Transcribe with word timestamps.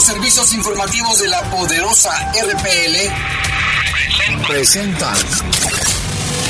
Los 0.00 0.06
servicios 0.06 0.54
informativos 0.54 1.18
de 1.18 1.28
la 1.28 1.42
poderosa 1.50 2.32
RPL 2.32 2.96
presentan 4.46 5.14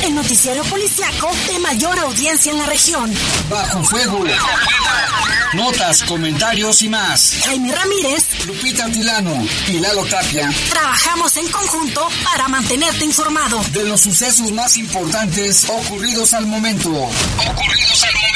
el 0.04 0.14
noticiero 0.14 0.62
policiaco 0.64 1.30
de 1.46 1.58
mayor 1.58 1.98
audiencia 1.98 2.52
en 2.52 2.58
la 2.58 2.66
región. 2.66 3.10
Bajo 3.48 3.82
fuego. 3.84 4.22
Notas, 5.54 6.02
comentarios 6.04 6.82
y 6.82 6.88
más. 6.88 7.32
Jaime 7.44 7.74
Ramírez, 7.74 8.46
Lupita 8.46 8.88
Tilano 8.90 9.44
y 9.66 9.80
Lalo 9.80 10.04
Tapia. 10.06 10.48
Trabajamos 10.70 11.36
en 11.36 11.50
conjunto 11.50 12.08
para 12.24 12.46
mantenerte 12.48 13.04
informado 13.04 13.60
de 13.72 13.84
los 13.84 14.00
sucesos 14.00 14.52
más 14.52 14.76
importantes 14.76 15.68
ocurridos 15.68 16.32
al 16.34 16.46
momento. 16.46 16.90
Ocurridos 16.90 18.04
al 18.04 18.14
momento. 18.14 18.30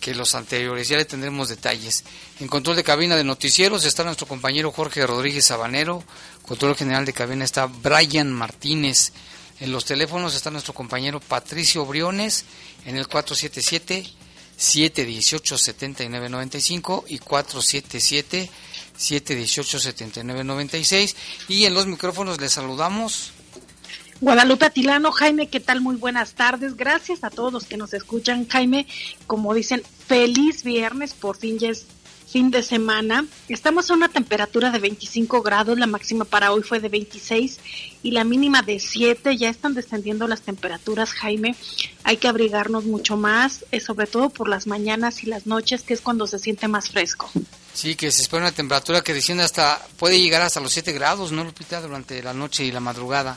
que 0.00 0.14
los 0.14 0.34
anteriores. 0.34 0.88
Ya 0.88 0.96
le 0.98 1.04
tendremos 1.04 1.48
detalles. 1.48 2.04
En 2.40 2.48
control 2.48 2.76
de 2.76 2.84
cabina 2.84 3.16
de 3.16 3.24
noticieros 3.24 3.84
está 3.84 4.04
nuestro 4.04 4.26
compañero 4.26 4.72
Jorge 4.72 5.06
Rodríguez 5.06 5.46
Sabanero. 5.46 6.04
Control 6.42 6.76
general 6.76 7.06
de 7.06 7.12
cabina 7.12 7.44
está 7.44 7.66
Brian 7.66 8.30
Martínez. 8.30 9.12
En 9.60 9.72
los 9.72 9.84
teléfonos 9.84 10.34
está 10.34 10.50
nuestro 10.50 10.74
compañero 10.74 11.20
Patricio 11.20 11.86
Briones 11.86 12.44
en 12.84 12.96
el 12.96 13.06
477 13.06 14.04
718 14.56 15.58
7995 15.58 17.04
y 17.08 17.18
477 17.18 18.50
718 18.96 19.78
7996 19.78 21.16
y 21.48 21.64
en 21.64 21.74
los 21.74 21.86
micrófonos 21.86 22.40
les 22.40 22.52
saludamos 22.52 23.32
Guadalupe 24.22 24.66
Atilano, 24.66 25.10
Jaime, 25.10 25.48
¿qué 25.48 25.58
tal? 25.58 25.80
Muy 25.80 25.96
buenas 25.96 26.34
tardes. 26.34 26.76
Gracias 26.76 27.24
a 27.24 27.30
todos 27.30 27.52
los 27.52 27.64
que 27.64 27.76
nos 27.76 27.92
escuchan. 27.92 28.46
Jaime, 28.46 28.86
como 29.26 29.52
dicen, 29.52 29.82
feliz 30.06 30.62
viernes, 30.62 31.12
por 31.12 31.36
fin 31.36 31.58
ya 31.58 31.70
es 31.70 31.86
fin 32.28 32.52
de 32.52 32.62
semana. 32.62 33.26
Estamos 33.48 33.90
a 33.90 33.94
una 33.94 34.08
temperatura 34.08 34.70
de 34.70 34.78
25 34.78 35.42
grados, 35.42 35.76
la 35.76 35.88
máxima 35.88 36.24
para 36.24 36.52
hoy 36.52 36.62
fue 36.62 36.78
de 36.78 36.88
26 36.88 37.58
y 38.04 38.12
la 38.12 38.22
mínima 38.22 38.62
de 38.62 38.78
7. 38.78 39.36
Ya 39.36 39.48
están 39.48 39.74
descendiendo 39.74 40.28
las 40.28 40.42
temperaturas, 40.42 41.10
Jaime. 41.14 41.56
Hay 42.04 42.18
que 42.18 42.28
abrigarnos 42.28 42.84
mucho 42.84 43.16
más, 43.16 43.64
eh, 43.72 43.80
sobre 43.80 44.06
todo 44.06 44.30
por 44.30 44.48
las 44.48 44.68
mañanas 44.68 45.24
y 45.24 45.26
las 45.26 45.48
noches, 45.48 45.82
que 45.82 45.94
es 45.94 46.00
cuando 46.00 46.28
se 46.28 46.38
siente 46.38 46.68
más 46.68 46.90
fresco. 46.90 47.28
Sí, 47.74 47.96
que 47.96 48.12
se 48.12 48.22
espera 48.22 48.44
una 48.44 48.52
temperatura 48.52 49.00
que 49.00 49.14
desciende 49.14 49.42
hasta, 49.42 49.84
puede 49.96 50.20
llegar 50.20 50.42
hasta 50.42 50.60
los 50.60 50.70
7 50.70 50.92
grados, 50.92 51.32
¿no, 51.32 51.42
Lupita? 51.42 51.80
Durante 51.80 52.22
la 52.22 52.32
noche 52.32 52.64
y 52.64 52.70
la 52.70 52.78
madrugada. 52.78 53.36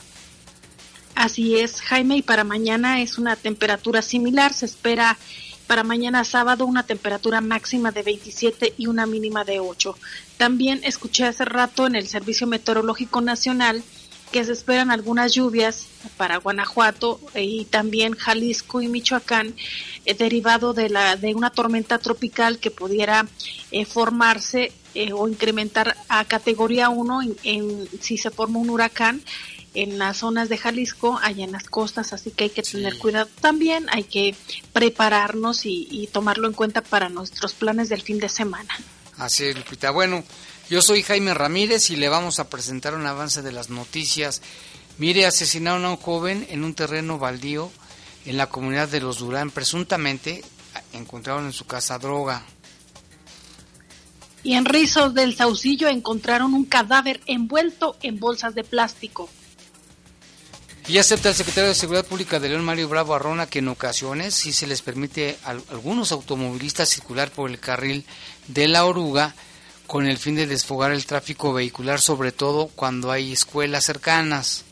Así 1.16 1.58
es, 1.58 1.82
Jaime, 1.82 2.18
y 2.18 2.22
para 2.22 2.44
mañana 2.44 3.02
es 3.02 3.18
una 3.18 3.36
temperatura 3.38 4.02
similar. 4.02 4.54
Se 4.54 4.66
espera 4.66 5.18
para 5.66 5.84
mañana 5.84 6.24
sábado 6.24 6.66
una 6.66 6.84
temperatura 6.84 7.42
máxima 7.42 7.92
de 7.92 8.04
27 8.04 8.74
y 8.78 8.88
una 8.88 9.06
mínima 9.06 9.44
de 9.44 9.60
8. 9.60 9.98
También 10.38 10.82
escuché 10.84 11.26
hace 11.26 11.46
rato 11.46 11.88
en 11.88 11.96
el 11.96 12.08
Servicio 12.08 12.48
Meteorológico 12.48 13.22
Nacional 13.22 13.84
que 14.32 14.44
se 14.44 14.52
esperan 14.52 14.92
algunas 14.92 15.34
lluvias 15.34 15.88
para 16.18 16.38
Guanajuato 16.38 17.22
y 17.36 17.66
también 17.66 18.16
Jalisco 18.16 18.82
y 18.82 18.88
Michoacán 18.88 19.56
eh, 20.04 20.14
derivado 20.14 20.74
de 20.74 20.90
la 20.90 21.16
de 21.16 21.34
una 21.34 21.52
tormenta 21.52 22.00
tropical 22.00 22.60
que 22.60 22.72
pudiera 22.72 23.26
eh, 23.72 23.86
formarse 23.86 24.74
eh, 24.94 25.14
o 25.14 25.28
incrementar 25.28 25.96
a 26.10 26.26
categoría 26.26 26.90
1 26.90 27.22
en, 27.44 27.88
si 28.02 28.18
se 28.18 28.30
forma 28.30 28.60
un 28.60 28.70
huracán 28.70 29.22
en 29.76 30.00
las 30.00 30.18
zonas 30.18 30.50
de 30.50 30.58
Jalisco, 30.58 31.20
allá 31.22 31.44
en 31.44 31.52
las 31.52 31.66
costas, 31.66 32.14
así 32.14 32.32
que 32.32 32.46
hay 32.46 32.50
que 32.50 32.64
tener 32.64 32.98
cuidado 32.98 33.30
también, 33.42 33.88
hay 33.92 34.06
que 34.06 34.36
prepararnos 34.74 35.66
y, 35.66 36.10
tomarlo 36.12 36.48
en 36.48 36.54
cuenta 36.54 36.82
para 36.82 37.10
nuestros 37.10 37.54
planes 37.54 37.90
del 37.90 38.02
fin 38.02 38.20
de 38.20 38.30
semana. 38.30 38.74
Así 39.18 39.46
es, 39.46 39.56
Lupita. 39.56 39.92
Bueno, 39.92 40.24
yo 40.70 40.82
soy 40.82 41.04
Jaime 41.04 41.34
Ramírez 41.34 41.90
y 41.90 41.96
le 41.96 42.10
vamos 42.10 42.40
a 42.40 42.50
presentar 42.50 42.96
un 42.96 43.06
avance 43.06 43.42
de 43.42 43.52
las 43.52 43.70
noticias. 43.70 44.42
Mire, 44.98 45.26
asesinaron 45.26 45.84
a 45.86 45.92
un 45.92 45.98
joven 45.98 46.48
en 46.50 46.64
un 46.64 46.74
terreno 46.74 47.20
baldío 47.20 47.72
en 48.26 48.38
la 48.38 48.48
comunidad 48.48 48.88
de 48.88 49.02
Los 49.02 49.20
Durán. 49.20 49.52
Presuntamente 49.52 50.44
encontraron 50.94 51.46
en 51.46 51.54
su 51.54 51.66
casa 51.66 52.00
droga. 52.00 52.46
Y 54.44 54.54
en 54.54 54.66
Rizos 54.66 55.14
del 55.14 55.36
Saucillo 55.36 55.88
encontraron 55.88 56.54
un 56.54 56.66
cadáver 56.66 57.20
envuelto 57.26 57.98
en 58.02 58.20
bolsas 58.20 58.54
de 58.56 58.64
plástico. 58.64 59.30
Y 60.88 61.00
acepta 61.00 61.30
el 61.30 61.36
secretario 61.36 61.70
de 61.70 61.76
Seguridad 61.76 62.06
Pública 62.06 62.40
de 62.40 62.50
León, 62.50 62.64
Mario 62.64 62.88
Bravo 62.88 63.16
Arrona, 63.16 63.48
que 63.48 63.60
en 63.60 63.70
ocasiones 63.70 64.36
sí 64.36 64.54
se 64.54 64.68
les 64.68 64.84
permite 64.84 65.36
a 65.44 65.52
algunos 65.72 66.12
automovilistas 66.12 66.90
circular 66.90 67.32
por 67.32 67.50
el 67.50 67.60
carril 67.60 68.06
de 68.48 68.68
la 68.68 68.86
oruga 68.86 69.34
con 69.88 70.06
el 70.06 70.18
fin 70.18 70.36
de 70.36 70.46
desfogar 70.46 70.92
el 70.92 71.06
tráfico 71.06 71.54
vehicular, 71.54 72.00
sobre 72.00 72.32
todo 72.32 72.68
cuando 72.68 73.12
hay 73.12 73.32
escuelas 73.32 73.84
cercanas. 73.86 74.64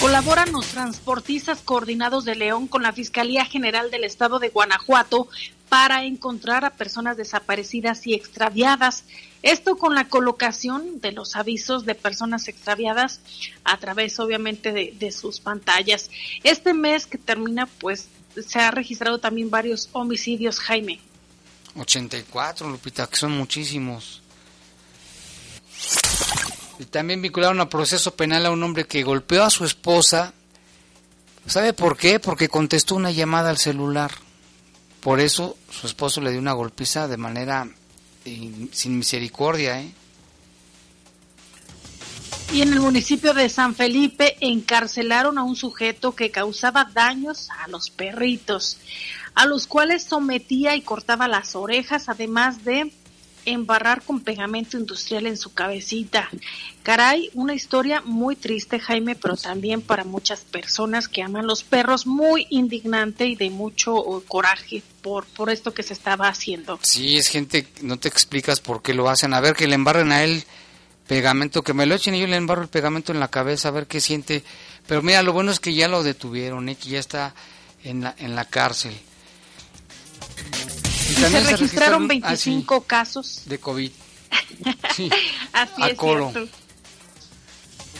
Colaboran 0.00 0.52
los 0.52 0.66
transportistas 0.66 1.60
coordinados 1.60 2.24
de 2.24 2.34
León 2.34 2.68
con 2.68 2.82
la 2.82 2.92
Fiscalía 2.92 3.44
General 3.44 3.90
del 3.90 4.04
Estado 4.04 4.38
de 4.38 4.48
Guanajuato 4.48 5.28
para 5.68 6.04
encontrar 6.04 6.64
a 6.64 6.70
personas 6.70 7.16
desaparecidas 7.16 8.06
y 8.06 8.14
extraviadas. 8.14 9.04
Esto 9.42 9.78
con 9.78 9.94
la 9.94 10.08
colocación 10.08 11.00
de 11.00 11.12
los 11.12 11.34
avisos 11.34 11.86
de 11.86 11.94
personas 11.94 12.46
extraviadas 12.48 13.20
a 13.64 13.78
través 13.78 14.20
obviamente 14.20 14.72
de, 14.72 15.12
sus 15.12 15.40
pantallas. 15.40 16.10
Este 16.44 16.74
mes 16.74 17.06
que 17.06 17.16
termina 17.16 17.66
pues 17.66 18.08
se 18.46 18.58
ha 18.58 18.70
registrado 18.70 19.18
también 19.18 19.50
varios 19.50 19.88
homicidios, 19.92 20.60
Jaime. 20.60 21.00
84, 21.76 22.68
Lupita, 22.68 23.06
que 23.06 23.16
son 23.16 23.32
muchísimos. 23.32 24.22
Y 26.78 26.84
también 26.84 27.22
vincularon 27.22 27.60
a 27.60 27.68
proceso 27.68 28.14
penal 28.14 28.46
a 28.46 28.50
un 28.50 28.62
hombre 28.62 28.86
que 28.86 29.02
golpeó 29.02 29.44
a 29.44 29.50
su 29.50 29.64
esposa. 29.64 30.34
¿Sabe 31.46 31.72
por 31.72 31.96
qué? 31.96 32.20
Porque 32.20 32.48
contestó 32.48 32.94
una 32.94 33.10
llamada 33.10 33.50
al 33.50 33.58
celular. 33.58 34.12
Por 35.00 35.20
eso 35.20 35.56
su 35.70 35.86
esposo 35.86 36.20
le 36.20 36.30
dio 36.30 36.40
una 36.40 36.52
golpiza 36.52 37.08
de 37.08 37.16
manera 37.16 37.68
sin 38.24 38.98
misericordia, 38.98 39.80
¿eh? 39.80 39.92
Y 42.52 42.62
en 42.62 42.72
el 42.72 42.80
municipio 42.80 43.32
de 43.32 43.48
San 43.48 43.76
Felipe 43.76 44.36
encarcelaron 44.40 45.38
a 45.38 45.44
un 45.44 45.54
sujeto 45.54 46.16
que 46.16 46.32
causaba 46.32 46.90
daños 46.92 47.48
a 47.50 47.68
los 47.68 47.90
perritos, 47.90 48.78
a 49.36 49.46
los 49.46 49.68
cuales 49.68 50.02
sometía 50.02 50.74
y 50.74 50.82
cortaba 50.82 51.28
las 51.28 51.54
orejas, 51.54 52.08
además 52.08 52.64
de 52.64 52.92
embarrar 53.44 54.02
con 54.02 54.20
pegamento 54.20 54.76
industrial 54.76 55.26
en 55.26 55.36
su 55.36 55.52
cabecita. 55.52 56.28
Caray, 56.82 57.30
una 57.34 57.54
historia 57.54 58.00
muy 58.02 58.36
triste, 58.36 58.80
Jaime, 58.80 59.14
pero 59.14 59.36
también 59.36 59.82
para 59.82 60.04
muchas 60.04 60.40
personas 60.40 61.08
que 61.08 61.22
aman 61.22 61.46
los 61.46 61.62
perros, 61.62 62.06
muy 62.06 62.46
indignante 62.50 63.26
y 63.26 63.36
de 63.36 63.50
mucho 63.50 64.22
coraje 64.28 64.82
por, 65.02 65.26
por 65.26 65.50
esto 65.50 65.74
que 65.74 65.82
se 65.82 65.92
estaba 65.92 66.28
haciendo. 66.28 66.78
Sí, 66.82 67.16
es 67.16 67.28
gente, 67.28 67.66
no 67.82 67.98
te 67.98 68.08
explicas 68.08 68.60
por 68.60 68.82
qué 68.82 68.94
lo 68.94 69.08
hacen. 69.08 69.34
A 69.34 69.40
ver, 69.40 69.54
que 69.54 69.66
le 69.66 69.74
embarren 69.74 70.12
a 70.12 70.22
él 70.24 70.44
pegamento, 71.06 71.62
que 71.62 71.74
me 71.74 71.86
lo 71.86 71.96
echen 71.96 72.14
y 72.14 72.20
yo 72.20 72.28
le 72.28 72.36
embarro 72.36 72.62
el 72.62 72.68
pegamento 72.68 73.10
en 73.12 73.18
la 73.18 73.28
cabeza, 73.28 73.68
a 73.68 73.72
ver 73.72 73.86
qué 73.88 74.00
siente. 74.00 74.44
Pero 74.86 75.02
mira, 75.02 75.22
lo 75.22 75.32
bueno 75.32 75.50
es 75.50 75.58
que 75.58 75.74
ya 75.74 75.88
lo 75.88 76.02
detuvieron, 76.02 76.68
¿eh? 76.68 76.76
ya 76.82 77.00
está 77.00 77.34
en 77.82 78.02
la, 78.02 78.14
en 78.18 78.36
la 78.36 78.44
cárcel. 78.44 78.96
Y, 81.10 81.14
se, 81.14 81.40
registraron 81.40 82.06
25 82.06 82.74
ah, 82.74 82.86
casos 82.86 83.42
de 83.46 83.58
COVID. 83.58 83.90
Así 85.52 85.82
es 85.82 85.98
cierto. 85.98 86.48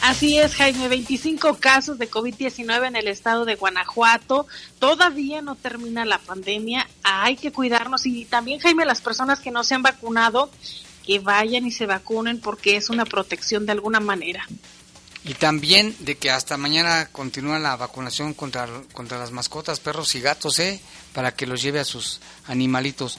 Así 0.02 0.38
es, 0.38 0.54
Jaime, 0.54 0.88
25 0.88 1.58
casos 1.58 1.98
de 1.98 2.10
COVID-19 2.10 2.86
en 2.86 2.96
el 2.96 3.06
estado 3.06 3.44
de 3.44 3.56
Guanajuato. 3.56 4.46
Todavía 4.78 5.42
no 5.42 5.56
termina 5.56 6.06
la 6.06 6.18
pandemia. 6.18 6.88
Hay 7.02 7.36
que 7.36 7.52
cuidarnos 7.52 8.06
y 8.06 8.24
también, 8.24 8.60
Jaime, 8.60 8.86
las 8.86 9.02
personas 9.02 9.40
que 9.40 9.50
no 9.50 9.62
se 9.62 9.74
han 9.74 9.82
vacunado, 9.82 10.50
que 11.04 11.18
vayan 11.18 11.66
y 11.66 11.70
se 11.70 11.84
vacunen 11.84 12.40
porque 12.40 12.76
es 12.76 12.88
una 12.88 13.04
protección 13.04 13.66
de 13.66 13.72
alguna 13.72 14.00
manera. 14.00 14.46
Y 15.24 15.34
también 15.34 15.94
de 16.00 16.16
que 16.16 16.30
hasta 16.30 16.56
mañana 16.56 17.10
continúa 17.12 17.58
la 17.58 17.76
vacunación 17.76 18.32
contra, 18.32 18.66
contra 18.92 19.18
las 19.18 19.32
mascotas, 19.32 19.80
perros 19.80 20.14
y 20.14 20.20
gatos, 20.20 20.58
¿eh? 20.58 20.80
Para 21.12 21.34
que 21.34 21.46
los 21.46 21.60
lleve 21.60 21.80
a 21.80 21.84
sus 21.84 22.20
animalitos. 22.46 23.18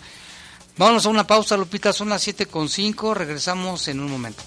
Vámonos 0.78 1.06
a 1.06 1.10
una 1.10 1.28
pausa, 1.28 1.58
Lupita, 1.58 1.94
son 1.94 2.10
las 2.10 2.28
7.5, 2.28 3.14
regresamos 3.14 3.88
en 3.88 4.00
un 4.00 4.10
momento. 4.10 4.42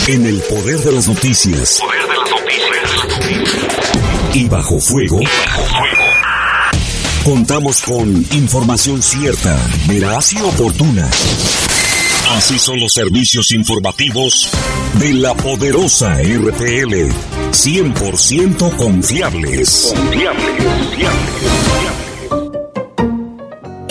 En 0.07 0.25
el 0.25 0.39
poder 0.41 0.79
de 0.79 0.91
las 0.91 1.07
noticias. 1.07 1.81
Y 4.35 4.49
bajo 4.49 4.81
fuego. 4.81 5.21
Contamos 7.23 7.81
con 7.81 8.25
información 8.33 9.01
cierta, 9.01 9.57
veraz 9.87 10.33
y 10.33 10.41
oportuna. 10.41 11.09
Así 12.31 12.59
son 12.59 12.81
los 12.81 12.91
servicios 12.91 13.51
informativos 13.53 14.49
de 14.99 15.13
la 15.13 15.33
poderosa 15.35 16.17
RPL. 16.21 17.07
100% 17.51 18.75
confiables. 18.75 19.93
Confiables, 19.95 20.97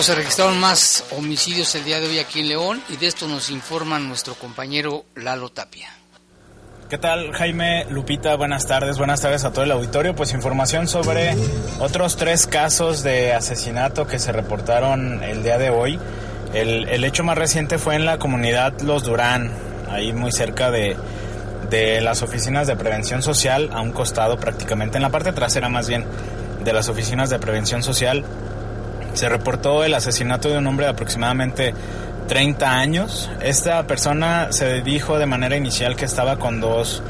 Se 0.00 0.14
registraron 0.14 0.58
más 0.58 1.04
homicidios 1.10 1.74
el 1.74 1.84
día 1.84 2.00
de 2.00 2.08
hoy 2.08 2.18
aquí 2.18 2.40
en 2.40 2.48
León 2.48 2.82
y 2.88 2.96
de 2.96 3.06
esto 3.06 3.28
nos 3.28 3.50
informa 3.50 3.98
nuestro 3.98 4.34
compañero 4.34 5.04
Lalo 5.14 5.50
Tapia. 5.50 5.90
¿Qué 6.88 6.96
tal, 6.96 7.32
Jaime 7.32 7.84
Lupita? 7.90 8.34
Buenas 8.34 8.66
tardes, 8.66 8.96
buenas 8.96 9.20
tardes 9.20 9.44
a 9.44 9.52
todo 9.52 9.62
el 9.62 9.70
auditorio. 9.70 10.16
Pues 10.16 10.32
información 10.32 10.88
sobre 10.88 11.36
otros 11.80 12.16
tres 12.16 12.46
casos 12.46 13.02
de 13.02 13.34
asesinato 13.34 14.06
que 14.06 14.18
se 14.18 14.32
reportaron 14.32 15.22
el 15.22 15.42
día 15.42 15.58
de 15.58 15.68
hoy. 15.68 16.00
El, 16.54 16.88
el 16.88 17.04
hecho 17.04 17.22
más 17.22 17.36
reciente 17.36 17.78
fue 17.78 17.94
en 17.94 18.06
la 18.06 18.18
comunidad 18.18 18.80
Los 18.80 19.04
Durán, 19.04 19.52
ahí 19.90 20.14
muy 20.14 20.32
cerca 20.32 20.70
de, 20.70 20.96
de 21.68 22.00
las 22.00 22.22
oficinas 22.22 22.66
de 22.66 22.74
prevención 22.74 23.22
social, 23.22 23.68
a 23.74 23.82
un 23.82 23.92
costado 23.92 24.40
prácticamente, 24.40 24.96
en 24.96 25.02
la 25.02 25.10
parte 25.10 25.32
trasera 25.32 25.68
más 25.68 25.88
bien, 25.88 26.06
de 26.64 26.72
las 26.72 26.88
oficinas 26.88 27.28
de 27.28 27.38
prevención 27.38 27.82
social. 27.82 28.24
Se 29.14 29.28
reportó 29.28 29.84
el 29.84 29.94
asesinato 29.94 30.48
de 30.48 30.58
un 30.58 30.66
hombre 30.66 30.86
de 30.86 30.92
aproximadamente 30.92 31.74
30 32.28 32.70
años. 32.70 33.30
Esta 33.42 33.82
persona 33.86 34.52
se 34.52 34.82
dijo 34.82 35.18
de 35.18 35.26
manera 35.26 35.56
inicial 35.56 35.96
que 35.96 36.04
estaba 36.04 36.36
con 36.36 36.60
dos, 36.60 37.02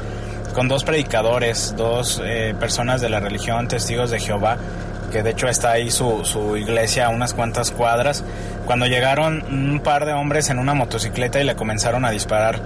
con 0.55 0.67
dos 0.67 0.83
predicadores, 0.83 1.75
dos 1.77 2.21
eh, 2.23 2.55
personas 2.59 3.01
de 3.01 3.09
la 3.09 3.19
religión, 3.19 3.67
testigos 3.67 4.09
de 4.09 4.19
Jehová, 4.19 4.57
que 5.11 5.21
de 5.21 5.31
hecho 5.31 5.47
está 5.47 5.71
ahí 5.71 5.91
su, 5.91 6.25
su 6.25 6.57
iglesia 6.57 7.05
a 7.05 7.09
unas 7.09 7.33
cuantas 7.33 7.71
cuadras. 7.71 8.23
Cuando 8.65 8.87
llegaron 8.87 9.43
un 9.43 9.81
par 9.81 10.05
de 10.05 10.13
hombres 10.13 10.49
en 10.49 10.57
una 10.57 10.73
motocicleta 10.73 11.39
y 11.39 11.43
le 11.43 11.55
comenzaron 11.55 12.03
a 12.05 12.11
disparar 12.11 12.59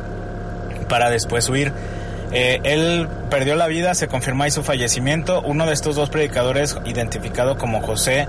para 0.88 1.10
después 1.10 1.50
huir. 1.50 1.74
Eh, 2.32 2.60
él 2.64 3.08
perdió 3.30 3.56
la 3.56 3.68
vida, 3.68 3.96
se 3.96 4.08
confirmó 4.08 4.44
ahí 4.44 4.52
su 4.52 4.64
fallecimiento. 4.64 5.42
Uno 5.42 5.66
de 5.66 5.74
estos 5.74 5.96
dos 5.96 6.10
predicadores, 6.10 6.78
identificado 6.86 7.58
como 7.58 7.82
José 7.82 8.28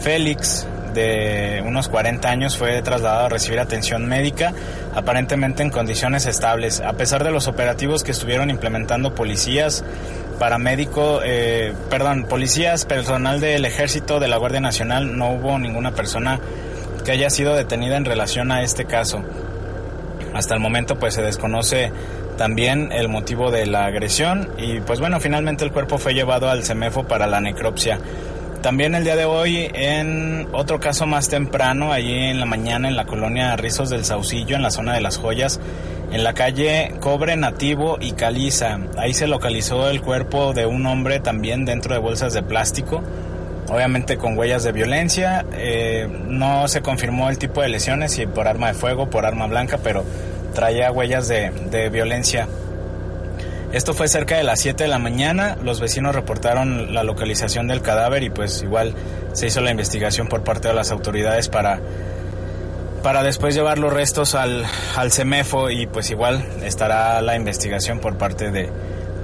Félix, 0.00 0.66
de 0.94 1.62
unos 1.66 1.88
40 1.88 2.28
años, 2.28 2.56
fue 2.56 2.80
trasladado 2.82 3.26
a 3.26 3.28
recibir 3.28 3.60
atención 3.60 4.06
médica, 4.06 4.52
aparentemente 4.94 5.62
en 5.62 5.70
condiciones 5.70 6.26
estables. 6.26 6.80
A 6.80 6.94
pesar 6.94 7.22
de 7.22 7.30
los 7.30 7.48
operativos 7.48 8.02
que 8.02 8.12
estuvieron 8.12 8.50
implementando 8.50 9.14
policías, 9.14 9.84
paramédico, 10.38 11.20
eh, 11.24 11.74
perdón, 11.90 12.24
policías, 12.24 12.84
personal 12.84 13.40
del 13.40 13.64
ejército, 13.64 14.20
de 14.20 14.28
la 14.28 14.36
Guardia 14.36 14.60
Nacional, 14.60 15.16
no 15.16 15.32
hubo 15.32 15.58
ninguna 15.58 15.92
persona 15.92 16.40
que 17.04 17.12
haya 17.12 17.30
sido 17.30 17.54
detenida 17.54 17.96
en 17.96 18.04
relación 18.04 18.50
a 18.50 18.62
este 18.62 18.84
caso. 18.84 19.22
Hasta 20.34 20.54
el 20.54 20.60
momento 20.60 20.98
pues 20.98 21.14
se 21.14 21.22
desconoce 21.22 21.92
también 22.36 22.90
el 22.92 23.08
motivo 23.08 23.50
de 23.50 23.64
la 23.66 23.86
agresión 23.86 24.50
y 24.58 24.80
pues 24.80 25.00
bueno, 25.00 25.20
finalmente 25.20 25.64
el 25.64 25.72
cuerpo 25.72 25.98
fue 25.98 26.14
llevado 26.14 26.50
al 26.50 26.64
CEMEFO 26.64 27.04
para 27.04 27.26
la 27.26 27.40
necropsia. 27.40 27.98
También 28.62 28.94
el 28.94 29.04
día 29.04 29.16
de 29.16 29.24
hoy, 29.24 29.70
en 29.74 30.48
otro 30.52 30.80
caso 30.80 31.06
más 31.06 31.28
temprano, 31.28 31.92
allí 31.92 32.14
en 32.14 32.40
la 32.40 32.46
mañana 32.46 32.88
en 32.88 32.96
la 32.96 33.04
colonia 33.04 33.54
Rizos 33.56 33.90
del 33.90 34.04
Saucillo, 34.04 34.56
en 34.56 34.62
la 34.62 34.70
zona 34.70 34.94
de 34.94 35.00
las 35.00 35.18
joyas, 35.18 35.60
en 36.10 36.24
la 36.24 36.34
calle 36.34 36.94
Cobre 37.00 37.36
Nativo 37.36 37.98
y 38.00 38.12
Caliza. 38.12 38.80
Ahí 38.96 39.14
se 39.14 39.28
localizó 39.28 39.88
el 39.88 40.00
cuerpo 40.02 40.52
de 40.52 40.66
un 40.66 40.86
hombre 40.86 41.20
también 41.20 41.64
dentro 41.64 41.94
de 41.94 42.00
bolsas 42.00 42.32
de 42.32 42.42
plástico, 42.42 43.02
obviamente 43.68 44.16
con 44.16 44.36
huellas 44.36 44.64
de 44.64 44.72
violencia. 44.72 45.44
Eh, 45.52 46.08
no 46.26 46.66
se 46.66 46.82
confirmó 46.82 47.30
el 47.30 47.38
tipo 47.38 47.62
de 47.62 47.68
lesiones, 47.68 48.12
si 48.12 48.26
por 48.26 48.48
arma 48.48 48.68
de 48.68 48.74
fuego, 48.74 49.08
por 49.10 49.26
arma 49.26 49.46
blanca, 49.46 49.78
pero 49.82 50.04
traía 50.54 50.90
huellas 50.90 51.28
de, 51.28 51.50
de 51.70 51.88
violencia. 51.88 52.48
Esto 53.76 53.92
fue 53.92 54.08
cerca 54.08 54.38
de 54.38 54.42
las 54.42 54.60
7 54.60 54.84
de 54.84 54.88
la 54.88 54.98
mañana, 54.98 55.58
los 55.62 55.80
vecinos 55.80 56.14
reportaron 56.14 56.94
la 56.94 57.04
localización 57.04 57.68
del 57.68 57.82
cadáver 57.82 58.22
y 58.22 58.30
pues 58.30 58.62
igual 58.62 58.94
se 59.34 59.48
hizo 59.48 59.60
la 59.60 59.70
investigación 59.70 60.28
por 60.28 60.42
parte 60.42 60.68
de 60.68 60.72
las 60.72 60.90
autoridades 60.90 61.50
para 61.50 61.80
para 63.02 63.22
después 63.22 63.54
llevar 63.54 63.76
los 63.76 63.92
restos 63.92 64.34
al, 64.34 64.64
al 64.96 65.12
CEMEFO 65.12 65.68
y 65.68 65.86
pues 65.86 66.10
igual 66.10 66.42
estará 66.64 67.20
la 67.20 67.36
investigación 67.36 68.00
por 68.00 68.16
parte 68.16 68.50
de, 68.50 68.70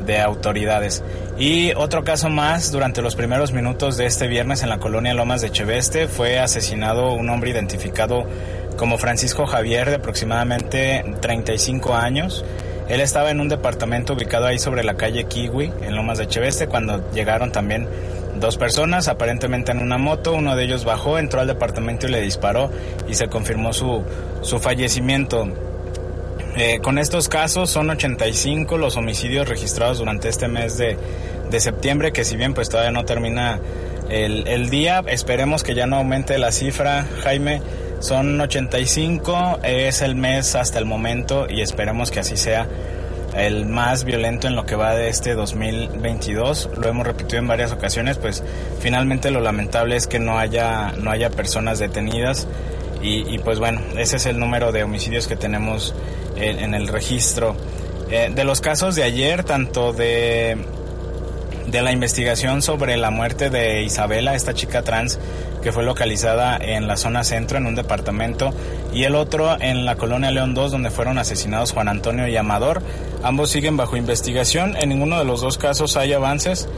de 0.04 0.20
autoridades. 0.20 1.02
Y 1.38 1.72
otro 1.72 2.04
caso 2.04 2.28
más, 2.28 2.72
durante 2.72 3.00
los 3.00 3.16
primeros 3.16 3.52
minutos 3.52 3.96
de 3.96 4.04
este 4.04 4.26
viernes 4.26 4.62
en 4.62 4.68
la 4.68 4.76
colonia 4.76 5.14
Lomas 5.14 5.40
de 5.40 5.50
Cheveste 5.50 6.08
fue 6.08 6.38
asesinado 6.38 7.14
un 7.14 7.30
hombre 7.30 7.52
identificado 7.52 8.26
como 8.76 8.98
Francisco 8.98 9.46
Javier 9.46 9.88
de 9.88 9.96
aproximadamente 9.96 11.04
35 11.22 11.94
años. 11.94 12.44
Él 12.92 13.00
estaba 13.00 13.30
en 13.30 13.40
un 13.40 13.48
departamento 13.48 14.12
ubicado 14.12 14.44
ahí 14.44 14.58
sobre 14.58 14.84
la 14.84 14.98
calle 14.98 15.24
Kiwi, 15.24 15.72
en 15.80 15.96
Lomas 15.96 16.18
de 16.18 16.26
Cheveste, 16.26 16.66
cuando 16.66 17.10
llegaron 17.12 17.50
también 17.50 17.88
dos 18.38 18.58
personas, 18.58 19.08
aparentemente 19.08 19.72
en 19.72 19.78
una 19.78 19.96
moto. 19.96 20.34
Uno 20.34 20.56
de 20.56 20.64
ellos 20.64 20.84
bajó, 20.84 21.18
entró 21.18 21.40
al 21.40 21.46
departamento 21.46 22.06
y 22.06 22.10
le 22.10 22.20
disparó 22.20 22.70
y 23.08 23.14
se 23.14 23.28
confirmó 23.28 23.72
su, 23.72 24.04
su 24.42 24.58
fallecimiento. 24.58 25.48
Eh, 26.58 26.80
con 26.82 26.98
estos 26.98 27.30
casos 27.30 27.70
son 27.70 27.88
85 27.88 28.76
los 28.76 28.98
homicidios 28.98 29.48
registrados 29.48 29.96
durante 29.96 30.28
este 30.28 30.48
mes 30.48 30.76
de, 30.76 30.98
de 31.50 31.60
septiembre, 31.60 32.12
que 32.12 32.26
si 32.26 32.36
bien 32.36 32.52
pues 32.52 32.68
todavía 32.68 32.92
no 32.92 33.06
termina 33.06 33.58
el, 34.10 34.46
el, 34.46 34.68
día, 34.68 35.02
esperemos 35.06 35.62
que 35.62 35.74
ya 35.74 35.86
no 35.86 35.96
aumente 35.96 36.36
la 36.36 36.52
cifra, 36.52 37.06
Jaime. 37.22 37.62
Son 38.02 38.40
85, 38.40 39.60
es 39.62 40.02
el 40.02 40.16
mes 40.16 40.56
hasta 40.56 40.80
el 40.80 40.86
momento 40.86 41.46
y 41.48 41.60
esperemos 41.60 42.10
que 42.10 42.18
así 42.18 42.36
sea 42.36 42.66
el 43.36 43.64
más 43.64 44.02
violento 44.02 44.48
en 44.48 44.56
lo 44.56 44.66
que 44.66 44.74
va 44.74 44.96
de 44.96 45.08
este 45.08 45.34
2022. 45.34 46.70
Lo 46.76 46.88
hemos 46.88 47.06
repetido 47.06 47.38
en 47.38 47.46
varias 47.46 47.70
ocasiones, 47.70 48.18
pues 48.18 48.42
finalmente 48.80 49.30
lo 49.30 49.40
lamentable 49.40 49.94
es 49.94 50.08
que 50.08 50.18
no 50.18 50.36
haya, 50.36 50.90
no 50.98 51.12
haya 51.12 51.30
personas 51.30 51.78
detenidas 51.78 52.48
y, 53.00 53.38
pues 53.38 53.60
bueno, 53.60 53.80
ese 53.96 54.16
es 54.16 54.26
el 54.26 54.38
número 54.38 54.72
de 54.72 54.82
homicidios 54.82 55.28
que 55.28 55.36
tenemos 55.36 55.94
en, 56.36 56.58
en 56.58 56.74
el 56.74 56.88
registro. 56.88 57.56
Eh, 58.10 58.32
de 58.34 58.42
los 58.42 58.60
casos 58.60 58.96
de 58.96 59.04
ayer, 59.04 59.44
tanto 59.44 59.92
de, 59.92 60.56
de 61.72 61.80
la 61.80 61.90
investigación 61.90 62.60
sobre 62.60 62.98
la 62.98 63.10
muerte 63.10 63.48
de 63.48 63.82
Isabela, 63.82 64.34
esta 64.34 64.52
chica 64.52 64.82
trans, 64.82 65.18
que 65.62 65.72
fue 65.72 65.82
localizada 65.82 66.58
en 66.58 66.86
la 66.86 66.98
zona 66.98 67.24
centro, 67.24 67.56
en 67.56 67.64
un 67.64 67.74
departamento, 67.74 68.52
y 68.92 69.04
el 69.04 69.14
otro 69.14 69.56
en 69.58 69.86
la 69.86 69.96
colonia 69.96 70.30
León 70.30 70.52
2, 70.52 70.70
donde 70.70 70.90
fueron 70.90 71.16
asesinados 71.16 71.72
Juan 71.72 71.88
Antonio 71.88 72.28
y 72.28 72.36
Amador. 72.36 72.82
Ambos 73.22 73.50
siguen 73.50 73.78
bajo 73.78 73.96
investigación. 73.96 74.76
En 74.76 74.90
ninguno 74.90 75.18
de 75.18 75.24
los 75.24 75.40
dos 75.40 75.56
casos 75.56 75.96
hay 75.96 76.12
avances. 76.12 76.68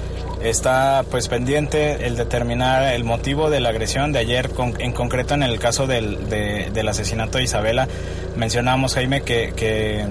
Está 0.44 1.04
pues 1.10 1.26
pendiente 1.26 2.06
el 2.06 2.16
determinar 2.16 2.94
el 2.94 3.02
motivo 3.02 3.50
de 3.50 3.58
la 3.58 3.70
agresión 3.70 4.12
de 4.12 4.20
ayer, 4.20 4.48
en 4.78 4.92
concreto 4.92 5.34
en 5.34 5.42
el 5.42 5.58
caso 5.58 5.88
del, 5.88 6.28
de, 6.28 6.70
del 6.72 6.88
asesinato 6.88 7.38
de 7.38 7.44
Isabela. 7.44 7.88
Mencionamos, 8.36 8.94
Jaime, 8.94 9.22
que, 9.22 9.54
que 9.56 10.06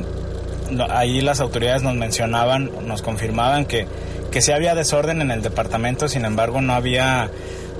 ahí 0.90 1.22
las 1.22 1.40
autoridades 1.40 1.84
nos 1.84 1.96
mencionaban, 1.96 2.70
nos 2.86 3.02
confirmaban 3.02 3.66
que, 3.66 3.88
que 4.34 4.42
sí 4.42 4.52
había 4.52 4.74
desorden 4.74 5.22
en 5.22 5.30
el 5.30 5.44
departamento, 5.44 6.08
sin 6.08 6.26
embargo 6.26 6.60
no 6.60 6.74
había 6.74 7.30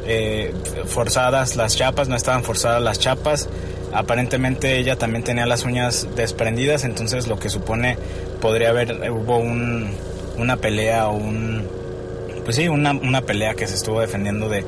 eh, 0.06 0.54
forzadas 0.86 1.56
las 1.56 1.76
chapas, 1.76 2.08
no 2.08 2.16
estaban 2.16 2.44
forzadas 2.44 2.80
las 2.80 3.00
chapas. 3.00 3.50
Aparentemente 3.92 4.78
ella 4.78 4.96
también 4.96 5.24
tenía 5.24 5.48
las 5.48 5.66
uñas 5.66 6.08
desprendidas, 6.16 6.84
entonces 6.84 7.28
lo 7.28 7.40
que 7.40 7.50
supone 7.50 7.98
podría 8.40 8.70
haber, 8.70 9.10
hubo 9.10 9.38
un, 9.38 9.90
una 10.38 10.58
pelea 10.58 11.08
o 11.08 11.16
un, 11.16 11.68
pues 12.44 12.56
sí, 12.56 12.68
una, 12.68 12.92
una 12.92 13.24
pelea 13.24 13.56
que 13.56 13.66
se 13.66 13.74
estuvo 13.74 14.00
defendiendo 14.00 14.48
de, 14.48 14.64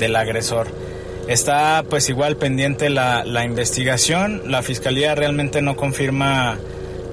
del 0.00 0.16
agresor. 0.16 0.66
Está 1.28 1.84
pues 1.88 2.08
igual 2.08 2.36
pendiente 2.36 2.90
la, 2.90 3.24
la 3.24 3.44
investigación, 3.44 4.42
la 4.46 4.62
fiscalía 4.62 5.14
realmente 5.14 5.62
no 5.62 5.76
confirma 5.76 6.58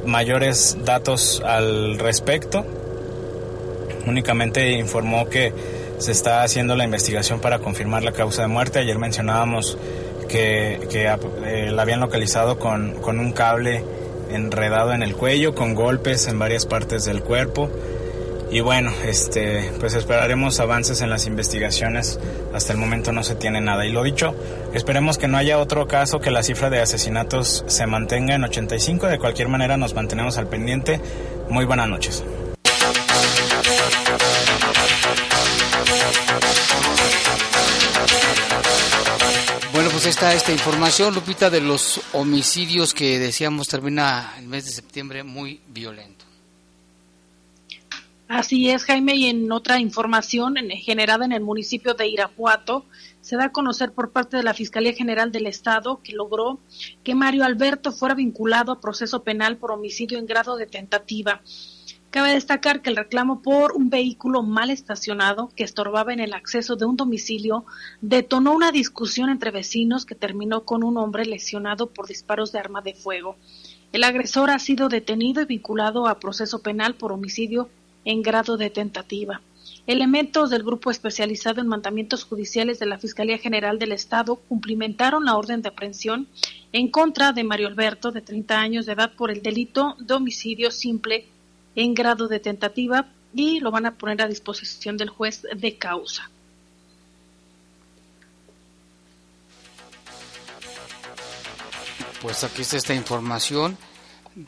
mayores 0.03 0.77
datos 0.83 1.43
al 1.45 1.99
respecto, 1.99 2.65
únicamente 4.05 4.71
informó 4.73 5.27
que 5.27 5.53
se 5.97 6.11
está 6.11 6.43
haciendo 6.43 6.75
la 6.75 6.83
investigación 6.83 7.39
para 7.39 7.59
confirmar 7.59 8.03
la 8.03 8.11
causa 8.11 8.41
de 8.41 8.47
muerte. 8.47 8.79
Ayer 8.79 8.97
mencionábamos 8.97 9.77
que, 10.27 10.79
que 10.89 11.07
eh, 11.45 11.71
la 11.71 11.81
habían 11.81 11.99
localizado 11.99 12.59
con, 12.59 12.93
con, 13.01 13.19
un 13.19 13.31
cable 13.31 13.83
enredado 14.29 14.93
en 14.93 15.03
el 15.03 15.15
cuello, 15.15 15.55
con 15.55 15.75
golpes 15.75 16.27
en 16.27 16.39
varias 16.39 16.65
partes 16.65 17.05
del 17.05 17.21
cuerpo. 17.21 17.69
Y 18.51 18.61
bueno, 18.61 18.91
este, 19.05 19.71
pues 19.79 19.95
esperaremos 19.95 20.59
avances 20.59 21.01
en 21.01 21.09
las 21.09 21.25
investigaciones. 21.25 22.19
Hasta 22.53 22.73
el 22.73 22.79
momento 22.79 23.11
no 23.11 23.23
se 23.23 23.35
tiene 23.35 23.59
nada. 23.59 23.85
Y 23.85 23.91
lo 23.91 24.03
dicho, 24.03 24.35
esperemos 24.73 25.17
que 25.17 25.27
no 25.27 25.37
haya 25.37 25.57
otro 25.59 25.87
caso, 25.87 26.19
que 26.19 26.31
la 26.31 26.43
cifra 26.43 26.69
de 26.69 26.79
asesinatos 26.79 27.63
se 27.67 27.87
mantenga 27.87 28.35
en 28.35 28.43
85. 28.43 29.07
De 29.07 29.19
cualquier 29.19 29.47
manera, 29.47 29.77
nos 29.77 29.93
mantenemos 29.93 30.37
al 30.37 30.47
pendiente. 30.47 31.01
Muy 31.49 31.65
buenas 31.65 31.89
noches. 31.89 32.23
Pues 40.05 40.17
está 40.17 40.35
esta 40.35 40.51
información, 40.51 41.15
Lupita, 41.15 41.49
de 41.49 41.61
los 41.61 41.99
homicidios 42.13 42.93
que 42.93 43.17
decíamos 43.17 43.67
termina 43.67 44.35
el 44.37 44.45
mes 44.45 44.65
de 44.65 44.71
septiembre 44.71 45.23
muy 45.23 45.61
violento. 45.69 46.25
Así 48.27 48.69
es, 48.69 48.83
Jaime, 48.83 49.15
y 49.15 49.25
en 49.25 49.51
otra 49.51 49.79
información 49.79 50.59
en, 50.59 50.69
generada 50.69 51.25
en 51.25 51.31
el 51.31 51.41
municipio 51.41 51.95
de 51.95 52.07
Irapuato, 52.07 52.85
se 53.21 53.35
da 53.35 53.45
a 53.45 53.51
conocer 53.51 53.93
por 53.93 54.11
parte 54.11 54.37
de 54.37 54.43
la 54.43 54.53
Fiscalía 54.53 54.93
General 54.93 55.31
del 55.31 55.47
Estado 55.47 55.99
que 56.03 56.13
logró 56.13 56.59
que 57.03 57.15
Mario 57.15 57.43
Alberto 57.43 57.91
fuera 57.91 58.13
vinculado 58.13 58.71
a 58.71 58.79
proceso 58.79 59.23
penal 59.23 59.57
por 59.57 59.71
homicidio 59.71 60.19
en 60.19 60.27
grado 60.27 60.55
de 60.55 60.67
tentativa. 60.67 61.41
Cabe 62.15 62.31
destacar 62.31 62.81
que 62.81 62.89
el 62.89 62.95
reclamo 62.95 63.41
por 63.41 63.73
un 63.73 63.89
vehículo 63.89 64.41
mal 64.41 64.69
estacionado 64.69 65.51
que 65.53 65.65
estorbaba 65.65 66.13
en 66.13 66.21
el 66.21 66.33
acceso 66.33 66.77
de 66.77 66.85
un 66.85 66.95
domicilio 66.95 67.65
detonó 67.99 68.53
una 68.53 68.71
discusión 68.71 69.29
entre 69.29 69.51
vecinos 69.51 70.05
que 70.05 70.15
terminó 70.15 70.63
con 70.63 70.85
un 70.85 70.95
hombre 70.95 71.25
lesionado 71.25 71.87
por 71.87 72.07
disparos 72.07 72.53
de 72.53 72.59
arma 72.59 72.81
de 72.81 72.93
fuego. 72.93 73.35
El 73.91 74.05
agresor 74.05 74.49
ha 74.49 74.59
sido 74.59 74.87
detenido 74.87 75.41
y 75.41 75.45
vinculado 75.45 76.07
a 76.07 76.21
proceso 76.21 76.59
penal 76.59 76.95
por 76.95 77.11
homicidio 77.11 77.67
en 78.05 78.21
grado 78.21 78.55
de 78.55 78.69
tentativa. 78.69 79.41
Elementos 79.85 80.51
del 80.51 80.63
grupo 80.63 80.91
especializado 80.91 81.59
en 81.59 81.67
mandamientos 81.67 82.23
judiciales 82.23 82.79
de 82.79 82.85
la 82.85 82.97
Fiscalía 82.97 83.39
General 83.39 83.77
del 83.77 83.91
Estado 83.91 84.37
cumplimentaron 84.37 85.25
la 85.25 85.35
orden 85.35 85.61
de 85.61 85.67
aprehensión 85.67 86.29
en 86.71 86.89
contra 86.89 87.33
de 87.33 87.43
Mario 87.43 87.67
Alberto, 87.67 88.13
de 88.13 88.21
30 88.21 88.57
años 88.57 88.85
de 88.85 88.93
edad, 88.93 89.11
por 89.17 89.31
el 89.31 89.41
delito 89.41 89.97
de 89.99 90.13
homicidio 90.13 90.71
simple 90.71 91.25
en 91.75 91.93
grado 91.93 92.27
de 92.27 92.39
tentativa 92.39 93.07
y 93.33 93.59
lo 93.59 93.71
van 93.71 93.85
a 93.85 93.95
poner 93.95 94.21
a 94.21 94.27
disposición 94.27 94.97
del 94.97 95.09
juez 95.09 95.43
de 95.55 95.77
causa. 95.77 96.29
Pues 102.21 102.43
aquí 102.43 102.63
está 102.63 102.77
esta 102.77 102.95
información 102.95 103.77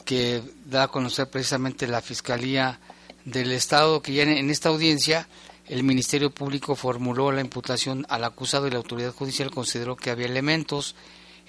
que 0.03 0.41
da 0.65 0.83
a 0.83 0.87
conocer 0.87 1.29
precisamente 1.29 1.85
la 1.85 2.01
Fiscalía 2.01 2.79
del 3.25 3.51
Estado, 3.51 4.01
que 4.01 4.13
ya 4.13 4.23
en 4.23 4.49
esta 4.49 4.69
audiencia 4.69 5.27
el 5.67 5.83
Ministerio 5.83 6.31
Público 6.31 6.75
formuló 6.75 7.31
la 7.31 7.41
imputación 7.41 8.05
al 8.09 8.23
acusado 8.23 8.67
y 8.67 8.71
la 8.71 8.77
autoridad 8.77 9.13
judicial 9.13 9.51
consideró 9.51 9.95
que 9.95 10.09
había 10.09 10.25
elementos. 10.25 10.95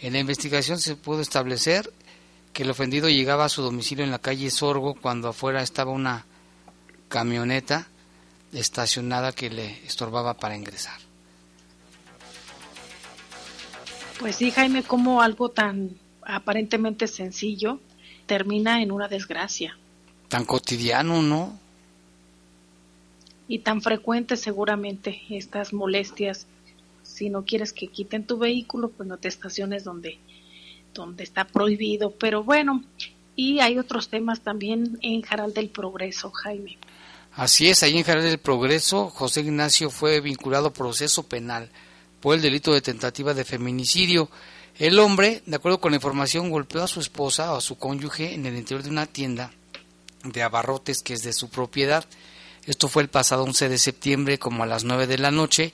En 0.00 0.12
la 0.12 0.18
investigación 0.18 0.78
se 0.78 0.96
pudo 0.96 1.20
establecer 1.20 1.92
que 2.52 2.62
el 2.62 2.70
ofendido 2.70 3.08
llegaba 3.08 3.44
a 3.44 3.48
su 3.48 3.62
domicilio 3.62 4.04
en 4.04 4.10
la 4.10 4.18
calle 4.18 4.50
Sorgo 4.50 4.94
cuando 4.94 5.28
afuera 5.28 5.62
estaba 5.62 5.92
una 5.92 6.26
camioneta 7.08 7.88
estacionada 8.52 9.32
que 9.32 9.50
le 9.50 9.84
estorbaba 9.84 10.34
para 10.34 10.56
ingresar. 10.56 10.98
Pues 14.18 14.36
sí, 14.36 14.50
Jaime, 14.50 14.82
como 14.82 15.22
algo 15.22 15.50
tan 15.50 15.90
aparentemente 16.22 17.06
sencillo 17.06 17.80
termina 18.26 18.82
en 18.82 18.92
una 18.92 19.08
desgracia. 19.08 19.78
Tan 20.28 20.44
cotidiano, 20.44 21.22
¿no? 21.22 21.58
Y 23.46 23.60
tan 23.60 23.80
frecuente 23.80 24.36
seguramente 24.36 25.22
estas 25.30 25.72
molestias. 25.72 26.46
Si 27.02 27.30
no 27.30 27.44
quieres 27.44 27.72
que 27.72 27.88
quiten 27.88 28.26
tu 28.26 28.38
vehículo, 28.38 28.90
pues 28.90 29.08
no 29.08 29.16
te 29.16 29.28
estaciones 29.28 29.84
donde, 29.84 30.18
donde 30.98 31.24
está 31.24 31.46
prohibido. 31.46 32.10
Pero 32.10 32.44
bueno, 32.44 32.84
y 33.34 33.60
hay 33.60 33.78
otros 33.78 34.08
temas 34.08 34.40
también 34.40 34.98
en 35.00 35.22
Jaral 35.22 35.54
del 35.54 35.70
Progreso, 35.70 36.30
Jaime. 36.30 36.76
Así 37.34 37.68
es, 37.68 37.82
ahí 37.82 37.96
en 37.96 38.04
Jaral 38.04 38.24
del 38.24 38.38
Progreso, 38.38 39.10
José 39.10 39.42
Ignacio 39.42 39.90
fue 39.90 40.20
vinculado 40.20 40.66
a 40.66 40.72
proceso 40.72 41.22
penal 41.22 41.70
por 42.20 42.34
el 42.34 42.42
delito 42.42 42.72
de 42.72 42.80
tentativa 42.80 43.32
de 43.32 43.44
feminicidio. 43.44 44.28
El 44.76 44.98
hombre, 44.98 45.42
de 45.46 45.56
acuerdo 45.56 45.80
con 45.80 45.92
la 45.92 45.96
información, 45.96 46.50
golpeó 46.50 46.82
a 46.82 46.88
su 46.88 47.00
esposa 47.00 47.52
o 47.52 47.56
a 47.58 47.60
su 47.60 47.78
cónyuge 47.78 48.34
en 48.34 48.44
el 48.46 48.56
interior 48.56 48.82
de 48.82 48.90
una 48.90 49.06
tienda 49.06 49.52
de 50.24 50.42
abarrotes 50.42 51.02
que 51.02 51.14
es 51.14 51.22
de 51.22 51.32
su 51.32 51.48
propiedad. 51.48 52.04
Esto 52.66 52.88
fue 52.88 53.02
el 53.02 53.08
pasado 53.08 53.44
11 53.44 53.68
de 53.68 53.78
septiembre, 53.78 54.38
como 54.38 54.64
a 54.64 54.66
las 54.66 54.84
9 54.84 55.06
de 55.06 55.18
la 55.18 55.30
noche. 55.30 55.72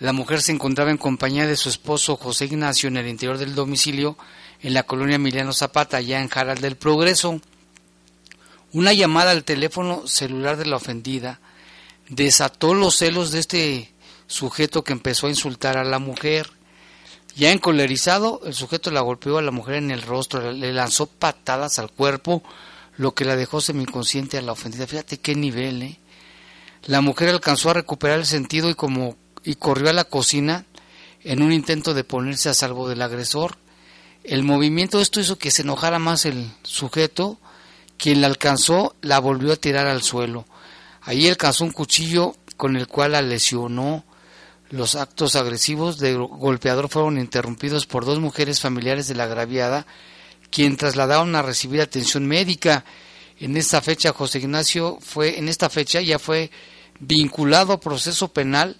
La 0.00 0.14
mujer 0.14 0.40
se 0.40 0.52
encontraba 0.52 0.90
en 0.90 0.96
compañía 0.96 1.46
de 1.46 1.56
su 1.56 1.68
esposo 1.68 2.16
José 2.16 2.46
Ignacio 2.46 2.88
en 2.88 2.96
el 2.96 3.06
interior 3.06 3.36
del 3.36 3.54
domicilio 3.54 4.16
en 4.62 4.72
la 4.72 4.84
colonia 4.84 5.16
Emiliano 5.16 5.52
Zapata, 5.52 5.98
allá 5.98 6.22
en 6.22 6.28
Jaral 6.28 6.58
del 6.62 6.76
Progreso. 6.76 7.38
Una 8.72 8.94
llamada 8.94 9.32
al 9.32 9.44
teléfono 9.44 10.06
celular 10.06 10.56
de 10.56 10.64
la 10.64 10.76
ofendida 10.76 11.40
desató 12.08 12.72
los 12.72 12.96
celos 12.96 13.30
de 13.30 13.40
este 13.40 13.92
sujeto 14.26 14.84
que 14.84 14.92
empezó 14.92 15.26
a 15.26 15.30
insultar 15.30 15.76
a 15.76 15.84
la 15.84 15.98
mujer. 15.98 16.50
Ya 17.36 17.52
encolerizado, 17.52 18.40
el 18.46 18.54
sujeto 18.54 18.90
la 18.90 19.02
golpeó 19.02 19.36
a 19.36 19.42
la 19.42 19.50
mujer 19.50 19.74
en 19.74 19.90
el 19.90 20.00
rostro, 20.00 20.50
le 20.50 20.72
lanzó 20.72 21.06
patadas 21.08 21.78
al 21.78 21.92
cuerpo, 21.92 22.42
lo 22.96 23.14
que 23.14 23.26
la 23.26 23.36
dejó 23.36 23.60
semi-inconsciente 23.60 24.38
a 24.38 24.42
la 24.42 24.52
ofendida. 24.52 24.86
Fíjate 24.86 25.20
qué 25.20 25.34
nivel, 25.34 25.82
¿eh? 25.82 25.98
La 26.86 27.02
mujer 27.02 27.28
alcanzó 27.28 27.68
a 27.68 27.74
recuperar 27.74 28.18
el 28.18 28.26
sentido 28.26 28.70
y 28.70 28.74
como 28.74 29.16
y 29.44 29.54
corrió 29.54 29.90
a 29.90 29.94
la 29.94 30.04
cocina 30.04 30.64
en 31.22 31.42
un 31.42 31.52
intento 31.52 31.94
de 31.94 32.04
ponerse 32.04 32.48
a 32.48 32.54
salvo 32.54 32.88
del 32.88 33.02
agresor. 33.02 33.56
El 34.24 34.42
movimiento 34.42 34.98
de 34.98 35.02
esto 35.02 35.20
hizo 35.20 35.38
que 35.38 35.50
se 35.50 35.62
enojara 35.62 35.98
más 35.98 36.24
el 36.24 36.50
sujeto, 36.62 37.38
quien 37.96 38.20
la 38.20 38.26
alcanzó 38.26 38.94
la 39.00 39.18
volvió 39.18 39.52
a 39.52 39.56
tirar 39.56 39.86
al 39.86 40.02
suelo. 40.02 40.46
Ahí 41.02 41.28
alcanzó 41.28 41.64
un 41.64 41.72
cuchillo 41.72 42.36
con 42.56 42.76
el 42.76 42.86
cual 42.86 43.12
la 43.12 43.22
lesionó. 43.22 44.04
Los 44.68 44.94
actos 44.94 45.34
agresivos 45.36 45.98
del 45.98 46.18
golpeador 46.18 46.88
fueron 46.88 47.18
interrumpidos 47.18 47.86
por 47.86 48.04
dos 48.04 48.20
mujeres 48.20 48.60
familiares 48.60 49.08
de 49.08 49.14
la 49.14 49.24
agraviada, 49.24 49.86
quien 50.50 50.76
trasladaron 50.76 51.34
a 51.34 51.42
recibir 51.42 51.80
atención 51.80 52.26
médica. 52.26 52.84
En 53.38 53.56
esta 53.56 53.80
fecha 53.80 54.12
José 54.12 54.38
Ignacio 54.38 54.98
fue 55.00 55.38
en 55.38 55.48
esta 55.48 55.70
fecha 55.70 56.00
ya 56.02 56.18
fue 56.18 56.50
vinculado 57.00 57.72
a 57.72 57.80
proceso 57.80 58.28
penal 58.28 58.76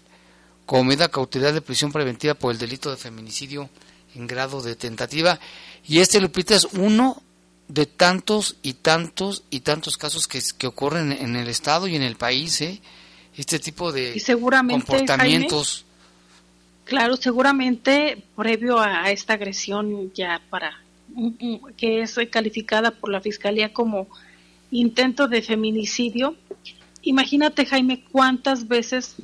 con 0.70 0.86
medida 0.86 1.08
cautelar 1.08 1.52
de 1.52 1.62
prisión 1.62 1.90
preventiva 1.90 2.34
por 2.34 2.52
el 2.52 2.58
delito 2.58 2.92
de 2.92 2.96
feminicidio 2.96 3.68
en 4.14 4.28
grado 4.28 4.62
de 4.62 4.76
tentativa 4.76 5.40
y 5.84 5.98
este 5.98 6.20
Lupita 6.20 6.54
es 6.54 6.64
uno 6.74 7.20
de 7.66 7.86
tantos 7.86 8.54
y 8.62 8.74
tantos 8.74 9.42
y 9.50 9.60
tantos 9.60 9.96
casos 9.96 10.28
que, 10.28 10.40
que 10.56 10.68
ocurren 10.68 11.10
en 11.10 11.34
el 11.34 11.48
estado 11.48 11.88
y 11.88 11.96
en 11.96 12.02
el 12.02 12.14
país, 12.14 12.60
¿eh? 12.60 12.80
este 13.36 13.58
tipo 13.58 13.90
de 13.90 14.14
comportamientos. 14.70 15.84
claro, 16.84 17.16
seguramente 17.16 18.22
previo 18.36 18.78
a 18.78 19.10
esta 19.10 19.32
agresión 19.32 20.12
ya 20.14 20.40
para 20.50 20.80
que 21.76 22.02
es 22.02 22.16
calificada 22.30 22.92
por 22.92 23.10
la 23.10 23.20
fiscalía 23.20 23.72
como 23.72 24.06
intento 24.70 25.26
de 25.26 25.42
feminicidio. 25.42 26.36
Imagínate, 27.02 27.66
Jaime, 27.66 28.04
cuántas 28.12 28.68
veces 28.68 29.16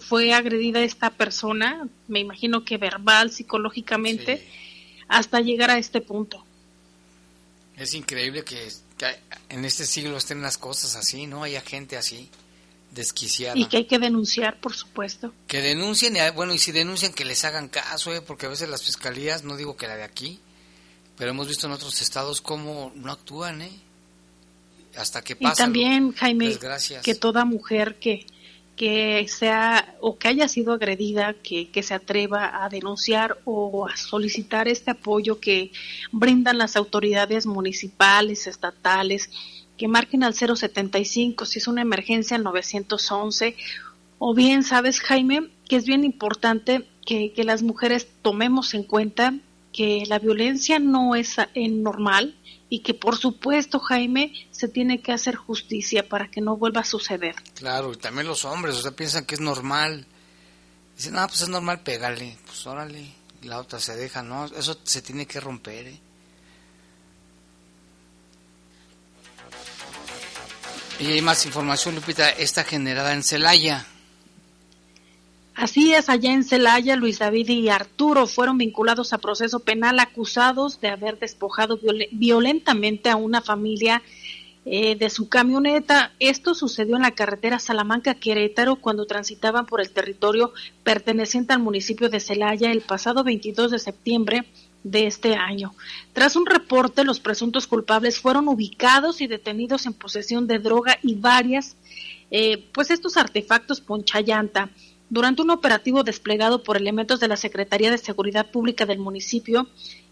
fue 0.00 0.32
agredida 0.32 0.82
esta 0.82 1.10
persona, 1.10 1.88
me 2.06 2.20
imagino 2.20 2.64
que 2.64 2.76
verbal, 2.76 3.30
psicológicamente, 3.30 4.46
hasta 5.08 5.40
llegar 5.40 5.70
a 5.70 5.78
este 5.78 6.00
punto. 6.00 6.44
Es 7.76 7.94
increíble 7.94 8.44
que, 8.44 8.68
en 9.48 9.64
este 9.64 9.86
siglo 9.86 10.16
estén 10.16 10.42
las 10.42 10.58
cosas 10.58 10.96
así, 10.96 11.26
¿no? 11.26 11.44
Haya 11.44 11.60
gente 11.60 11.96
así, 11.96 12.28
desquiciada. 12.90 13.56
Y 13.56 13.66
que 13.66 13.78
hay 13.78 13.84
que 13.84 13.98
denunciar, 13.98 14.60
por 14.60 14.74
supuesto. 14.74 15.32
Que 15.46 15.62
denuncien, 15.62 16.16
y, 16.16 16.30
bueno, 16.34 16.52
y 16.52 16.58
si 16.58 16.72
denuncian, 16.72 17.12
que 17.12 17.24
les 17.24 17.44
hagan 17.44 17.68
caso, 17.68 18.12
¿eh? 18.14 18.20
porque 18.20 18.46
a 18.46 18.48
veces 18.48 18.68
las 18.68 18.82
fiscalías, 18.82 19.44
no 19.44 19.56
digo 19.56 19.76
que 19.76 19.86
la 19.86 19.96
de 19.96 20.02
aquí, 20.02 20.40
pero 21.16 21.30
hemos 21.30 21.48
visto 21.48 21.66
en 21.66 21.72
otros 21.72 22.00
estados 22.00 22.40
cómo 22.40 22.92
no 22.94 23.12
actúan, 23.12 23.62
¿eh? 23.62 23.72
Hasta 24.96 25.22
que 25.22 25.36
pasa. 25.36 25.62
Y 25.62 25.64
también, 25.64 26.12
Jaime, 26.12 26.58
que 27.02 27.14
toda 27.14 27.44
mujer 27.44 27.98
que, 28.00 28.26
que 28.78 29.26
sea 29.28 29.96
o 30.00 30.18
que 30.18 30.28
haya 30.28 30.46
sido 30.46 30.72
agredida, 30.72 31.34
que, 31.34 31.68
que, 31.68 31.82
se 31.82 31.94
atreva 31.94 32.64
a 32.64 32.68
denunciar 32.68 33.36
o 33.44 33.88
a 33.88 33.96
solicitar 33.96 34.68
este 34.68 34.92
apoyo 34.92 35.40
que 35.40 35.72
brindan 36.12 36.58
las 36.58 36.76
autoridades 36.76 37.44
municipales, 37.44 38.46
estatales, 38.46 39.30
que 39.76 39.88
marquen 39.88 40.22
al 40.22 40.34
075 40.34 41.44
si 41.44 41.58
es 41.58 41.66
una 41.66 41.82
emergencia 41.82 42.36
al 42.36 42.44
911 42.44 43.56
o 44.18 44.34
bien 44.34 44.62
sabes 44.62 45.00
Jaime 45.00 45.48
que 45.68 45.76
es 45.76 45.84
bien 45.84 46.04
importante 46.04 46.86
que, 47.04 47.32
que 47.32 47.42
las 47.42 47.62
mujeres 47.62 48.06
tomemos 48.22 48.74
en 48.74 48.84
cuenta 48.84 49.34
que 49.72 50.04
la 50.06 50.18
violencia 50.18 50.78
no 50.78 51.14
es 51.14 51.36
normal 51.56 52.34
y 52.68 52.80
que 52.80 52.94
por 52.94 53.16
supuesto, 53.16 53.78
Jaime, 53.80 54.32
se 54.50 54.68
tiene 54.68 55.00
que 55.00 55.12
hacer 55.12 55.36
justicia 55.36 56.08
para 56.08 56.30
que 56.30 56.40
no 56.40 56.56
vuelva 56.56 56.82
a 56.82 56.84
suceder. 56.84 57.34
Claro, 57.54 57.92
y 57.92 57.96
también 57.96 58.26
los 58.26 58.44
hombres, 58.44 58.76
o 58.76 58.82
sea, 58.82 58.90
piensan 58.92 59.24
que 59.24 59.34
es 59.34 59.40
normal. 59.40 60.06
Dicen, 60.96 61.16
ah, 61.16 61.26
pues 61.26 61.42
es 61.42 61.48
normal 61.48 61.80
pegarle, 61.80 62.36
pues 62.44 62.66
órale, 62.66 63.06
y 63.42 63.46
la 63.46 63.58
otra 63.58 63.78
se 63.78 63.96
deja, 63.96 64.22
¿no? 64.22 64.46
Eso 64.46 64.78
se 64.82 65.00
tiene 65.00 65.26
que 65.26 65.40
romper, 65.40 65.86
¿eh? 65.86 66.00
Y 71.00 71.06
hay 71.12 71.22
más 71.22 71.46
información, 71.46 71.94
Lupita, 71.94 72.28
está 72.30 72.64
generada 72.64 73.12
en 73.12 73.22
Celaya. 73.22 73.86
Así 75.58 75.92
es, 75.92 76.08
allá 76.08 76.32
en 76.32 76.44
Celaya, 76.44 76.94
Luis 76.94 77.18
David 77.18 77.48
y 77.48 77.68
Arturo 77.68 78.28
fueron 78.28 78.58
vinculados 78.58 79.12
a 79.12 79.18
proceso 79.18 79.58
penal 79.58 79.98
acusados 79.98 80.80
de 80.80 80.86
haber 80.86 81.18
despojado 81.18 81.80
violentamente 82.12 83.10
a 83.10 83.16
una 83.16 83.40
familia 83.40 84.00
eh, 84.64 84.94
de 84.94 85.10
su 85.10 85.28
camioneta. 85.28 86.12
Esto 86.20 86.54
sucedió 86.54 86.94
en 86.94 87.02
la 87.02 87.10
carretera 87.10 87.58
Salamanca-Querétaro 87.58 88.76
cuando 88.76 89.06
transitaban 89.06 89.66
por 89.66 89.80
el 89.80 89.90
territorio 89.90 90.52
perteneciente 90.84 91.54
al 91.54 91.58
municipio 91.58 92.08
de 92.08 92.20
Celaya 92.20 92.70
el 92.70 92.82
pasado 92.82 93.24
22 93.24 93.72
de 93.72 93.80
septiembre 93.80 94.44
de 94.84 95.08
este 95.08 95.34
año. 95.34 95.74
Tras 96.12 96.36
un 96.36 96.46
reporte, 96.46 97.02
los 97.02 97.18
presuntos 97.18 97.66
culpables 97.66 98.20
fueron 98.20 98.46
ubicados 98.46 99.20
y 99.20 99.26
detenidos 99.26 99.86
en 99.86 99.94
posesión 99.94 100.46
de 100.46 100.60
droga 100.60 100.98
y 101.02 101.16
varias, 101.16 101.76
eh, 102.30 102.64
pues 102.72 102.92
estos 102.92 103.16
artefactos 103.16 103.80
ponchallanta. 103.80 104.70
Durante 105.10 105.42
un 105.42 105.50
operativo 105.50 106.02
desplegado 106.02 106.62
por 106.62 106.76
elementos 106.76 107.18
de 107.20 107.28
la 107.28 107.36
Secretaría 107.36 107.90
de 107.90 107.98
Seguridad 107.98 108.50
Pública 108.50 108.84
del 108.84 108.98
municipio, 108.98 109.66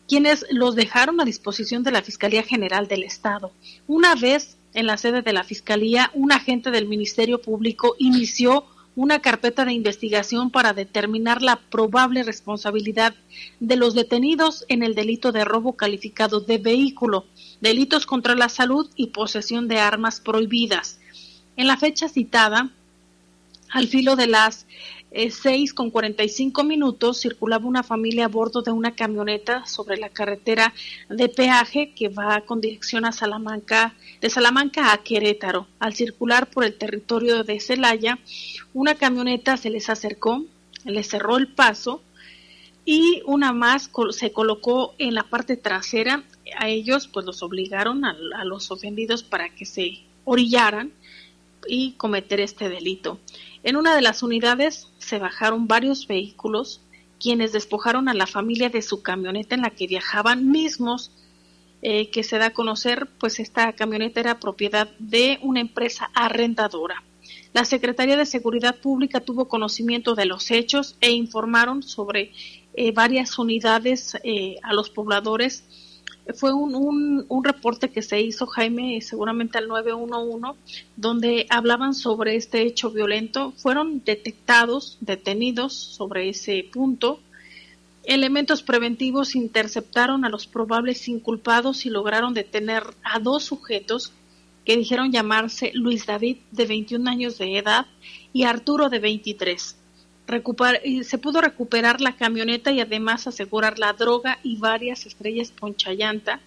quienes 0.08 0.46
los 0.50 0.74
dejaron 0.74 1.20
a 1.20 1.24
disposición 1.24 1.82
de 1.82 1.90
la 1.90 2.02
Fiscalía 2.02 2.42
General 2.42 2.88
del 2.88 3.02
Estado. 3.02 3.52
Una 3.86 4.14
vez 4.14 4.56
en 4.72 4.86
la 4.86 4.96
sede 4.96 5.22
de 5.22 5.32
la 5.32 5.44
Fiscalía, 5.44 6.10
un 6.14 6.32
agente 6.32 6.70
del 6.70 6.86
Ministerio 6.86 7.40
Público 7.40 7.96
inició 7.98 8.64
una 8.94 9.20
carpeta 9.20 9.66
de 9.66 9.74
investigación 9.74 10.50
para 10.50 10.72
determinar 10.72 11.42
la 11.42 11.56
probable 11.56 12.22
responsabilidad 12.22 13.14
de 13.60 13.76
los 13.76 13.94
detenidos 13.94 14.64
en 14.68 14.82
el 14.82 14.94
delito 14.94 15.32
de 15.32 15.44
robo 15.44 15.76
calificado 15.76 16.40
de 16.40 16.56
vehículo, 16.56 17.26
delitos 17.60 18.06
contra 18.06 18.34
la 18.34 18.48
salud 18.48 18.88
y 18.96 19.08
posesión 19.08 19.68
de 19.68 19.80
armas 19.80 20.20
prohibidas. 20.20 20.98
En 21.58 21.66
la 21.66 21.76
fecha 21.76 22.08
citada, 22.08 22.70
al 23.76 23.88
filo 23.88 24.16
de 24.16 24.26
las 24.26 24.66
eh, 25.10 25.30
seis 25.30 25.74
con 25.74 25.90
cuarenta 25.90 26.24
y 26.24 26.30
cinco 26.30 26.64
minutos 26.64 27.20
circulaba 27.20 27.66
una 27.66 27.82
familia 27.82 28.24
a 28.24 28.28
bordo 28.28 28.62
de 28.62 28.70
una 28.70 28.94
camioneta 28.94 29.66
sobre 29.66 29.98
la 29.98 30.08
carretera 30.08 30.72
de 31.10 31.28
peaje 31.28 31.92
que 31.94 32.08
va 32.08 32.40
con 32.40 32.62
dirección 32.62 33.04
a 33.04 33.12
Salamanca, 33.12 33.94
de 34.22 34.30
Salamanca 34.30 34.94
a 34.94 35.02
Querétaro. 35.02 35.66
Al 35.78 35.92
circular 35.92 36.48
por 36.48 36.64
el 36.64 36.78
territorio 36.78 37.44
de 37.44 37.60
Celaya, 37.60 38.18
una 38.72 38.94
camioneta 38.94 39.58
se 39.58 39.68
les 39.68 39.90
acercó, 39.90 40.42
les 40.86 41.08
cerró 41.08 41.36
el 41.36 41.48
paso 41.48 42.02
y 42.86 43.20
una 43.26 43.52
más 43.52 43.90
se 44.12 44.32
colocó 44.32 44.94
en 44.96 45.14
la 45.14 45.24
parte 45.24 45.58
trasera. 45.58 46.24
A 46.58 46.70
ellos 46.70 47.08
pues 47.08 47.26
los 47.26 47.42
obligaron 47.42 48.06
a 48.06 48.44
los 48.46 48.70
ofendidos 48.70 49.22
para 49.22 49.50
que 49.50 49.66
se 49.66 49.98
orillaran 50.24 50.92
y 51.68 51.92
cometer 51.92 52.40
este 52.40 52.68
delito. 52.68 53.18
En 53.66 53.74
una 53.74 53.96
de 53.96 54.00
las 54.00 54.22
unidades 54.22 54.86
se 54.98 55.18
bajaron 55.18 55.66
varios 55.66 56.06
vehículos, 56.06 56.80
quienes 57.18 57.50
despojaron 57.50 58.08
a 58.08 58.14
la 58.14 58.28
familia 58.28 58.68
de 58.68 58.80
su 58.80 59.02
camioneta 59.02 59.56
en 59.56 59.62
la 59.62 59.70
que 59.70 59.88
viajaban 59.88 60.52
mismos 60.52 61.10
eh, 61.82 62.08
que 62.10 62.22
se 62.22 62.38
da 62.38 62.46
a 62.46 62.52
conocer, 62.52 63.08
pues 63.18 63.40
esta 63.40 63.72
camioneta 63.72 64.20
era 64.20 64.38
propiedad 64.38 64.88
de 65.00 65.40
una 65.42 65.58
empresa 65.58 66.12
arrendadora. 66.14 67.02
La 67.54 67.64
Secretaría 67.64 68.16
de 68.16 68.24
Seguridad 68.24 68.76
Pública 68.76 69.18
tuvo 69.18 69.48
conocimiento 69.48 70.14
de 70.14 70.26
los 70.26 70.52
hechos 70.52 70.96
e 71.00 71.10
informaron 71.10 71.82
sobre 71.82 72.30
eh, 72.74 72.92
varias 72.92 73.36
unidades 73.36 74.16
eh, 74.22 74.58
a 74.62 74.74
los 74.74 74.90
pobladores. 74.90 75.64
Fue 76.34 76.52
un, 76.52 76.74
un, 76.74 77.24
un, 77.28 77.44
reporte 77.44 77.90
que 77.90 78.02
se 78.02 78.20
hizo, 78.20 78.46
Jaime, 78.46 79.00
seguramente 79.00 79.58
al 79.58 79.68
911, 79.68 80.58
donde 80.96 81.46
hablaban 81.50 81.94
sobre 81.94 82.34
este 82.34 82.62
hecho 82.62 82.90
violento. 82.90 83.52
Fueron 83.56 84.02
detectados, 84.04 84.98
detenidos 85.00 85.72
sobre 85.72 86.28
ese 86.28 86.68
punto. 86.72 87.20
Elementos 88.04 88.62
preventivos 88.62 89.34
interceptaron 89.34 90.24
a 90.24 90.28
los 90.28 90.46
probables 90.46 91.08
inculpados 91.08 91.86
y 91.86 91.90
lograron 91.90 92.34
detener 92.34 92.82
a 93.02 93.18
dos 93.18 93.44
sujetos 93.44 94.12
que 94.64 94.76
dijeron 94.76 95.12
llamarse 95.12 95.70
Luis 95.74 96.06
David, 96.06 96.38
de 96.50 96.66
21 96.66 97.08
años 97.08 97.38
de 97.38 97.56
edad, 97.56 97.86
y 98.32 98.42
Arturo, 98.42 98.88
de 98.90 98.98
23. 98.98 99.75
Se 101.02 101.18
pudo 101.18 101.40
recuperar 101.40 102.00
la 102.00 102.16
camioneta 102.16 102.72
y 102.72 102.80
además 102.80 103.26
asegurar 103.26 103.78
la 103.78 103.92
droga 103.92 104.38
y 104.42 104.56
varias 104.56 105.06
estrellas 105.06 105.52
ponchallanta. 105.52 106.40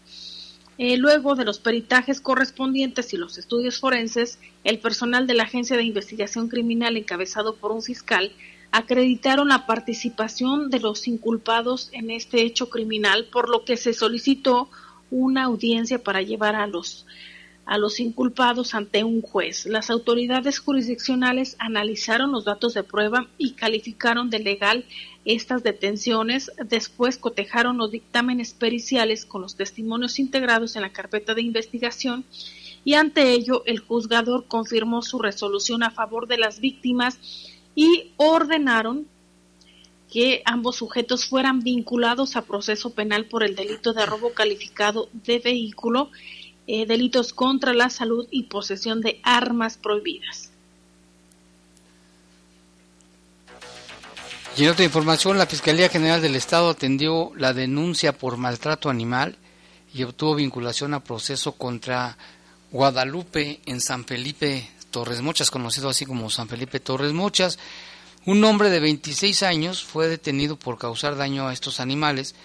Eh, 0.77 0.97
luego 0.97 1.35
de 1.35 1.43
los 1.43 1.59
peritajes 1.59 2.21
correspondientes 2.21 3.13
y 3.13 3.17
los 3.17 3.37
estudios 3.37 3.79
forenses, 3.79 4.39
el 4.63 4.79
personal 4.79 5.27
de 5.27 5.33
la 5.33 5.43
Agencia 5.43 5.75
de 5.75 5.83
Investigación 5.83 6.47
Criminal 6.47 6.95
encabezado 6.95 7.55
por 7.55 7.71
un 7.71 7.81
fiscal 7.81 8.31
acreditaron 8.71 9.49
la 9.49 9.65
participación 9.65 10.69
de 10.69 10.79
los 10.79 11.07
inculpados 11.07 11.89
en 11.91 12.11
este 12.11 12.43
hecho 12.43 12.69
criminal, 12.69 13.27
por 13.31 13.49
lo 13.49 13.65
que 13.65 13.77
se 13.77 13.93
solicitó 13.93 14.69
una 15.11 15.45
audiencia 15.45 16.03
para 16.03 16.21
llevar 16.21 16.55
a 16.55 16.67
los 16.67 17.05
a 17.69 17.77
los 17.77 17.99
inculpados 17.99 18.73
ante 18.73 19.03
un 19.03 19.21
juez. 19.21 19.67
Las 19.67 19.91
autoridades 19.91 20.57
jurisdiccionales 20.57 21.55
analizaron 21.59 22.31
los 22.31 22.43
datos 22.43 22.73
de 22.73 22.81
prueba 22.81 23.27
y 23.37 23.51
calificaron 23.51 24.31
de 24.31 24.39
legal 24.39 24.85
estas 25.23 25.61
detenciones. 25.61 26.51
Después 26.65 27.19
cotejaron 27.19 27.77
los 27.77 27.91
dictámenes 27.91 28.53
periciales 28.53 29.23
con 29.23 29.43
los 29.43 29.55
testimonios 29.55 30.17
integrados 30.17 30.75
en 30.75 30.81
la 30.81 30.91
carpeta 30.91 31.35
de 31.35 31.43
investigación 31.43 32.25
y 32.83 32.95
ante 32.95 33.33
ello 33.33 33.61
el 33.67 33.77
juzgador 33.77 34.47
confirmó 34.47 35.03
su 35.03 35.19
resolución 35.19 35.83
a 35.83 35.91
favor 35.91 36.27
de 36.27 36.39
las 36.39 36.61
víctimas 36.61 37.19
y 37.75 38.13
ordenaron 38.17 39.05
que 40.11 40.41
ambos 40.45 40.77
sujetos 40.77 41.27
fueran 41.27 41.59
vinculados 41.59 42.35
a 42.35 42.41
proceso 42.41 42.95
penal 42.95 43.25
por 43.25 43.43
el 43.43 43.55
delito 43.55 43.93
de 43.93 44.07
robo 44.07 44.33
calificado 44.33 45.07
de 45.13 45.37
vehículo 45.37 46.09
eh, 46.71 46.85
delitos 46.85 47.33
contra 47.33 47.73
la 47.73 47.89
salud 47.89 48.27
y 48.29 48.43
posesión 48.43 49.01
de 49.01 49.19
armas 49.23 49.77
prohibidas. 49.77 50.51
Y 54.55 54.65
en 54.65 54.69
otra 54.69 54.85
información, 54.85 55.39
la 55.39 55.47
Fiscalía 55.47 55.89
General 55.89 56.21
del 56.21 56.35
Estado 56.35 56.69
atendió 56.69 57.31
la 57.35 57.53
denuncia 57.53 58.15
por 58.15 58.37
maltrato 58.37 58.91
animal 58.91 59.35
y 59.95 60.03
obtuvo 60.03 60.35
vinculación 60.35 60.93
a 60.93 61.03
proceso 61.03 61.53
contra 61.53 62.19
Guadalupe 62.71 63.61
en 63.65 63.81
San 63.81 64.05
Felipe 64.05 64.69
Torres 64.91 65.21
Mochas, 65.21 65.49
conocido 65.49 65.89
así 65.89 66.05
como 66.05 66.29
San 66.29 66.49
Felipe 66.49 66.79
Torres 66.79 67.13
Mochas. 67.13 67.57
Un 68.27 68.43
hombre 68.43 68.69
de 68.69 68.79
26 68.79 69.41
años 69.41 69.83
fue 69.83 70.07
detenido 70.07 70.55
por 70.55 70.77
causar 70.77 71.15
daño 71.15 71.47
a 71.47 71.53
estos 71.53 71.79
animales. 71.79 72.35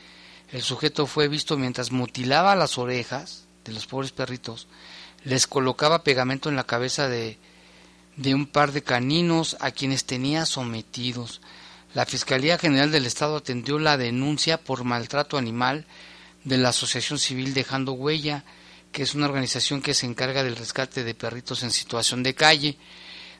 El 0.50 0.62
sujeto 0.62 1.06
fue 1.06 1.28
visto 1.28 1.58
mientras 1.58 1.92
mutilaba 1.92 2.56
las 2.56 2.78
orejas, 2.78 3.43
de 3.64 3.72
los 3.72 3.86
pobres 3.86 4.12
perritos, 4.12 4.66
les 5.24 5.46
colocaba 5.46 6.04
pegamento 6.04 6.48
en 6.48 6.56
la 6.56 6.64
cabeza 6.64 7.08
de, 7.08 7.38
de 8.16 8.34
un 8.34 8.46
par 8.46 8.72
de 8.72 8.82
caninos 8.82 9.56
a 9.60 9.70
quienes 9.70 10.04
tenía 10.04 10.46
sometidos. 10.46 11.40
La 11.94 12.06
Fiscalía 12.06 12.58
General 12.58 12.90
del 12.90 13.06
Estado 13.06 13.36
atendió 13.36 13.78
la 13.78 13.96
denuncia 13.96 14.58
por 14.58 14.84
maltrato 14.84 15.38
animal 15.38 15.86
de 16.44 16.58
la 16.58 16.70
Asociación 16.70 17.18
Civil 17.18 17.54
Dejando 17.54 17.92
Huella, 17.92 18.44
que 18.92 19.02
es 19.02 19.14
una 19.14 19.26
organización 19.26 19.80
que 19.80 19.94
se 19.94 20.06
encarga 20.06 20.44
del 20.44 20.56
rescate 20.56 21.04
de 21.04 21.14
perritos 21.14 21.62
en 21.62 21.70
situación 21.70 22.22
de 22.22 22.34
calle. 22.34 22.76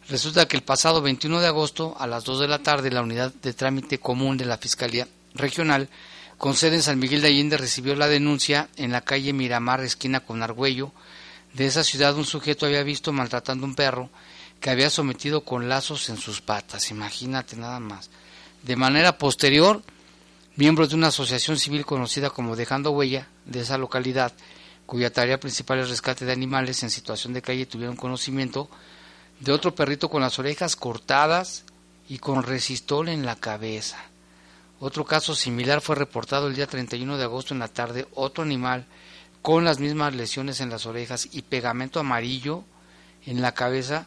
Resulta 0.08 0.46
que 0.48 0.56
el 0.56 0.62
pasado 0.62 1.00
21 1.00 1.40
de 1.40 1.46
agosto, 1.46 1.94
a 1.98 2.06
las 2.06 2.24
2 2.24 2.40
de 2.40 2.48
la 2.48 2.58
tarde, 2.58 2.90
la 2.90 3.02
unidad 3.02 3.32
de 3.32 3.54
trámite 3.54 3.98
común 3.98 4.36
de 4.36 4.46
la 4.46 4.58
Fiscalía 4.58 5.06
Regional 5.34 5.88
con 6.38 6.54
sede 6.54 6.76
en 6.76 6.82
San 6.82 6.98
Miguel 6.98 7.22
de 7.22 7.28
Allende 7.28 7.56
recibió 7.56 7.94
la 7.94 8.08
denuncia 8.08 8.68
en 8.76 8.92
la 8.92 9.00
calle 9.00 9.32
Miramar, 9.32 9.80
esquina 9.82 10.20
con 10.20 10.42
Argüello. 10.42 10.92
De 11.52 11.66
esa 11.66 11.84
ciudad 11.84 12.16
un 12.16 12.24
sujeto 12.24 12.66
había 12.66 12.82
visto 12.82 13.12
maltratando 13.12 13.64
a 13.64 13.68
un 13.68 13.74
perro 13.74 14.10
que 14.60 14.70
había 14.70 14.90
sometido 14.90 15.42
con 15.42 15.68
lazos 15.68 16.08
en 16.08 16.16
sus 16.16 16.40
patas. 16.40 16.90
Imagínate 16.90 17.56
nada 17.56 17.80
más. 17.80 18.10
De 18.62 18.76
manera 18.76 19.18
posterior, 19.18 19.82
miembros 20.56 20.90
de 20.90 20.96
una 20.96 21.08
asociación 21.08 21.58
civil 21.58 21.84
conocida 21.84 22.30
como 22.30 22.56
Dejando 22.56 22.90
Huella 22.90 23.28
de 23.46 23.60
esa 23.60 23.78
localidad, 23.78 24.32
cuya 24.86 25.12
tarea 25.12 25.40
principal 25.40 25.78
es 25.80 25.90
rescate 25.90 26.24
de 26.24 26.32
animales 26.32 26.82
en 26.82 26.90
situación 26.90 27.32
de 27.32 27.42
calle, 27.42 27.66
tuvieron 27.66 27.96
conocimiento 27.96 28.68
de 29.40 29.52
otro 29.52 29.74
perrito 29.74 30.08
con 30.08 30.22
las 30.22 30.38
orejas 30.38 30.76
cortadas 30.76 31.64
y 32.08 32.18
con 32.18 32.42
resistol 32.42 33.08
en 33.08 33.24
la 33.24 33.36
cabeza. 33.36 33.98
Otro 34.84 35.06
caso 35.06 35.34
similar 35.34 35.80
fue 35.80 35.96
reportado 35.96 36.46
el 36.46 36.56
día 36.56 36.66
31 36.66 37.16
de 37.16 37.24
agosto 37.24 37.54
en 37.54 37.60
la 37.60 37.68
tarde. 37.68 38.06
Otro 38.12 38.44
animal 38.44 38.84
con 39.40 39.64
las 39.64 39.78
mismas 39.78 40.14
lesiones 40.14 40.60
en 40.60 40.68
las 40.68 40.84
orejas 40.84 41.26
y 41.32 41.40
pegamento 41.40 42.00
amarillo 42.00 42.64
en 43.24 43.40
la 43.40 43.54
cabeza 43.54 44.04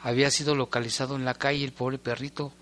había 0.00 0.30
sido 0.30 0.54
localizado 0.54 1.16
en 1.16 1.24
la 1.24 1.34
calle 1.34 1.64
el 1.64 1.72
pobre 1.72 1.98
perrito. 1.98 2.52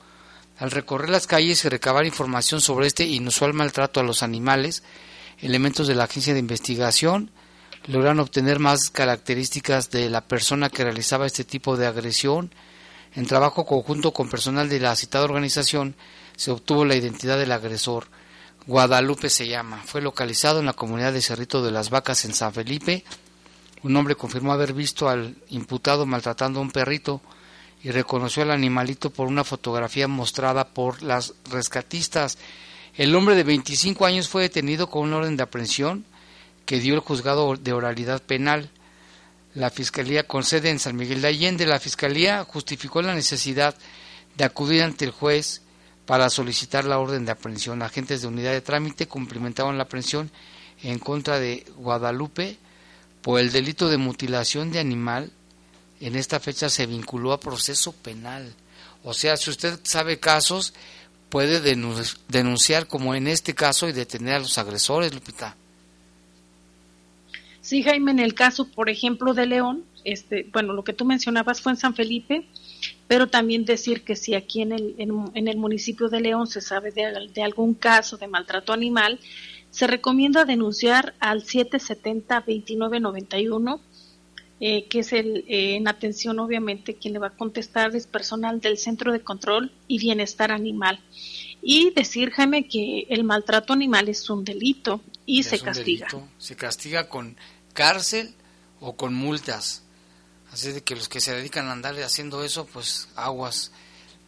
Al 0.56 0.70
recorrer 0.70 1.10
las 1.10 1.26
calles 1.26 1.62
y 1.62 1.68
recabar 1.68 2.06
información 2.06 2.62
sobre 2.62 2.86
este 2.86 3.04
inusual 3.04 3.52
maltrato 3.52 4.00
a 4.00 4.02
los 4.02 4.22
animales, 4.22 4.82
elementos 5.38 5.86
de 5.86 5.94
la 5.94 6.04
agencia 6.04 6.32
de 6.32 6.40
investigación 6.40 7.30
lograron 7.86 8.20
obtener 8.20 8.60
más 8.60 8.88
características 8.88 9.90
de 9.90 10.08
la 10.08 10.22
persona 10.22 10.70
que 10.70 10.84
realizaba 10.84 11.26
este 11.26 11.44
tipo 11.44 11.76
de 11.76 11.86
agresión. 11.86 12.50
En 13.14 13.26
trabajo 13.26 13.66
conjunto 13.66 14.14
con 14.14 14.30
personal 14.30 14.70
de 14.70 14.80
la 14.80 14.96
citada 14.96 15.26
organización, 15.26 15.96
se 16.38 16.52
obtuvo 16.52 16.84
la 16.84 16.94
identidad 16.94 17.36
del 17.36 17.50
agresor. 17.50 18.06
Guadalupe 18.68 19.28
se 19.28 19.48
llama. 19.48 19.82
Fue 19.84 20.00
localizado 20.00 20.60
en 20.60 20.66
la 20.66 20.72
comunidad 20.72 21.12
de 21.12 21.20
Cerrito 21.20 21.64
de 21.64 21.72
las 21.72 21.90
Vacas 21.90 22.24
en 22.24 22.32
San 22.32 22.54
Felipe. 22.54 23.04
Un 23.82 23.96
hombre 23.96 24.14
confirmó 24.14 24.52
haber 24.52 24.72
visto 24.72 25.08
al 25.08 25.34
imputado 25.48 26.06
maltratando 26.06 26.60
a 26.60 26.62
un 26.62 26.70
perrito 26.70 27.20
y 27.82 27.90
reconoció 27.90 28.44
al 28.44 28.52
animalito 28.52 29.10
por 29.10 29.26
una 29.26 29.42
fotografía 29.42 30.06
mostrada 30.06 30.68
por 30.68 31.02
las 31.02 31.34
rescatistas. 31.50 32.38
El 32.94 33.16
hombre 33.16 33.34
de 33.34 33.42
25 33.42 34.06
años 34.06 34.28
fue 34.28 34.42
detenido 34.42 34.88
con 34.88 35.02
una 35.02 35.16
orden 35.16 35.36
de 35.36 35.42
aprehensión 35.42 36.04
que 36.66 36.78
dio 36.78 36.94
el 36.94 37.00
juzgado 37.00 37.56
de 37.56 37.72
oralidad 37.72 38.22
penal. 38.22 38.70
La 39.54 39.70
Fiscalía 39.70 40.28
con 40.28 40.44
sede 40.44 40.70
en 40.70 40.78
San 40.78 40.94
Miguel 40.94 41.20
de 41.20 41.28
Allende, 41.28 41.66
la 41.66 41.80
Fiscalía 41.80 42.44
justificó 42.44 43.02
la 43.02 43.16
necesidad 43.16 43.74
de 44.36 44.44
acudir 44.44 44.84
ante 44.84 45.04
el 45.04 45.10
juez 45.10 45.62
para 46.08 46.30
solicitar 46.30 46.86
la 46.86 46.98
orden 46.98 47.26
de 47.26 47.32
aprehensión. 47.32 47.82
Agentes 47.82 48.22
de 48.22 48.28
unidad 48.28 48.52
de 48.52 48.62
trámite 48.62 49.06
cumplimentaron 49.06 49.76
la 49.76 49.84
aprehensión 49.84 50.30
en 50.82 50.98
contra 50.98 51.38
de 51.38 51.66
Guadalupe 51.76 52.56
por 53.20 53.38
el 53.38 53.52
delito 53.52 53.90
de 53.90 53.98
mutilación 53.98 54.72
de 54.72 54.78
animal. 54.78 55.30
En 56.00 56.16
esta 56.16 56.40
fecha 56.40 56.70
se 56.70 56.86
vinculó 56.86 57.34
a 57.34 57.40
proceso 57.40 57.92
penal. 57.92 58.54
O 59.04 59.12
sea, 59.12 59.36
si 59.36 59.50
usted 59.50 59.80
sabe 59.82 60.18
casos, 60.18 60.72
puede 61.28 61.60
denunciar 61.60 62.86
como 62.86 63.14
en 63.14 63.26
este 63.26 63.54
caso 63.54 63.86
y 63.86 63.92
detener 63.92 64.36
a 64.36 64.40
los 64.40 64.56
agresores, 64.56 65.12
Lupita. 65.12 65.56
Sí, 67.60 67.82
Jaime, 67.82 68.12
en 68.12 68.20
el 68.20 68.32
caso, 68.32 68.66
por 68.66 68.88
ejemplo, 68.88 69.34
de 69.34 69.44
León, 69.44 69.84
este, 70.04 70.48
bueno, 70.54 70.72
lo 70.72 70.84
que 70.84 70.94
tú 70.94 71.04
mencionabas 71.04 71.60
fue 71.60 71.72
en 71.72 71.76
San 71.76 71.94
Felipe, 71.94 72.46
pero 73.08 73.26
también 73.26 73.64
decir 73.64 74.04
que 74.04 74.14
si 74.14 74.34
aquí 74.34 74.60
en 74.60 74.72
el, 74.72 74.94
en, 74.98 75.48
el 75.48 75.56
municipio 75.56 76.10
de 76.10 76.20
León 76.20 76.46
se 76.46 76.60
sabe 76.60 76.92
de, 76.92 77.42
algún 77.42 77.72
caso 77.74 78.18
de 78.18 78.28
maltrato 78.28 78.74
animal, 78.74 79.18
se 79.70 79.86
recomienda 79.86 80.44
denunciar 80.44 81.14
al 81.18 81.42
770-2991, 81.42 83.80
eh, 84.60 84.86
que 84.88 84.98
es 84.98 85.14
el, 85.14 85.46
eh, 85.48 85.76
en 85.76 85.88
atención 85.88 86.38
obviamente 86.38 86.92
quien 86.94 87.14
le 87.14 87.20
va 87.20 87.28
a 87.28 87.36
contestar 87.36 87.96
es 87.96 88.06
personal 88.06 88.60
del 88.60 88.76
Centro 88.76 89.10
de 89.12 89.20
Control 89.20 89.72
y 89.86 89.98
Bienestar 89.98 90.52
Animal. 90.52 91.00
Y 91.62 91.92
decir, 91.94 92.30
Jaime, 92.30 92.68
que 92.68 93.06
el 93.08 93.24
maltrato 93.24 93.72
animal 93.72 94.08
es 94.08 94.28
un 94.28 94.44
delito 94.44 95.00
y 95.24 95.44
se 95.44 95.58
castiga. 95.58 96.08
Se 96.36 96.56
castiga 96.56 97.08
con 97.08 97.38
cárcel 97.72 98.34
o 98.80 98.96
con 98.96 99.14
multas. 99.14 99.87
Así 100.52 100.72
de 100.72 100.82
que 100.82 100.96
los 100.96 101.08
que 101.08 101.20
se 101.20 101.34
dedican 101.34 101.68
a 101.68 101.72
andar 101.72 101.94
haciendo 102.02 102.44
eso, 102.44 102.66
pues 102.66 103.08
aguas, 103.16 103.70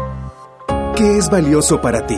¿Qué 0.97 1.17
es 1.17 1.29
valioso 1.29 1.79
para 1.79 2.05
ti? 2.05 2.17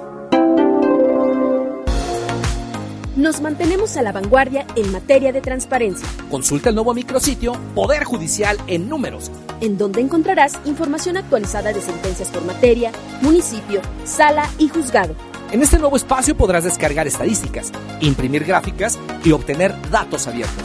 Nos 3.21 3.39
mantenemos 3.39 3.95
a 3.97 4.01
la 4.01 4.11
vanguardia 4.11 4.65
en 4.75 4.91
materia 4.91 5.31
de 5.31 5.41
transparencia. 5.41 6.07
Consulta 6.31 6.69
el 6.69 6.75
nuevo 6.75 6.95
micrositio 6.95 7.53
Poder 7.75 8.03
Judicial 8.03 8.57
en 8.65 8.89
Números, 8.89 9.29
en 9.59 9.77
donde 9.77 10.01
encontrarás 10.01 10.57
información 10.65 11.17
actualizada 11.17 11.71
de 11.71 11.81
sentencias 11.81 12.29
por 12.29 12.43
materia, 12.45 12.91
municipio, 13.21 13.79
sala 14.05 14.49
y 14.57 14.69
juzgado. 14.69 15.13
En 15.51 15.61
este 15.61 15.77
nuevo 15.77 15.97
espacio 15.97 16.35
podrás 16.35 16.63
descargar 16.63 17.05
estadísticas, 17.05 17.71
imprimir 17.99 18.43
gráficas 18.43 18.97
y 19.23 19.33
obtener 19.33 19.75
datos 19.91 20.25
abiertos. 20.25 20.63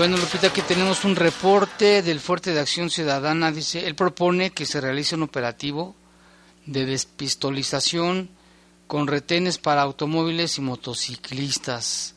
Bueno, 0.00 0.16
Lupita, 0.16 0.46
aquí 0.46 0.62
tenemos 0.62 1.04
un 1.04 1.14
reporte 1.14 2.00
del 2.00 2.20
Fuerte 2.20 2.54
de 2.54 2.60
Acción 2.60 2.88
Ciudadana. 2.88 3.52
Dice, 3.52 3.86
él 3.86 3.94
propone 3.94 4.50
que 4.50 4.64
se 4.64 4.80
realice 4.80 5.14
un 5.14 5.24
operativo 5.24 5.94
de 6.64 6.86
despistolización 6.86 8.30
con 8.86 9.08
retenes 9.08 9.58
para 9.58 9.82
automóviles 9.82 10.56
y 10.56 10.62
motociclistas. 10.62 12.14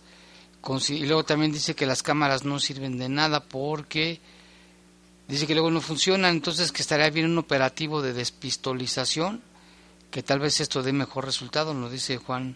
Y 0.88 1.06
luego 1.08 1.26
también 1.26 1.52
dice 1.52 1.76
que 1.76 1.86
las 1.86 2.04
cámaras 2.04 2.46
no 2.46 2.58
sirven 2.62 2.98
de 2.98 3.10
nada 3.10 3.44
porque 3.44 4.22
dice 5.28 5.46
que 5.46 5.54
luego 5.54 5.70
no 5.70 5.82
funcionan, 5.82 6.36
entonces 6.36 6.72
que 6.72 6.84
estaría 6.84 7.10
bien 7.10 7.30
un 7.30 7.38
operativo 7.38 8.02
de 8.02 8.14
despistolización, 8.14 9.42
que 10.10 10.24
tal 10.24 10.40
vez 10.40 10.62
esto 10.62 10.84
dé 10.84 10.94
mejor 10.94 11.26
resultado, 11.26 11.74
nos 11.74 11.92
dice 11.92 12.16
Juan 12.16 12.56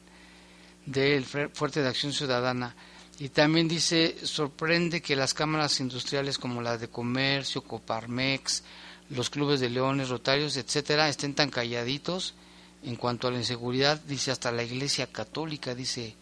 del 0.85 1.25
Fuerte 1.25 1.81
de 1.81 1.89
Acción 1.89 2.13
Ciudadana. 2.13 2.77
Y 3.19 3.29
también 3.29 3.67
dice, 3.67 4.15
sorprende 4.23 5.01
que 5.01 5.15
las 5.15 5.33
cámaras 5.33 5.79
industriales 5.79 6.37
como 6.37 6.61
la 6.61 6.77
de 6.77 6.87
comercio, 6.87 7.63
Coparmex, 7.63 8.63
los 9.09 9.29
clubes 9.29 9.59
de 9.59 9.69
leones, 9.69 10.09
rotarios, 10.09 10.55
etcétera, 10.55 11.09
estén 11.09 11.33
tan 11.33 11.49
calladitos 11.49 12.35
en 12.83 12.95
cuanto 12.95 13.27
a 13.27 13.31
la 13.31 13.37
inseguridad, 13.37 13.99
dice 14.01 14.31
hasta 14.31 14.51
la 14.51 14.63
Iglesia 14.63 15.07
Católica, 15.07 15.73
dice 15.73 16.15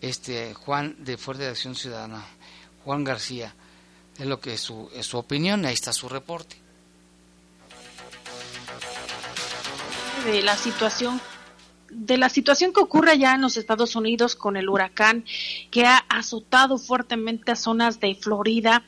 este 0.00 0.54
Juan 0.54 0.96
de 0.98 1.18
Fuerte 1.18 1.44
de 1.44 1.50
Acción 1.50 1.74
Ciudadana, 1.74 2.24
Juan 2.84 3.04
García, 3.04 3.54
es 4.18 4.26
lo 4.26 4.40
que 4.40 4.54
es 4.54 4.60
su, 4.60 4.90
es 4.94 5.06
su 5.06 5.18
opinión, 5.18 5.66
ahí 5.66 5.74
está 5.74 5.92
su 5.92 6.08
reporte. 6.08 6.56
De 10.24 10.42
la 10.42 10.56
situación 10.56 11.20
de 11.90 12.18
la 12.18 12.28
situación 12.28 12.72
que 12.72 12.80
ocurre 12.80 13.12
allá 13.12 13.34
en 13.34 13.42
los 13.42 13.56
Estados 13.56 13.96
Unidos 13.96 14.36
con 14.36 14.56
el 14.56 14.68
huracán 14.68 15.24
que 15.70 15.84
ha 15.84 15.98
azotado 16.08 16.78
fuertemente 16.78 17.52
a 17.52 17.56
zonas 17.56 18.00
de 18.00 18.14
Florida. 18.14 18.84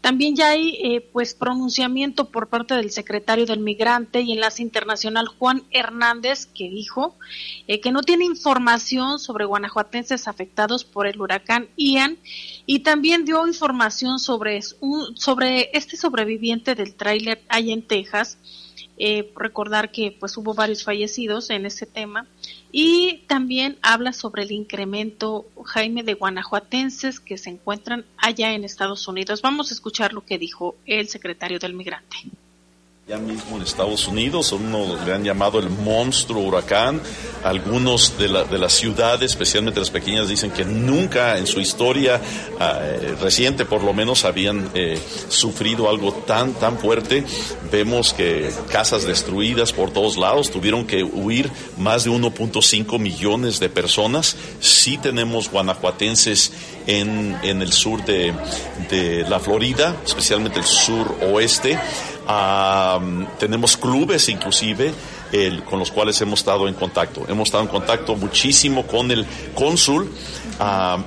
También 0.00 0.36
ya 0.36 0.50
hay 0.50 0.78
eh, 0.82 1.08
pues 1.12 1.34
pronunciamiento 1.34 2.30
por 2.30 2.48
parte 2.48 2.74
del 2.74 2.90
secretario 2.90 3.46
del 3.46 3.60
Migrante 3.60 4.20
y 4.20 4.32
Enlace 4.32 4.62
Internacional 4.62 5.28
Juan 5.28 5.64
Hernández 5.70 6.46
que 6.46 6.68
dijo 6.68 7.16
eh, 7.66 7.80
que 7.80 7.92
no 7.92 8.02
tiene 8.02 8.24
información 8.24 9.18
sobre 9.18 9.44
guanajuatenses 9.44 10.28
afectados 10.28 10.84
por 10.84 11.06
el 11.06 11.20
huracán 11.20 11.68
Ian 11.76 12.18
y 12.66 12.80
también 12.80 13.24
dio 13.24 13.46
información 13.46 14.18
sobre, 14.18 14.60
sobre 14.62 15.70
este 15.72 15.96
sobreviviente 15.96 16.74
del 16.74 16.94
tráiler 16.94 17.42
allá 17.48 17.72
en 17.72 17.82
Texas 17.82 18.38
eh, 18.98 19.32
recordar 19.36 19.90
que 19.90 20.16
pues 20.18 20.36
hubo 20.36 20.54
varios 20.54 20.84
fallecidos 20.84 21.50
en 21.50 21.66
ese 21.66 21.86
tema 21.86 22.26
y 22.70 23.24
también 23.26 23.78
habla 23.82 24.12
sobre 24.12 24.42
el 24.42 24.52
incremento 24.52 25.46
Jaime 25.64 26.02
de 26.02 26.14
guanajuatenses 26.14 27.20
que 27.20 27.38
se 27.38 27.50
encuentran 27.50 28.04
allá 28.16 28.52
en 28.52 28.64
Estados 28.64 29.06
Unidos. 29.08 29.42
Vamos 29.42 29.70
a 29.70 29.74
escuchar 29.74 30.12
lo 30.12 30.24
que 30.24 30.38
dijo 30.38 30.76
el 30.86 31.08
secretario 31.08 31.58
del 31.58 31.74
migrante 31.74 32.16
ya 33.08 33.18
mismo 33.18 33.56
en 33.56 33.62
Estados 33.64 34.06
Unidos, 34.06 34.52
uno 34.52 34.96
le 35.04 35.12
han 35.12 35.24
llamado 35.24 35.58
el 35.58 35.68
monstruo 35.68 36.40
huracán. 36.44 37.00
Algunos 37.42 38.16
de, 38.16 38.28
la, 38.28 38.44
de 38.44 38.58
las 38.58 38.74
ciudades, 38.74 39.32
especialmente 39.32 39.80
las 39.80 39.90
pequeñas, 39.90 40.28
dicen 40.28 40.52
que 40.52 40.64
nunca 40.64 41.36
en 41.36 41.48
su 41.48 41.58
historia 41.58 42.20
ah, 42.60 42.78
eh, 42.80 43.16
reciente, 43.20 43.64
por 43.64 43.82
lo 43.82 43.92
menos, 43.92 44.24
habían 44.24 44.70
eh, 44.74 44.96
sufrido 45.28 45.90
algo 45.90 46.12
tan, 46.12 46.52
tan 46.54 46.78
fuerte. 46.78 47.24
Vemos 47.72 48.14
que 48.14 48.52
casas 48.70 49.04
destruidas 49.04 49.72
por 49.72 49.90
todos 49.90 50.16
lados, 50.16 50.52
tuvieron 50.52 50.86
que 50.86 51.02
huir 51.02 51.50
más 51.78 52.04
de 52.04 52.10
1.5 52.12 53.00
millones 53.00 53.58
de 53.58 53.68
personas. 53.68 54.36
Sí 54.60 54.96
tenemos 54.96 55.50
guanajuatenses 55.50 56.52
en, 56.86 57.36
en 57.42 57.62
el 57.62 57.72
sur 57.72 58.04
de, 58.04 58.32
de 58.90 59.24
la 59.28 59.40
Florida, 59.40 59.96
especialmente 60.04 60.58
el 60.58 60.66
sur 60.66 61.16
oeste 61.32 61.78
tenemos 63.38 63.76
clubes 63.76 64.28
inclusive 64.28 64.92
el, 65.32 65.64
con 65.64 65.78
los 65.78 65.90
cuales 65.90 66.20
hemos 66.20 66.40
estado 66.40 66.68
en 66.68 66.74
contacto. 66.74 67.24
Hemos 67.28 67.48
estado 67.48 67.64
en 67.64 67.70
contacto 67.70 68.14
muchísimo 68.16 68.86
con 68.86 69.10
el 69.10 69.26
cónsul 69.54 70.10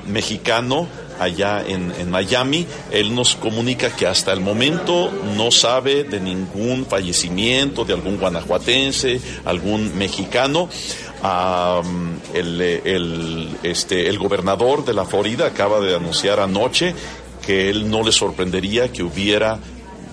mexicano 0.07 0.87
allá 1.19 1.63
en, 1.65 1.93
en, 1.97 2.11
Miami. 2.11 2.65
Él 2.91 3.15
nos 3.15 3.35
comunica 3.35 3.95
que 3.95 4.07
hasta 4.07 4.33
el 4.33 4.41
momento 4.41 5.11
no 5.37 5.49
sabe 5.51 6.03
de 6.03 6.19
ningún 6.19 6.85
fallecimiento 6.85 7.85
de 7.85 7.93
algún 7.93 8.17
guanajuatense, 8.17 9.21
algún 9.45 9.97
mexicano. 9.97 10.67
El, 12.33 12.61
el, 12.61 13.57
este, 13.63 14.07
el 14.07 14.19
gobernador 14.19 14.85
de 14.85 14.93
la 14.93 15.05
Florida 15.05 15.47
acaba 15.47 15.79
de 15.79 15.95
anunciar 15.95 16.39
anoche 16.39 16.93
que 17.45 17.69
él 17.69 17.89
no 17.89 18.03
le 18.03 18.11
sorprendería 18.11 18.91
que 18.91 19.03
hubiera 19.03 19.59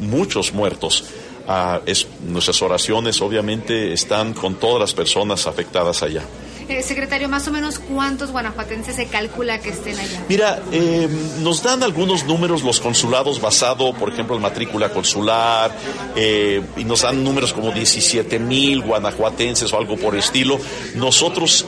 muchos 0.00 0.52
muertos. 0.52 1.04
Ah, 1.48 1.80
es, 1.86 2.06
nuestras 2.26 2.62
oraciones 2.62 3.20
obviamente 3.20 3.92
están 3.92 4.32
con 4.32 4.54
todas 4.54 4.80
las 4.80 4.94
personas 4.94 5.46
afectadas 5.46 6.02
allá. 6.02 6.22
Eh, 6.68 6.82
secretario, 6.82 7.28
más 7.28 7.46
o 7.48 7.50
menos 7.50 7.78
cuántos 7.78 8.30
guanajuatenses 8.30 8.96
se 8.96 9.06
calcula 9.06 9.58
que 9.58 9.70
estén 9.70 9.98
allá. 9.98 10.22
Mira, 10.28 10.62
eh, 10.70 11.08
nos 11.40 11.62
dan 11.62 11.82
algunos 11.82 12.24
números 12.24 12.62
los 12.62 12.80
consulados 12.80 13.40
basado, 13.40 13.92
por 13.92 14.12
ejemplo, 14.12 14.36
en 14.36 14.42
matrícula 14.42 14.90
consular, 14.90 15.76
eh, 16.16 16.62
y 16.76 16.84
nos 16.84 17.02
dan 17.02 17.22
números 17.24 17.52
como 17.52 17.72
17 17.72 18.38
mil 18.38 18.82
guanajuatenses 18.82 19.72
o 19.72 19.78
algo 19.78 19.96
por 19.96 20.14
el 20.14 20.20
estilo. 20.20 20.58
Nosotros 20.94 21.66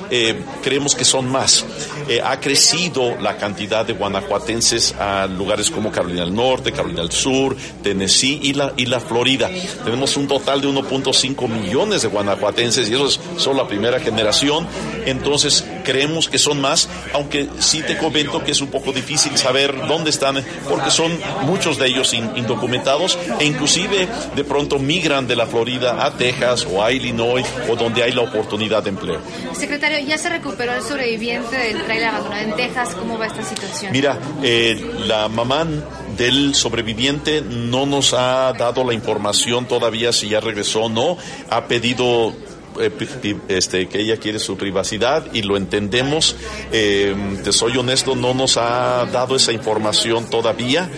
creemos 0.63 0.95
que 0.95 1.05
son 1.05 1.31
más. 1.31 1.65
ha 2.23 2.39
crecido 2.41 3.17
la 3.21 3.37
cantidad 3.37 3.85
de 3.85 3.95
guanajuatenses 3.95 4.95
a 4.99 5.27
lugares 5.27 5.71
como 5.71 5.91
Carolina 5.91 6.25
del 6.25 6.35
Norte, 6.35 6.73
Carolina 6.73 7.01
del 7.01 7.13
Sur, 7.13 7.57
Tennessee 7.83 8.41
y 8.43 8.53
la, 8.53 8.73
y 8.77 8.87
la 8.87 9.01
Florida. 9.01 9.51
Tenemos 9.85 10.17
un 10.17 10.29
total 10.29 10.61
de 10.61 10.69
1.5 10.69 11.49
millones 11.49 12.03
de 12.03 12.09
guanajuatenses 12.09 12.89
y 12.89 12.95
eso 12.95 13.07
es 13.07 13.21
solo 13.37 13.63
la 13.63 13.69
primera 13.69 13.99
generación 14.01 14.67
entonces 15.07 15.65
creemos 15.85 16.29
que 16.29 16.39
son 16.39 16.61
más, 16.61 16.89
aunque 17.13 17.49
sí 17.59 17.83
te 17.83 17.97
comento 17.97 18.43
que 18.43 18.53
es 18.53 18.61
un 18.61 18.69
poco 18.69 18.93
difícil 18.93 19.37
saber 19.37 19.75
dónde 19.87 20.11
están, 20.11 20.45
porque 20.69 20.91
son 20.91 21.13
muchos 21.43 21.79
de 21.79 21.87
ellos 21.87 22.13
indocumentados 22.15 23.19
e 23.39 23.45
inclusive 23.45 24.09
de 24.35 24.45
pronto 24.45 24.79
migran 24.79 25.27
de 25.27 25.37
la 25.37 25.47
Florida 25.47 26.05
a 26.05 26.13
Texas 26.13 26.67
o 26.71 26.83
a 26.83 26.93
Illinois 26.93 27.47
o 27.71 27.77
donde 27.77 28.03
hay 28.03 28.13
la 28.13 28.23
oportunidad 28.23 28.83
de 28.83 28.91
empleo. 28.91 29.21
Secretario, 29.53 29.99
¿ya 30.07 30.19
se 30.19 30.29
recuperó 30.29 30.73
el 30.73 30.83
sobreviviente 30.83 31.57
del 31.57 31.83
trailer 31.85 32.09
abandonado 32.09 32.43
en 32.43 32.57
Texas? 32.57 32.91
¿Cómo 32.99 33.19
va 33.19 33.27
esta 33.27 33.43
situación? 33.43 33.93
Mira, 33.93 34.19
eh, 34.43 34.93
la 35.07 35.29
mamá 35.29 35.67
del 36.17 36.55
sobreviviente 36.55 37.43
no 37.43 37.87
nos 37.87 38.15
ha 38.15 38.53
dado 38.53 38.85
la 38.85 38.95
información 38.95 39.67
todavía 39.67 40.13
si 40.13 40.29
ya 40.29 40.41
regresó 40.41 40.85
o 40.85 40.89
no. 40.89 41.17
Ha 41.51 41.67
pedido 41.67 42.33
este, 43.49 43.89
que 43.89 44.01
ella 44.01 44.17
quiere 44.17 44.39
su 44.39 44.57
privacidad 44.57 45.27
y 45.33 45.43
lo 45.43 45.57
entendemos. 45.57 46.37
Eh, 46.73 47.15
te 47.43 47.53
soy 47.53 47.77
honesto, 47.77 48.17
no 48.17 48.35
nos 48.35 48.57
ha 48.57 49.07
dado 49.07 49.37
esa 49.37 49.53
información 49.53 50.29
todavía. 50.31 50.91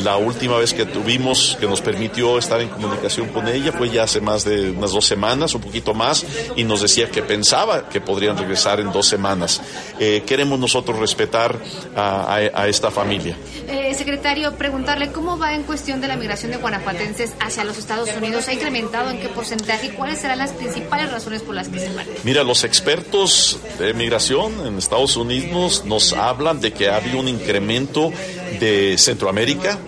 La 0.00 0.16
última 0.16 0.56
vez 0.56 0.72
que 0.74 0.84
tuvimos, 0.84 1.56
que 1.60 1.66
nos 1.66 1.80
permitió 1.80 2.38
estar 2.38 2.60
en 2.60 2.68
comunicación 2.68 3.28
con 3.28 3.46
ella, 3.48 3.72
fue 3.72 3.90
ya 3.90 4.04
hace 4.04 4.20
más 4.20 4.44
de 4.44 4.70
unas 4.70 4.92
dos 4.92 5.06
semanas, 5.06 5.54
un 5.54 5.60
poquito 5.60 5.94
más, 5.94 6.24
y 6.56 6.64
nos 6.64 6.82
decía 6.82 7.10
que 7.10 7.22
pensaba 7.22 7.88
que 7.88 8.00
podrían 8.00 8.36
regresar 8.36 8.80
en 8.80 8.90
dos 8.90 9.06
semanas. 9.06 9.60
Eh, 10.00 10.22
queremos 10.26 10.58
nosotros 10.58 10.98
respetar 10.98 11.58
a, 11.94 12.66
esta 12.66 12.90
familia. 12.90 13.36
Eh, 13.68 13.94
secretario, 13.94 14.54
preguntarle 14.56 15.12
cómo 15.12 15.38
va 15.38 15.54
en 15.54 15.62
cuestión 15.62 16.00
de 16.00 16.08
la 16.08 16.16
migración 16.16 16.50
de 16.50 16.58
guanajuatenses 16.58 17.32
hacia 17.40 17.64
los 17.64 17.78
Estados 17.78 18.08
Unidos. 18.16 18.48
¿Ha 18.48 18.54
incrementado 18.54 19.10
en 19.10 19.20
qué 19.20 19.28
porcentaje 19.28 19.86
y 19.86 19.90
cuáles 19.90 20.20
serán 20.20 20.38
las 20.38 20.52
principales 20.52 21.10
razones 21.10 21.42
por 21.42 21.54
las 21.54 21.68
que 21.68 21.78
se 21.78 21.92
van? 21.92 22.06
Mira, 22.24 22.42
los 22.42 22.64
expertos 22.64 23.58
de 23.78 23.94
migración 23.94 24.66
en 24.66 24.78
Estados 24.78 25.16
Unidos 25.16 25.84
nos 25.84 26.12
hablan 26.12 26.60
de 26.60 26.72
que 26.72 26.88
ha 26.88 26.96
habido 26.96 27.18
un 27.18 27.28
incremento 27.28 28.12
de 28.60 28.96
Centroamérica, 28.98 29.78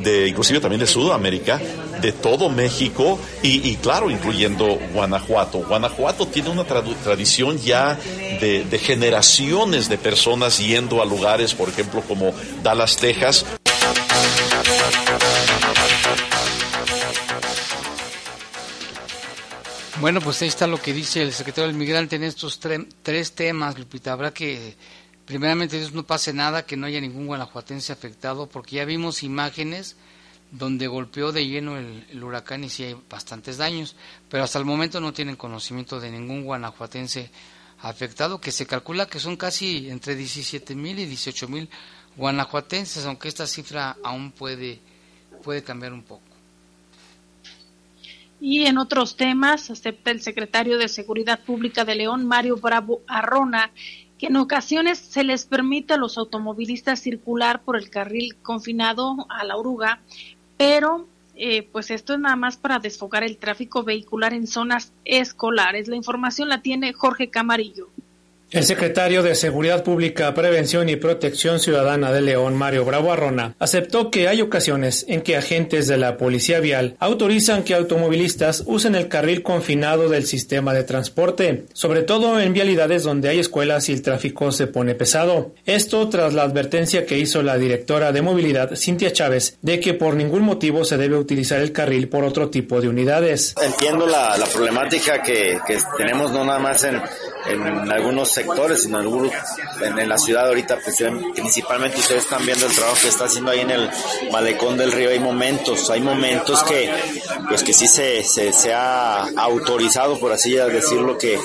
de 0.00 0.28
inclusive 0.28 0.60
también 0.60 0.80
de 0.80 0.86
Sudamérica, 0.86 1.60
de 2.00 2.12
todo 2.12 2.50
México 2.50 3.18
y, 3.42 3.76
claro, 3.76 4.10
incluyendo 4.10 4.78
Guanajuato. 4.92 5.58
Guanajuato 5.60 6.26
tiene 6.26 6.50
una 6.50 6.64
tradición 6.64 7.58
ya 7.58 7.98
de, 8.40 8.80
generaciones 8.82 9.88
de 9.88 9.98
personas 9.98 10.58
yendo 10.58 11.00
a 11.00 11.06
lugares, 11.06 11.54
por 11.54 11.68
ejemplo, 11.68 12.02
como 12.02 12.34
Dallas, 12.62 12.96
Texas. 12.96 13.46
Bueno, 20.00 20.20
pues 20.20 20.42
ahí 20.42 20.48
está 20.48 20.66
lo 20.66 20.82
que 20.82 20.92
dice 20.92 21.22
el 21.22 21.32
secretario 21.32 21.68
del 21.68 21.76
Migrante 21.76 22.16
en 22.16 22.24
estos 22.24 22.58
tres 22.58 23.32
temas, 23.32 23.78
Lupita. 23.78 24.12
Habrá 24.12 24.34
que 24.34 24.74
primeramente 25.32 25.78
Dios 25.78 25.94
no 25.94 26.02
pase 26.02 26.34
nada, 26.34 26.66
que 26.66 26.76
no 26.76 26.86
haya 26.86 27.00
ningún 27.00 27.26
guanajuatense 27.26 27.90
afectado, 27.90 28.50
porque 28.50 28.76
ya 28.76 28.84
vimos 28.84 29.22
imágenes 29.22 29.96
donde 30.50 30.88
golpeó 30.88 31.32
de 31.32 31.46
lleno 31.46 31.78
el, 31.78 32.22
huracán 32.22 32.64
y 32.64 32.68
sí 32.68 32.84
hay 32.84 32.96
bastantes 33.08 33.56
daños, 33.56 33.96
pero 34.28 34.44
hasta 34.44 34.58
el 34.58 34.66
momento 34.66 35.00
no 35.00 35.14
tienen 35.14 35.36
conocimiento 35.36 36.00
de 36.00 36.10
ningún 36.10 36.44
guanajuatense 36.44 37.30
afectado, 37.80 38.42
que 38.42 38.52
se 38.52 38.66
calcula 38.66 39.06
que 39.06 39.20
son 39.20 39.38
casi 39.38 39.88
entre 39.88 40.16
17 40.16 40.74
mil 40.74 40.98
y 40.98 41.06
18 41.06 41.48
mil 41.48 41.70
guanajuatenses, 42.14 43.06
aunque 43.06 43.28
esta 43.28 43.46
cifra 43.46 43.96
aún 44.04 44.32
puede, 44.32 44.80
puede 45.42 45.62
cambiar 45.62 45.94
un 45.94 46.02
poco. 46.02 46.22
Y 48.38 48.66
en 48.66 48.76
otros 48.76 49.16
temas, 49.16 49.70
acepta 49.70 50.10
el 50.10 50.20
secretario 50.20 50.76
de 50.76 50.88
Seguridad 50.88 51.40
Pública 51.40 51.86
de 51.86 51.94
León, 51.94 52.26
Mario 52.26 52.56
Bravo 52.56 53.00
Arrona, 53.06 53.70
que 54.22 54.28
en 54.28 54.36
ocasiones 54.36 55.00
se 55.00 55.24
les 55.24 55.46
permite 55.46 55.94
a 55.94 55.96
los 55.96 56.16
automovilistas 56.16 57.00
circular 57.00 57.60
por 57.62 57.76
el 57.76 57.90
carril 57.90 58.36
confinado 58.36 59.26
a 59.28 59.42
la 59.42 59.56
oruga, 59.56 60.00
pero 60.56 61.08
eh, 61.34 61.64
pues 61.72 61.90
esto 61.90 62.14
es 62.14 62.20
nada 62.20 62.36
más 62.36 62.56
para 62.56 62.78
desfocar 62.78 63.24
el 63.24 63.36
tráfico 63.36 63.82
vehicular 63.82 64.32
en 64.32 64.46
zonas 64.46 64.92
escolares. 65.04 65.88
La 65.88 65.96
información 65.96 66.48
la 66.48 66.62
tiene 66.62 66.92
Jorge 66.92 67.30
Camarillo. 67.30 67.88
El 68.52 68.64
secretario 68.64 69.22
de 69.22 69.34
Seguridad 69.34 69.82
Pública, 69.82 70.34
Prevención 70.34 70.90
y 70.90 70.96
Protección 70.96 71.58
Ciudadana 71.58 72.12
de 72.12 72.20
León, 72.20 72.54
Mario 72.54 72.84
Bravo 72.84 73.10
Arrona, 73.10 73.54
aceptó 73.58 74.10
que 74.10 74.28
hay 74.28 74.42
ocasiones 74.42 75.06
en 75.08 75.22
que 75.22 75.38
agentes 75.38 75.86
de 75.86 75.96
la 75.96 76.18
Policía 76.18 76.60
Vial 76.60 76.94
autorizan 76.98 77.62
que 77.62 77.74
automovilistas 77.74 78.64
usen 78.66 78.94
el 78.94 79.08
carril 79.08 79.42
confinado 79.42 80.10
del 80.10 80.26
sistema 80.26 80.74
de 80.74 80.84
transporte, 80.84 81.64
sobre 81.72 82.02
todo 82.02 82.38
en 82.40 82.52
vialidades 82.52 83.04
donde 83.04 83.30
hay 83.30 83.38
escuelas 83.38 83.88
y 83.88 83.94
el 83.94 84.02
tráfico 84.02 84.52
se 84.52 84.66
pone 84.66 84.94
pesado. 84.94 85.54
Esto 85.64 86.10
tras 86.10 86.34
la 86.34 86.42
advertencia 86.42 87.06
que 87.06 87.16
hizo 87.16 87.42
la 87.42 87.56
directora 87.56 88.12
de 88.12 88.20
movilidad, 88.20 88.76
Cintia 88.76 89.14
Chávez, 89.14 89.56
de 89.62 89.80
que 89.80 89.94
por 89.94 90.14
ningún 90.14 90.42
motivo 90.42 90.84
se 90.84 90.98
debe 90.98 91.16
utilizar 91.16 91.62
el 91.62 91.72
carril 91.72 92.10
por 92.10 92.22
otro 92.22 92.50
tipo 92.50 92.82
de 92.82 92.88
unidades. 92.88 93.54
Entiendo 93.62 94.06
la, 94.06 94.36
problemática 94.52 95.22
que, 95.22 95.58
tenemos 95.96 96.32
no 96.32 96.44
nada 96.44 96.58
más 96.58 96.84
en, 96.84 97.00
en 97.46 97.90
algunos 97.90 98.41
sino 98.76 99.00
en, 99.00 99.98
en, 99.98 100.08
la 100.08 100.18
ciudad 100.18 100.48
ahorita, 100.48 100.78
pues, 100.82 100.96
principalmente 101.34 101.98
ustedes 101.98 102.24
están 102.24 102.44
viendo 102.44 102.66
el 102.66 102.72
trabajo 102.72 102.98
que 103.02 103.08
está 103.08 103.24
haciendo 103.24 103.50
ahí 103.50 103.60
en 103.60 103.70
el 103.70 103.90
malecón 104.30 104.76
del 104.76 104.92
río. 104.92 105.10
Hay 105.10 105.18
momentos, 105.18 105.90
hay 105.90 106.00
momentos 106.00 106.62
que, 106.64 106.90
pues 107.48 107.62
que 107.62 107.72
sí 107.72 107.88
se, 107.88 108.22
se, 108.24 108.52
se 108.52 108.72
ha 108.72 109.22
autorizado, 109.36 110.18
por 110.18 110.32
así 110.32 110.52
decirlo, 110.54 111.18
que, 111.18 111.38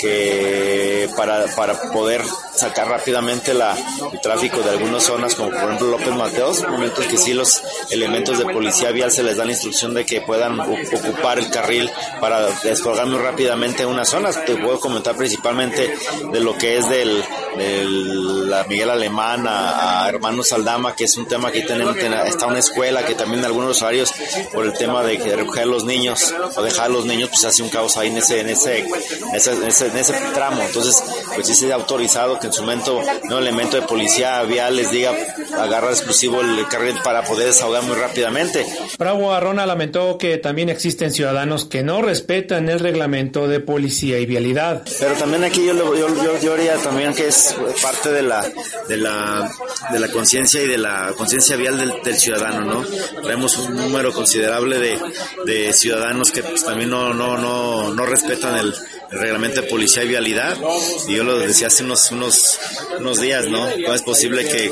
que 0.00 1.08
para, 1.16 1.46
para 1.54 1.80
poder 1.92 2.22
sacar 2.56 2.88
rápidamente 2.88 3.54
la, 3.54 3.76
el 4.12 4.20
tráfico 4.20 4.60
de 4.60 4.70
algunas 4.70 5.02
zonas, 5.02 5.34
como 5.34 5.50
por 5.50 5.64
ejemplo 5.64 5.88
López 5.88 6.14
Mateos, 6.14 6.62
momentos 6.68 7.04
que 7.06 7.16
sí 7.16 7.32
los 7.34 7.62
elementos 7.90 8.38
de 8.38 8.44
policía 8.44 8.90
vial 8.90 9.10
se 9.10 9.22
les 9.22 9.36
da 9.36 9.44
la 9.44 9.52
instrucción 9.52 9.94
de 9.94 10.06
que 10.06 10.20
puedan 10.20 10.58
ocupar 10.60 11.38
el 11.38 11.50
carril 11.50 11.90
para 12.20 12.48
descolgar 12.62 13.06
muy 13.06 13.18
rápidamente 13.18 13.84
unas 13.86 14.08
zonas. 14.08 14.44
Te 14.44 14.56
puedo 14.56 14.78
comentar 14.80 15.16
principalmente 15.16 15.94
de 16.32 16.40
lo 16.40 16.56
que 16.56 16.78
es 16.78 16.88
del, 16.88 17.24
del 17.56 18.50
la 18.50 18.64
Miguel 18.64 18.90
Alemán 18.90 19.46
a, 19.46 20.04
a 20.04 20.08
Hermanos 20.08 20.52
Aldama, 20.52 20.94
que 20.94 21.04
es 21.04 21.16
un 21.16 21.26
tema 21.26 21.50
que 21.50 21.62
tenemos, 21.62 21.96
está 21.96 22.46
una 22.46 22.58
escuela 22.58 23.04
que 23.04 23.14
también 23.14 23.40
en 23.40 23.46
algunos 23.46 23.82
horarios 23.82 24.12
por 24.52 24.64
el 24.64 24.72
tema 24.72 25.02
de 25.02 25.16
recoger 25.34 25.66
los 25.66 25.84
niños 25.84 26.34
o 26.54 26.62
dejar 26.62 26.86
a 26.86 26.88
los 26.88 27.04
niños, 27.04 27.30
pues 27.30 27.44
hace 27.44 27.62
un 27.62 27.68
caos 27.68 27.96
ahí 27.96 28.08
en 28.08 28.18
ese, 28.18 28.40
en 28.40 28.50
ese, 28.50 28.80
en 28.80 29.34
ese, 29.34 29.66
ese, 29.66 29.86
en 29.86 29.96
ese 29.96 30.12
tramo. 30.34 30.62
Entonces, 30.62 31.02
pues 31.34 31.46
sí 31.46 31.54
se 31.54 31.72
ha 31.72 31.76
autorizado 31.76 32.38
en 32.44 32.52
su 32.52 32.62
momento 32.62 33.00
no 33.24 33.38
elemento 33.38 33.80
de 33.80 33.86
policía 33.86 34.42
vial 34.42 34.76
les 34.76 34.90
diga 34.90 35.12
agarrar 35.58 35.92
exclusivo 35.92 36.40
el 36.40 36.66
carril 36.68 36.96
para 37.02 37.22
poder 37.22 37.48
desahogar 37.48 37.82
muy 37.82 37.96
rápidamente. 37.96 38.66
Bravo 38.98 39.32
Arrona 39.32 39.66
lamentó 39.66 40.18
que 40.18 40.38
también 40.38 40.68
existen 40.68 41.12
ciudadanos 41.12 41.64
que 41.64 41.82
no 41.82 42.02
respetan 42.02 42.68
el 42.68 42.80
reglamento 42.80 43.48
de 43.48 43.60
policía 43.60 44.18
y 44.18 44.26
vialidad. 44.26 44.82
Pero 44.98 45.14
también 45.14 45.44
aquí 45.44 45.64
yo, 45.66 45.74
yo, 45.74 46.08
yo, 46.22 46.40
yo 46.40 46.52
haría 46.54 46.76
también 46.76 47.14
que 47.14 47.28
es 47.28 47.54
parte 47.82 48.10
de 48.10 48.22
la 48.22 48.44
de 48.88 48.96
la 48.96 49.50
de 49.92 49.98
la 49.98 50.08
conciencia 50.08 50.62
y 50.62 50.66
de 50.66 50.78
la 50.78 51.12
conciencia 51.16 51.56
vial 51.56 51.78
del, 51.78 51.92
del, 52.02 52.16
ciudadano, 52.16 52.60
¿no? 52.60 52.84
Tenemos 53.22 53.56
un 53.58 53.76
número 53.76 54.12
considerable 54.12 54.78
de, 54.78 54.98
de 55.44 55.72
ciudadanos 55.72 56.30
que 56.30 56.42
pues, 56.42 56.64
también 56.64 56.90
no, 56.90 57.12
no, 57.12 57.36
no, 57.38 57.92
no 57.92 58.06
respetan 58.06 58.56
el, 58.56 58.74
reglamento 59.14 59.62
de 59.62 59.68
policía 59.68 60.04
y 60.04 60.08
vialidad. 60.08 60.56
Y 61.08 61.14
yo 61.14 61.24
lo 61.24 61.38
decía 61.38 61.68
hace 61.68 61.84
unos, 61.84 62.10
unos, 62.10 62.58
unos 62.98 63.20
días, 63.20 63.48
¿no? 63.48 63.66
¿Cómo 63.70 63.94
es 63.94 64.02
posible 64.02 64.44
que 64.46 64.70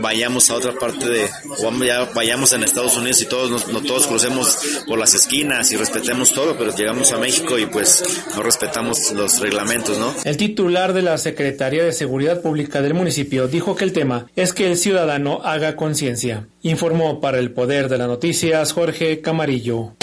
vayamos 0.00 0.50
a 0.50 0.54
otra 0.54 0.72
parte 0.72 1.08
de, 1.08 1.28
o 1.62 1.84
ya 1.84 2.04
vayamos 2.14 2.52
en 2.52 2.62
Estados 2.62 2.96
Unidos 2.96 3.22
y 3.22 3.26
todos, 3.26 3.50
nos, 3.50 3.68
no 3.68 3.82
todos 3.82 4.06
crucemos 4.06 4.58
por 4.86 4.98
las 4.98 5.14
esquinas 5.14 5.70
y 5.72 5.76
respetemos 5.76 6.32
todo, 6.32 6.56
pero 6.56 6.74
llegamos 6.74 7.12
a 7.12 7.18
México 7.18 7.58
y 7.58 7.66
pues 7.66 8.02
no 8.34 8.42
respetamos 8.42 9.12
los 9.12 9.40
reglamentos, 9.40 9.98
¿no? 9.98 10.14
El 10.24 10.36
titular 10.36 10.92
de 10.92 11.02
la 11.02 11.18
Secretaría 11.18 11.84
de 11.84 11.92
Seguridad 11.92 12.40
Pública 12.40 12.82
del 12.82 12.94
municipio 12.94 13.48
dijo 13.48 13.74
que 13.76 13.84
el 13.84 13.92
tema 13.92 14.26
es 14.36 14.52
que 14.52 14.70
el 14.70 14.76
ciudadano 14.76 15.40
haga 15.44 15.76
conciencia. 15.76 16.46
Informó 16.62 17.20
para 17.20 17.38
el 17.38 17.52
Poder 17.52 17.88
de 17.88 17.98
las 17.98 18.08
Noticias 18.08 18.72
Jorge 18.72 19.20
Camarillo. 19.20 19.94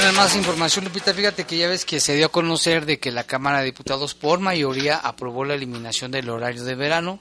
Bueno, 0.00 0.14
más 0.14 0.34
información, 0.34 0.86
Lupita, 0.86 1.12
fíjate 1.12 1.44
que 1.44 1.58
ya 1.58 1.68
ves 1.68 1.84
que 1.84 2.00
se 2.00 2.14
dio 2.16 2.24
a 2.24 2.32
conocer 2.32 2.86
de 2.86 2.98
que 2.98 3.10
la 3.10 3.24
Cámara 3.24 3.58
de 3.58 3.66
Diputados 3.66 4.14
por 4.14 4.40
mayoría 4.40 4.96
aprobó 4.96 5.44
la 5.44 5.52
eliminación 5.52 6.10
del 6.10 6.30
horario 6.30 6.64
de 6.64 6.74
verano, 6.74 7.20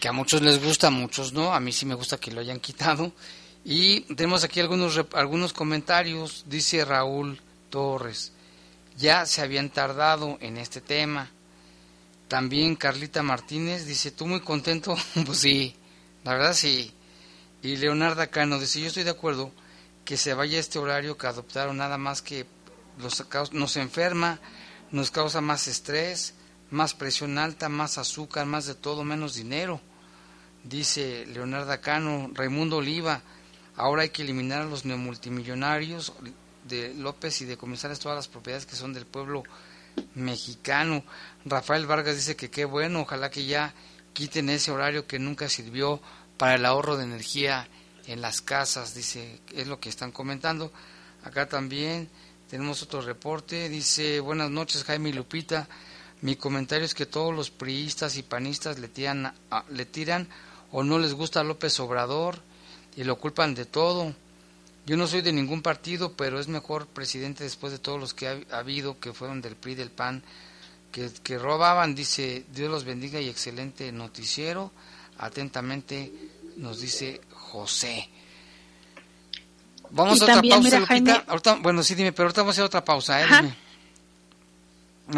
que 0.00 0.08
a 0.08 0.12
muchos 0.12 0.42
les 0.42 0.60
gusta, 0.60 0.88
a 0.88 0.90
muchos 0.90 1.32
no, 1.32 1.54
a 1.54 1.60
mí 1.60 1.70
sí 1.70 1.86
me 1.86 1.94
gusta 1.94 2.18
que 2.18 2.32
lo 2.32 2.40
hayan 2.40 2.58
quitado. 2.58 3.12
Y 3.64 4.00
tenemos 4.16 4.42
aquí 4.42 4.58
algunos, 4.58 5.00
algunos 5.12 5.52
comentarios, 5.52 6.42
dice 6.48 6.84
Raúl 6.84 7.40
Torres, 7.70 8.32
ya 8.96 9.24
se 9.24 9.40
habían 9.40 9.70
tardado 9.70 10.38
en 10.40 10.56
este 10.56 10.80
tema. 10.80 11.30
También 12.26 12.74
Carlita 12.74 13.22
Martínez 13.22 13.86
dice, 13.86 14.10
¿tú 14.10 14.26
muy 14.26 14.40
contento? 14.40 14.96
pues 15.24 15.38
sí, 15.38 15.76
la 16.24 16.32
verdad 16.32 16.54
sí. 16.54 16.92
Y 17.62 17.76
Leonardo 17.76 18.28
Cano 18.28 18.58
dice, 18.58 18.80
yo 18.80 18.88
estoy 18.88 19.04
de 19.04 19.10
acuerdo 19.10 19.52
que 20.04 20.16
se 20.16 20.34
vaya 20.34 20.58
este 20.58 20.78
horario 20.78 21.16
que 21.16 21.26
adoptaron, 21.26 21.76
nada 21.76 21.98
más 21.98 22.22
que 22.22 22.46
los, 22.98 23.52
nos 23.52 23.76
enferma, 23.76 24.40
nos 24.90 25.10
causa 25.10 25.40
más 25.40 25.68
estrés, 25.68 26.34
más 26.70 26.94
presión 26.94 27.38
alta, 27.38 27.68
más 27.68 27.98
azúcar, 27.98 28.46
más 28.46 28.66
de 28.66 28.74
todo, 28.74 29.04
menos 29.04 29.34
dinero. 29.34 29.80
Dice 30.64 31.26
Leonardo 31.26 31.80
Cano, 31.80 32.30
Raimundo 32.34 32.78
Oliva, 32.78 33.22
ahora 33.76 34.02
hay 34.02 34.10
que 34.10 34.22
eliminar 34.22 34.62
a 34.62 34.66
los 34.66 34.84
neomultimillonarios 34.84 36.12
de 36.68 36.94
López 36.94 37.40
y 37.42 37.44
de 37.44 37.56
comenzar 37.56 37.96
todas 37.98 38.16
las 38.16 38.28
propiedades 38.28 38.66
que 38.66 38.76
son 38.76 38.92
del 38.92 39.06
pueblo 39.06 39.42
mexicano. 40.14 41.04
Rafael 41.44 41.86
Vargas 41.86 42.16
dice 42.16 42.36
que 42.36 42.50
qué 42.50 42.64
bueno, 42.64 43.00
ojalá 43.00 43.30
que 43.30 43.44
ya 43.44 43.74
quiten 44.12 44.50
ese 44.50 44.70
horario 44.70 45.06
que 45.06 45.18
nunca 45.18 45.48
sirvió 45.48 46.00
para 46.36 46.54
el 46.54 46.64
ahorro 46.64 46.96
de 46.96 47.04
energía 47.04 47.68
en 48.06 48.20
las 48.20 48.40
casas, 48.40 48.94
dice, 48.94 49.40
es 49.54 49.66
lo 49.66 49.80
que 49.80 49.88
están 49.88 50.12
comentando. 50.12 50.72
Acá 51.24 51.48
también 51.48 52.08
tenemos 52.50 52.82
otro 52.82 53.00
reporte, 53.00 53.68
dice, 53.68 54.20
buenas 54.20 54.50
noches 54.50 54.84
Jaime 54.84 55.12
Lupita, 55.12 55.68
mi 56.20 56.36
comentario 56.36 56.84
es 56.84 56.94
que 56.94 57.06
todos 57.06 57.34
los 57.34 57.50
priistas 57.50 58.16
y 58.16 58.22
panistas 58.22 58.78
le 58.78 58.88
tiran, 58.88 59.34
le 59.70 59.86
tiran 59.86 60.28
o 60.70 60.84
no 60.84 60.98
les 60.98 61.14
gusta 61.14 61.40
a 61.40 61.44
López 61.44 61.80
Obrador 61.80 62.40
y 62.96 63.04
lo 63.04 63.18
culpan 63.18 63.54
de 63.54 63.64
todo. 63.64 64.14
Yo 64.86 64.96
no 64.96 65.06
soy 65.06 65.22
de 65.22 65.32
ningún 65.32 65.62
partido, 65.62 66.12
pero 66.16 66.38
es 66.38 66.48
mejor 66.48 66.86
presidente 66.86 67.44
después 67.44 67.72
de 67.72 67.78
todos 67.78 67.98
los 67.98 68.14
que 68.14 68.28
ha, 68.28 68.38
ha 68.52 68.58
habido, 68.58 69.00
que 69.00 69.12
fueron 69.12 69.40
del 69.40 69.56
PRI, 69.56 69.74
del 69.74 69.90
PAN, 69.90 70.22
que, 70.92 71.10
que 71.22 71.38
robaban, 71.38 71.94
dice, 71.94 72.44
Dios 72.52 72.70
los 72.70 72.84
bendiga 72.84 73.20
y 73.20 73.28
excelente 73.28 73.90
noticiero. 73.92 74.72
Atentamente 75.18 76.12
nos 76.56 76.80
dice 76.80 77.20
José. 77.52 78.08
Vamos 79.90 80.16
y 80.16 80.20
a 80.20 80.24
otra 80.24 80.34
también, 80.36 80.54
pausa, 80.62 80.76
mira. 80.76 80.86
Jaime- 80.86 81.22
Ahorita- 81.26 81.54
bueno, 81.56 81.82
sí, 81.82 81.94
dime, 81.94 82.12
pero 82.12 82.24
ahorita 82.28 82.40
vamos 82.40 82.54
a 82.54 82.56
hacer 82.56 82.64
otra 82.64 82.82
pausa, 82.82 83.20
¿eh? 83.22 83.26
Dime. 83.26 83.54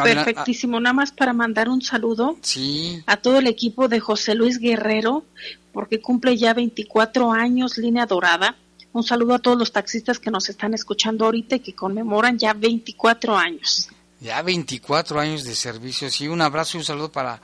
Perfectísimo, 0.03 0.81
nada 0.81 0.95
más 0.95 1.13
para 1.13 1.33
mandar 1.33 1.69
un 1.69 1.81
saludo 1.81 2.37
Sí. 2.43 3.03
a 3.07 3.17
todo 3.19 3.39
el 3.39 3.47
equipo 3.47 3.87
de 3.87 4.01
José 4.01 4.35
Luis 4.35 4.59
Guerrero, 4.59 5.25
porque 5.73 6.01
cumple 6.01 6.37
ya 6.37 6.55
24 6.55 7.31
años, 7.33 7.79
línea 7.79 8.05
dorada. 8.07 8.57
Un 8.93 9.05
saludo 9.05 9.35
a 9.35 9.39
todos 9.39 9.57
los 9.57 9.71
taxistas 9.71 10.19
que 10.19 10.31
nos 10.33 10.49
están 10.49 10.75
escuchando 10.75 11.25
ahorita 11.27 11.57
y 11.57 11.61
que 11.61 11.75
conmemoran 11.75 12.39
ya 12.39 12.53
24 12.55 13.37
años. 13.37 13.89
Ya 14.21 14.43
24 14.43 15.21
años 15.21 15.45
de 15.45 15.55
servicio. 15.55 16.11
Sí, 16.11 16.27
un 16.27 16.41
abrazo 16.41 16.77
y 16.77 16.81
un 16.81 16.85
saludo 16.85 17.13
para 17.13 17.41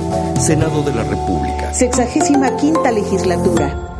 Senado 0.39 0.83
de 0.83 0.93
la 0.93 1.03
República. 1.03 1.73
Sexagésima 1.73 2.55
quinta 2.57 2.91
legislatura. 2.91 3.90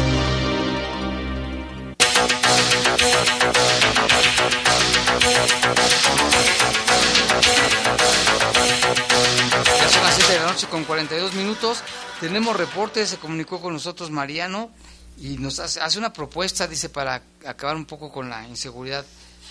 52 11.11 11.33
minutos. 11.33 11.83
Tenemos 12.21 12.55
reportes, 12.55 13.09
se 13.09 13.17
comunicó 13.17 13.59
con 13.59 13.73
nosotros 13.73 14.11
Mariano 14.11 14.71
y 15.19 15.37
nos 15.37 15.59
hace, 15.59 15.81
hace 15.81 15.99
una 15.99 16.13
propuesta, 16.13 16.67
dice, 16.67 16.87
para 16.87 17.21
acabar 17.45 17.75
un 17.75 17.83
poco 17.83 18.09
con 18.09 18.29
la 18.29 18.47
inseguridad. 18.47 19.05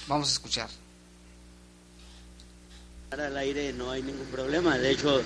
Vamos 0.08 0.30
a 0.30 0.32
escuchar. 0.32 0.70
Para 3.10 3.26
el 3.26 3.36
aire 3.36 3.74
no 3.74 3.90
hay 3.90 4.02
ningún 4.02 4.26
problema, 4.28 4.78
de 4.78 4.90
hecho 4.90 5.20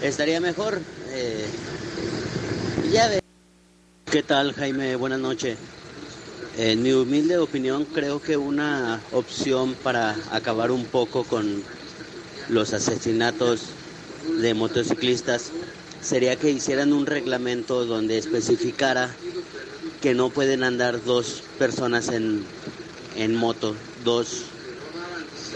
estaría 0.00 0.40
mejor. 0.40 0.80
Eh, 1.08 1.46
ya 2.90 3.08
ve. 3.08 3.20
¿Qué 4.10 4.22
tal 4.22 4.54
Jaime? 4.54 4.96
Buenas 4.96 5.20
noches. 5.20 5.58
En 6.56 6.82
mi 6.82 6.92
humilde 6.92 7.36
opinión 7.36 7.84
creo 7.84 8.22
que 8.22 8.38
una 8.38 9.02
opción 9.12 9.74
para 9.74 10.16
acabar 10.32 10.70
un 10.70 10.86
poco 10.86 11.24
con 11.24 11.62
los 12.48 12.72
asesinatos 12.72 13.74
de 14.40 14.54
motociclistas 14.54 15.50
sería 16.00 16.36
que 16.36 16.50
hicieran 16.50 16.92
un 16.92 17.06
reglamento 17.06 17.84
donde 17.84 18.18
especificara 18.18 19.14
que 20.00 20.14
no 20.14 20.30
pueden 20.30 20.62
andar 20.62 21.02
dos 21.04 21.42
personas 21.58 22.08
en, 22.08 22.44
en 23.16 23.34
moto, 23.34 23.74
dos 24.04 24.44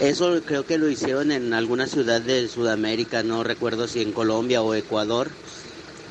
eso 0.01 0.41
creo 0.43 0.65
que 0.65 0.77
lo 0.77 0.89
hicieron 0.89 1.31
en 1.31 1.53
alguna 1.53 1.85
ciudad 1.85 2.19
de 2.19 2.47
Sudamérica, 2.47 3.21
no 3.21 3.43
recuerdo 3.43 3.87
si 3.87 4.01
en 4.01 4.11
Colombia 4.11 4.61
o 4.63 4.73
Ecuador, 4.73 5.29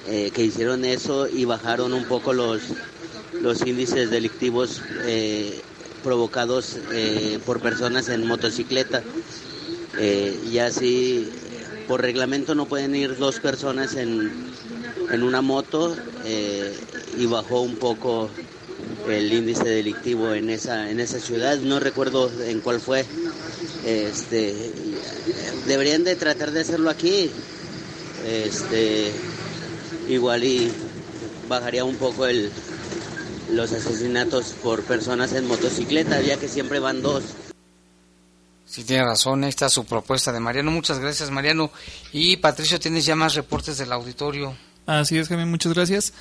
eh, 0.09 0.31
que 0.33 0.45
hicieron 0.45 0.85
eso 0.85 1.29
y 1.29 1.45
bajaron 1.45 1.93
un 1.93 2.05
poco 2.05 2.33
los, 2.33 2.63
los 3.41 3.67
índices 3.67 4.11
delictivos 4.11 4.83
eh, 5.05 5.61
provocados 6.05 6.79
eh, 6.93 7.41
por 7.45 7.61
personas 7.61 8.09
en 8.09 8.27
motocicleta. 8.27 9.03
Y 10.51 10.59
así, 10.59 11.29
por 11.93 12.01
reglamento 12.01 12.55
no 12.55 12.65
pueden 12.65 12.95
ir 12.95 13.19
dos 13.19 13.39
personas 13.39 13.97
en, 13.97 14.33
en 15.11 15.23
una 15.23 15.43
moto 15.43 15.95
eh, 16.25 16.75
y 17.19 17.27
bajó 17.27 17.61
un 17.61 17.77
poco 17.77 18.31
el 19.07 19.31
índice 19.31 19.65
delictivo 19.65 20.33
en 20.33 20.49
esa 20.49 20.91
en 20.91 21.01
esa 21.01 21.21
ciudad. 21.21 21.59
No 21.59 21.81
recuerdo 21.81 22.31
en 22.45 22.63
cuál 22.63 22.81
fue. 22.81 23.05
Este 23.85 24.73
deberían 25.67 26.03
de 26.03 26.17
tratar 26.17 26.53
de 26.53 26.61
hacerlo 26.61 26.89
aquí. 26.89 27.31
Este 28.27 29.13
igual 30.09 30.45
y 30.45 30.73
bajaría 31.47 31.85
un 31.85 31.97
poco 31.97 32.25
el 32.25 32.51
los 33.51 33.71
asesinatos 33.71 34.55
por 34.63 34.83
personas 34.85 35.35
en 35.35 35.47
motocicleta 35.47 36.23
ya 36.23 36.39
que 36.39 36.49
siempre 36.49 36.79
van 36.79 37.03
dos 37.03 37.23
Sí, 38.73 38.85
tiene 38.85 39.05
razón, 39.05 39.45
ahí 39.45 39.51
está 39.51 39.69
su 39.69 39.85
propuesta 39.85 40.33
de 40.33 40.41
Mariano. 40.41 40.71
Muchas 40.71 40.99
gracias, 40.99 41.31
Mariano. 41.31 41.71
Y 42.11 42.39
Patricio, 42.39 42.81
tienes 42.81 43.05
ya 43.05 43.15
más 43.15 43.35
reportes 43.35 43.77
del 43.77 43.93
auditorio. 43.93 44.57
Así 44.87 45.19
es, 45.19 45.29
Jaime, 45.29 45.45
muchas 45.45 45.75
gracias. 45.75 46.15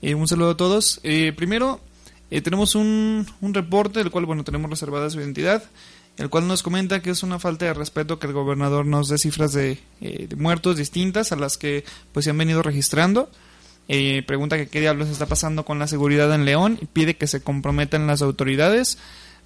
Eh, 0.00 0.14
un 0.14 0.26
saludo 0.26 0.52
a 0.52 0.56
todos. 0.56 1.00
Eh, 1.02 1.34
primero, 1.36 1.82
eh, 2.30 2.40
tenemos 2.40 2.74
un, 2.74 3.26
un 3.42 3.52
reporte, 3.52 3.98
del 3.98 4.10
cual, 4.10 4.24
bueno, 4.24 4.42
tenemos 4.42 4.70
reservada 4.70 5.10
su 5.10 5.20
identidad, 5.20 5.62
el 6.16 6.30
cual 6.30 6.48
nos 6.48 6.62
comenta 6.62 7.02
que 7.02 7.10
es 7.10 7.22
una 7.22 7.38
falta 7.38 7.66
de 7.66 7.74
respeto 7.74 8.18
que 8.18 8.26
el 8.26 8.32
gobernador 8.32 8.86
nos 8.86 9.10
dé 9.10 9.18
cifras 9.18 9.52
de, 9.52 9.78
de 10.00 10.34
muertos 10.34 10.78
distintas 10.78 11.30
a 11.32 11.36
las 11.36 11.58
que 11.58 11.84
pues 12.12 12.24
se 12.24 12.30
han 12.30 12.38
venido 12.38 12.62
registrando. 12.62 13.30
pregunta 14.26 14.56
que 14.56 14.68
qué 14.68 14.80
diablos 14.80 15.10
está 15.10 15.26
pasando 15.26 15.66
con 15.66 15.78
la 15.78 15.86
seguridad 15.86 16.34
en 16.34 16.46
León 16.46 16.78
y 16.80 16.86
pide 16.86 17.18
que 17.18 17.26
se 17.26 17.42
comprometan 17.42 18.06
las 18.06 18.22
autoridades 18.22 18.96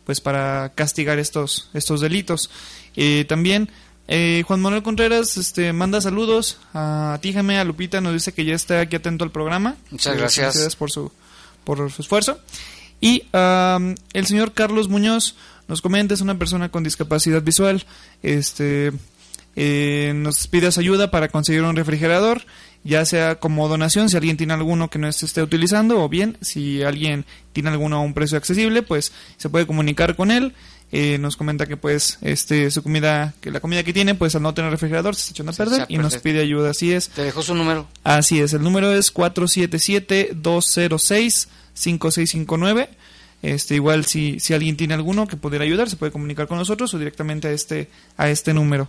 pues 0.05 0.21
para 0.21 0.73
castigar 0.75 1.19
estos, 1.19 1.71
estos 1.75 2.01
delitos. 2.01 2.51
Eh, 2.97 3.25
también 3.29 3.71
eh, 4.09 4.43
Juan 4.47 4.61
Manuel 4.61 4.83
Contreras 4.83 5.37
este, 5.37 5.73
manda 5.73 6.01
saludos 6.01 6.59
a 6.75 7.19
ti, 7.23 7.35
a 7.37 7.65
Lupita, 7.65 8.01
nos 8.01 8.13
dice 8.13 8.33
que 8.33 8.45
ya 8.45 8.55
está 8.55 8.81
aquí 8.81 8.97
atento 8.97 9.25
al 9.25 9.31
programa. 9.31 9.77
Muchas 9.91 10.17
gracias. 10.17 10.55
Gracias 10.55 10.77
por 10.77 10.91
su, 10.91 11.13
por 11.65 11.91
su 11.91 12.03
esfuerzo. 12.03 12.39
Y 13.01 13.25
el 13.33 14.27
señor 14.27 14.53
Carlos 14.53 14.89
Muñoz 14.89 15.35
nos 15.69 15.81
comenta, 15.81 16.15
es 16.15 16.21
una 16.21 16.39
persona 16.39 16.69
con 16.69 16.85
discapacidad 16.85 17.43
visual, 17.43 17.85
este, 18.23 18.93
eh, 19.55 20.13
nos 20.15 20.47
pide 20.47 20.73
su 20.73 20.81
ayuda 20.81 21.11
para 21.11 21.29
conseguir 21.29 21.63
un 21.63 21.77
refrigerador 21.77 22.43
ya 22.85 23.05
sea 23.05 23.37
como 23.37 23.69
donación 23.69 24.09
si 24.09 24.17
alguien 24.17 24.37
tiene 24.37 24.55
alguno 24.55 24.91
que 24.91 24.99
no 24.99 25.11
se 25.13 25.27
esté 25.27 25.43
utilizando 25.43 26.03
o 26.03 26.09
bien 26.09 26.37
si 26.41 26.83
alguien 26.83 27.25
tiene 27.53 27.71
alguno 27.71 27.97
a 27.97 28.01
un 28.01 28.15
precio 28.15 28.37
accesible 28.37 28.83
pues 28.83 29.13
se 29.37 29.49
puede 29.49 29.67
comunicar 29.67 30.17
con 30.17 30.31
él. 30.31 30.55
Eh, 30.95 31.17
nos 31.17 31.39
comenta 31.39 31.65
que 31.65 31.79
pues 31.79 32.19
este 32.21 32.71
su 32.71 32.83
comida 32.83 33.33
que 33.41 33.51
la 33.51 33.61
comida 33.61 33.83
que 33.83 33.95
tiene 33.95 34.15
pues 34.15 34.35
al 34.35 34.43
no 34.43 34.53
tener 34.53 34.71
refrigerador 34.71 35.15
se 35.15 35.23
está 35.23 35.33
echando 35.33 35.53
a 35.53 35.55
perder 35.55 35.87
y 35.89 35.97
nos 35.97 36.19
pide 36.19 36.41
ayuda. 36.41 36.71
Así 36.71 36.93
es. 36.93 37.09
Te 37.09 37.23
dejó 37.23 37.41
su 37.41 37.55
número. 37.55 37.89
Así 38.05 38.41
es. 38.41 38.53
El 38.53 38.63
número 38.63 38.93
es 38.93 39.11
477 39.11 40.33
206 40.35 41.49
5659 41.75 42.91
este 43.43 43.75
igual 43.75 44.05
si 44.05 44.39
si 44.39 44.55
alguien 44.55 44.77
tiene 44.77 44.95
alguno 44.95 45.27
que 45.27 45.37
pudiera 45.37 45.65
ayudar 45.65 45.91
se 45.91 45.97
puede 45.97 46.13
comunicar 46.13 46.47
con 46.47 46.59
nosotros 46.59 46.95
o 46.95 46.99
directamente 46.99 47.49
a 47.49 47.51
este 47.51 47.89
a 48.17 48.29
este 48.29 48.55
número 48.55 48.89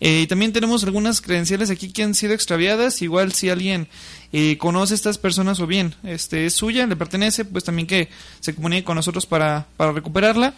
eh, 0.00 0.26
también 0.28 0.52
tenemos 0.52 0.82
algunas 0.82 1.20
credenciales 1.20 1.70
aquí 1.70 1.92
que 1.92 2.02
han 2.02 2.14
sido 2.14 2.32
extraviadas. 2.32 3.02
Igual 3.02 3.32
si 3.32 3.50
alguien 3.50 3.86
eh, 4.32 4.56
conoce 4.56 4.94
a 4.94 4.96
estas 4.96 5.18
personas 5.18 5.60
o 5.60 5.66
bien 5.66 5.94
este, 6.02 6.46
es 6.46 6.54
suya, 6.54 6.86
le 6.86 6.96
pertenece, 6.96 7.44
pues 7.44 7.64
también 7.64 7.86
que 7.86 8.08
se 8.40 8.54
comunique 8.54 8.84
con 8.84 8.96
nosotros 8.96 9.26
para, 9.26 9.66
para 9.76 9.92
recuperarla. 9.92 10.54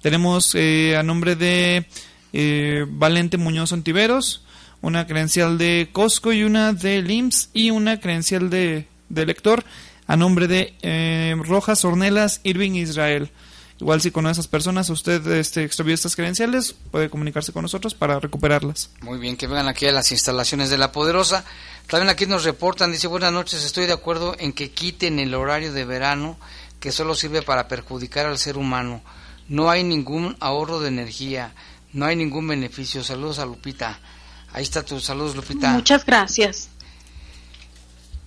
Tenemos 0.00 0.54
eh, 0.54 0.96
a 0.96 1.02
nombre 1.02 1.36
de 1.36 1.86
Valente 2.88 3.38
Muñoz 3.38 3.72
Antiveros, 3.72 4.42
una 4.82 5.06
credencial 5.06 5.56
de 5.56 5.88
Costco 5.92 6.32
y 6.32 6.42
una 6.42 6.74
de 6.74 7.00
LIMS 7.00 7.48
y 7.54 7.70
una 7.70 7.98
credencial 7.98 8.50
de, 8.50 8.86
de 9.08 9.26
lector 9.26 9.64
a 10.06 10.16
nombre 10.16 10.46
de 10.46 11.34
Rojas 11.42 11.84
Ornelas 11.84 12.40
Irving 12.44 12.72
Israel. 12.72 13.30
Igual 13.78 14.00
si 14.00 14.10
con 14.10 14.26
esas 14.26 14.48
personas 14.48 14.88
usted 14.88 15.26
este, 15.26 15.62
extravió 15.62 15.94
estas 15.94 16.16
credenciales, 16.16 16.74
puede 16.90 17.10
comunicarse 17.10 17.52
con 17.52 17.62
nosotros 17.62 17.94
para 17.94 18.18
recuperarlas. 18.18 18.90
Muy 19.02 19.18
bien, 19.18 19.36
que 19.36 19.46
vengan 19.46 19.68
aquí 19.68 19.86
a 19.86 19.92
las 19.92 20.12
instalaciones 20.12 20.70
de 20.70 20.78
La 20.78 20.92
Poderosa. 20.92 21.44
También 21.86 22.08
aquí 22.08 22.26
nos 22.26 22.44
reportan, 22.44 22.90
dice, 22.90 23.06
buenas 23.06 23.32
noches, 23.32 23.64
estoy 23.64 23.86
de 23.86 23.92
acuerdo 23.92 24.34
en 24.38 24.54
que 24.54 24.70
quiten 24.70 25.18
el 25.18 25.34
horario 25.34 25.72
de 25.72 25.84
verano 25.84 26.38
que 26.80 26.90
solo 26.90 27.14
sirve 27.14 27.42
para 27.42 27.68
perjudicar 27.68 28.26
al 28.26 28.38
ser 28.38 28.56
humano. 28.56 29.02
No 29.48 29.70
hay 29.70 29.84
ningún 29.84 30.36
ahorro 30.40 30.80
de 30.80 30.88
energía, 30.88 31.52
no 31.92 32.06
hay 32.06 32.16
ningún 32.16 32.48
beneficio. 32.48 33.04
Saludos 33.04 33.38
a 33.38 33.46
Lupita. 33.46 34.00
Ahí 34.52 34.62
está 34.62 34.82
tu 34.82 35.00
saludos, 35.00 35.36
Lupita. 35.36 35.72
Muchas 35.72 36.04
gracias. 36.06 36.70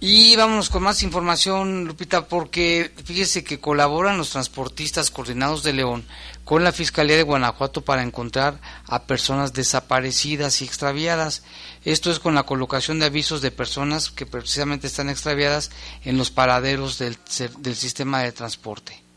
Y 0.01 0.33
vámonos 0.37 0.69
con 0.69 0.83
más 0.83 1.03
información, 1.03 1.83
Lupita, 1.83 2.25
porque 2.25 2.89
fíjese 3.03 3.43
que 3.43 3.59
colaboran 3.59 4.17
los 4.17 4.29
transportistas 4.29 5.11
coordinados 5.11 5.61
de 5.61 5.73
León 5.73 6.05
con 6.45 6.63
la 6.63 6.71
Fiscalía 6.71 7.17
de 7.17 7.23
Guanajuato 7.23 7.81
para 7.81 8.01
encontrar 8.01 8.61
a 8.85 9.03
personas 9.03 9.51
desaparecidas 9.51 10.61
y 10.61 10.65
extraviadas. 10.65 11.43
Esto 11.83 12.11
es 12.11 12.19
con 12.19 12.33
la 12.33 12.43
colocación 12.43 12.99
de 12.99 13.07
avisos 13.07 13.41
de 13.41 13.51
personas 13.51 14.09
que 14.09 14.25
precisamente 14.25 14.87
están 14.87 15.09
extraviadas 15.09 15.69
en 16.05 16.17
los 16.17 16.31
paraderos 16.31 16.97
del, 16.97 17.17
del 17.57 17.75
sistema 17.75 18.21
de 18.21 18.31
transporte. 18.31 19.08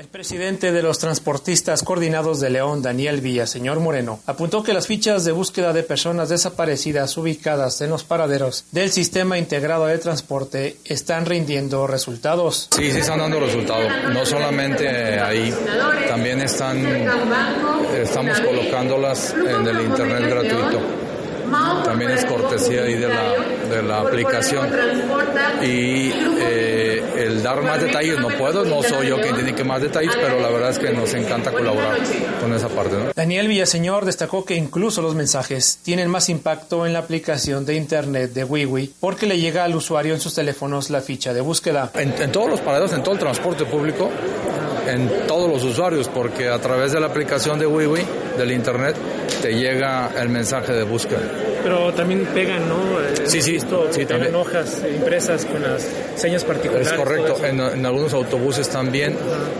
El 0.00 0.08
presidente 0.08 0.72
de 0.72 0.82
los 0.82 0.98
transportistas 0.98 1.82
coordinados 1.82 2.40
de 2.40 2.48
León, 2.48 2.80
Daniel 2.80 3.20
Villaseñor 3.20 3.80
Moreno, 3.80 4.20
apuntó 4.24 4.62
que 4.62 4.72
las 4.72 4.86
fichas 4.86 5.26
de 5.26 5.32
búsqueda 5.32 5.74
de 5.74 5.82
personas 5.82 6.30
desaparecidas 6.30 7.18
ubicadas 7.18 7.82
en 7.82 7.90
los 7.90 8.02
paraderos 8.02 8.64
del 8.72 8.90
sistema 8.92 9.36
integrado 9.36 9.84
de 9.84 9.98
transporte 9.98 10.78
están 10.86 11.26
rindiendo 11.26 11.86
resultados. 11.86 12.70
Sí, 12.74 12.90
sí 12.90 13.00
están 13.00 13.18
dando 13.18 13.40
resultados. 13.40 13.92
No 14.14 14.24
solamente 14.24 15.20
ahí, 15.20 15.54
también 16.08 16.40
están, 16.40 16.78
estamos 17.94 18.40
colocándolas 18.40 19.34
en 19.34 19.68
el 19.68 19.82
internet 19.82 20.30
gratuito 20.30 21.09
también 21.84 22.10
es 22.10 22.24
cortesía 22.24 22.82
ahí 22.82 22.94
de 22.94 23.08
la, 23.08 23.34
de 23.68 23.82
la 23.82 24.00
aplicación. 24.00 24.68
Y 25.62 26.12
eh, 26.40 27.02
el 27.18 27.42
dar 27.42 27.62
más 27.62 27.80
detalles 27.80 28.18
no 28.18 28.28
puedo, 28.28 28.64
no 28.64 28.82
soy 28.82 29.08
yo 29.08 29.20
quien 29.20 29.34
tiene 29.34 29.54
que 29.54 29.64
más 29.64 29.80
detalles, 29.80 30.14
pero 30.16 30.40
la 30.40 30.48
verdad 30.48 30.70
es 30.70 30.78
que 30.78 30.90
nos 30.92 31.12
encanta 31.14 31.52
colaborar 31.52 31.98
con 32.40 32.52
esa 32.54 32.68
parte. 32.68 32.96
Daniel 33.14 33.48
Villaseñor 33.48 34.04
destacó 34.04 34.44
que 34.44 34.54
incluso 34.54 35.02
los 35.02 35.14
mensajes 35.14 35.78
tienen 35.82 36.08
más 36.08 36.28
impacto 36.28 36.86
en 36.86 36.92
la 36.92 37.00
aplicación 37.00 37.66
de 37.66 37.74
internet 37.74 38.32
de 38.32 38.44
WiWi 38.44 38.94
porque 39.00 39.26
le 39.26 39.38
llega 39.38 39.64
al 39.64 39.74
usuario 39.74 40.14
en 40.14 40.20
sus 40.20 40.34
teléfonos 40.34 40.90
la 40.90 41.00
ficha 41.00 41.34
de 41.34 41.40
búsqueda. 41.40 41.90
En, 41.94 42.14
en 42.20 42.32
todos 42.32 42.48
los 42.48 42.60
parados, 42.60 42.92
en 42.92 43.02
todo 43.02 43.14
el 43.14 43.20
transporte 43.20 43.64
público, 43.64 44.10
en 44.92 45.26
todos 45.26 45.48
los 45.50 45.64
usuarios, 45.64 46.08
porque 46.08 46.48
a 46.48 46.58
través 46.58 46.92
de 46.92 47.00
la 47.00 47.06
aplicación 47.06 47.58
de 47.58 47.66
WiWi, 47.66 48.02
del 48.36 48.52
internet, 48.52 48.96
te 49.42 49.54
llega 49.54 50.10
el 50.18 50.28
mensaje 50.28 50.72
de 50.72 50.84
búsqueda. 50.84 51.49
Pero 51.62 51.92
también 51.94 52.26
pegan, 52.34 52.68
¿no? 52.68 53.00
Eh, 53.00 53.26
sí, 53.26 53.42
sí, 53.42 53.58
sí 53.90 54.06
también. 54.06 54.34
hojas 54.34 54.82
impresas 54.92 55.44
con 55.44 55.62
las 55.62 55.86
señas 56.16 56.44
particulares. 56.44 56.88
Es 56.88 56.94
correcto, 56.94 57.44
en, 57.44 57.60
en, 57.60 57.86
algunos 57.86 58.12
autobuses 58.14 58.68
también, 58.68 59.16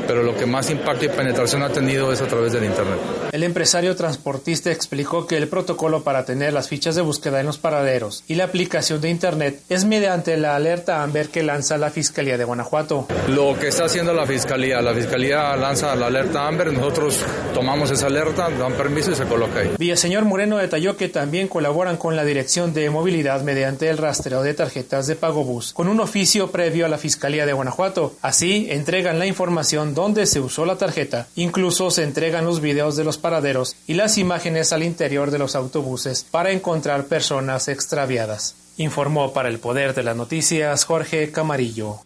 pero 0.06 0.22
lo 0.22 0.36
que 0.36 0.46
más 0.46 0.70
impacto 0.70 1.04
y 1.04 1.08
penetración 1.08 1.62
ha 1.62 1.70
tenido 1.70 2.12
es 2.12 2.20
a 2.20 2.26
través 2.26 2.52
del 2.52 2.64
Internet. 2.64 2.98
El 3.32 3.42
empresario 3.42 3.94
transportista 3.96 4.70
explicó 4.70 5.26
que 5.26 5.36
el 5.36 5.48
protocolo 5.48 6.02
para 6.02 6.24
tener 6.24 6.52
las 6.52 6.68
fichas 6.68 6.94
de 6.94 7.02
búsqueda 7.02 7.40
en 7.40 7.46
los 7.46 7.58
paraderos 7.58 8.24
y 8.26 8.34
la 8.34 8.44
aplicación 8.44 9.00
de 9.00 9.10
Internet 9.10 9.60
es 9.68 9.84
mediante 9.84 10.36
la 10.36 10.56
alerta 10.56 11.02
Amber 11.02 11.28
que 11.28 11.42
lanza 11.42 11.78
la 11.78 11.90
Fiscalía 11.90 12.36
de 12.38 12.44
Guanajuato. 12.44 13.06
Lo 13.28 13.58
que 13.58 13.68
está 13.68 13.84
haciendo 13.84 14.12
la 14.12 14.26
Fiscalía, 14.26 14.80
la 14.80 14.94
Fiscalía 14.94 15.56
lanza 15.56 15.94
la 15.94 16.06
alerta 16.06 16.46
Amber, 16.46 16.72
nosotros 16.72 17.18
tomamos 17.54 17.90
esa 17.90 18.06
alerta, 18.06 18.48
dan 18.50 18.72
permiso 18.74 19.10
y 19.10 19.14
se 19.14 19.24
coloca 19.24 19.60
ahí. 19.60 19.70
Villaseñor 19.78 20.24
Moreno 20.24 20.58
detalló 20.58 20.96
que 20.96 21.08
también 21.08 21.48
con 21.96 22.16
la 22.16 22.24
Dirección 22.24 22.72
de 22.72 22.90
Movilidad 22.90 23.42
mediante 23.42 23.88
el 23.88 23.98
rastreo 23.98 24.42
de 24.42 24.54
tarjetas 24.54 25.06
de 25.06 25.16
pago 25.16 25.44
bus, 25.44 25.72
con 25.72 25.88
un 25.88 26.00
oficio 26.00 26.50
previo 26.50 26.86
a 26.86 26.88
la 26.88 26.98
Fiscalía 26.98 27.46
de 27.46 27.52
Guanajuato. 27.52 28.14
Así, 28.22 28.68
entregan 28.70 29.18
la 29.18 29.26
información 29.26 29.94
donde 29.94 30.26
se 30.26 30.40
usó 30.40 30.66
la 30.66 30.78
tarjeta. 30.78 31.28
Incluso 31.36 31.90
se 31.90 32.02
entregan 32.02 32.44
los 32.44 32.60
videos 32.60 32.96
de 32.96 33.04
los 33.04 33.18
paraderos 33.18 33.76
y 33.86 33.94
las 33.94 34.18
imágenes 34.18 34.72
al 34.72 34.82
interior 34.82 35.30
de 35.30 35.38
los 35.38 35.54
autobuses 35.54 36.26
para 36.30 36.50
encontrar 36.50 37.06
personas 37.06 37.68
extraviadas. 37.68 38.54
Informó 38.76 39.32
para 39.32 39.48
el 39.48 39.58
Poder 39.58 39.94
de 39.94 40.02
las 40.02 40.16
Noticias 40.16 40.84
Jorge 40.84 41.30
Camarillo. 41.30 42.00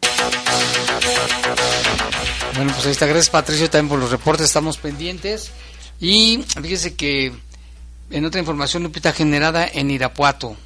Bueno, 2.56 2.72
pues 2.72 2.86
ahí 2.86 2.92
está. 2.92 3.06
Gracias 3.06 3.30
Patricio 3.30 3.68
también 3.70 3.88
por 3.90 3.98
los 3.98 4.10
reportes. 4.10 4.46
Estamos 4.46 4.78
pendientes. 4.78 5.50
Y 6.00 6.44
fíjese 6.60 6.94
que 6.94 7.32
en 8.10 8.24
otra 8.24 8.40
información, 8.40 8.82
Lupita, 8.82 9.12
generada 9.12 9.66
en 9.66 9.90
Irapuato. 9.90 10.56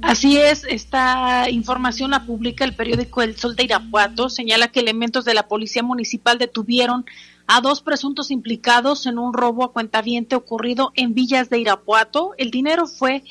Así 0.00 0.38
es, 0.38 0.64
esta 0.64 1.50
información 1.50 2.12
la 2.12 2.24
publica 2.24 2.64
el 2.64 2.74
periódico 2.74 3.20
El 3.20 3.36
Sol 3.36 3.56
de 3.56 3.64
Irapuato. 3.64 4.28
Señala 4.28 4.68
que 4.68 4.80
elementos 4.80 5.24
de 5.24 5.34
la 5.34 5.48
Policía 5.48 5.82
Municipal 5.82 6.38
detuvieron 6.38 7.04
a 7.48 7.60
dos 7.60 7.80
presuntos 7.80 8.30
implicados 8.30 9.06
en 9.06 9.18
un 9.18 9.32
robo 9.32 9.64
a 9.64 9.72
cuentaviente 9.72 10.36
ocurrido 10.36 10.92
en 10.94 11.14
Villas 11.14 11.50
de 11.50 11.58
Irapuato. 11.58 12.34
El 12.38 12.50
dinero 12.50 12.86
fue 12.86 13.24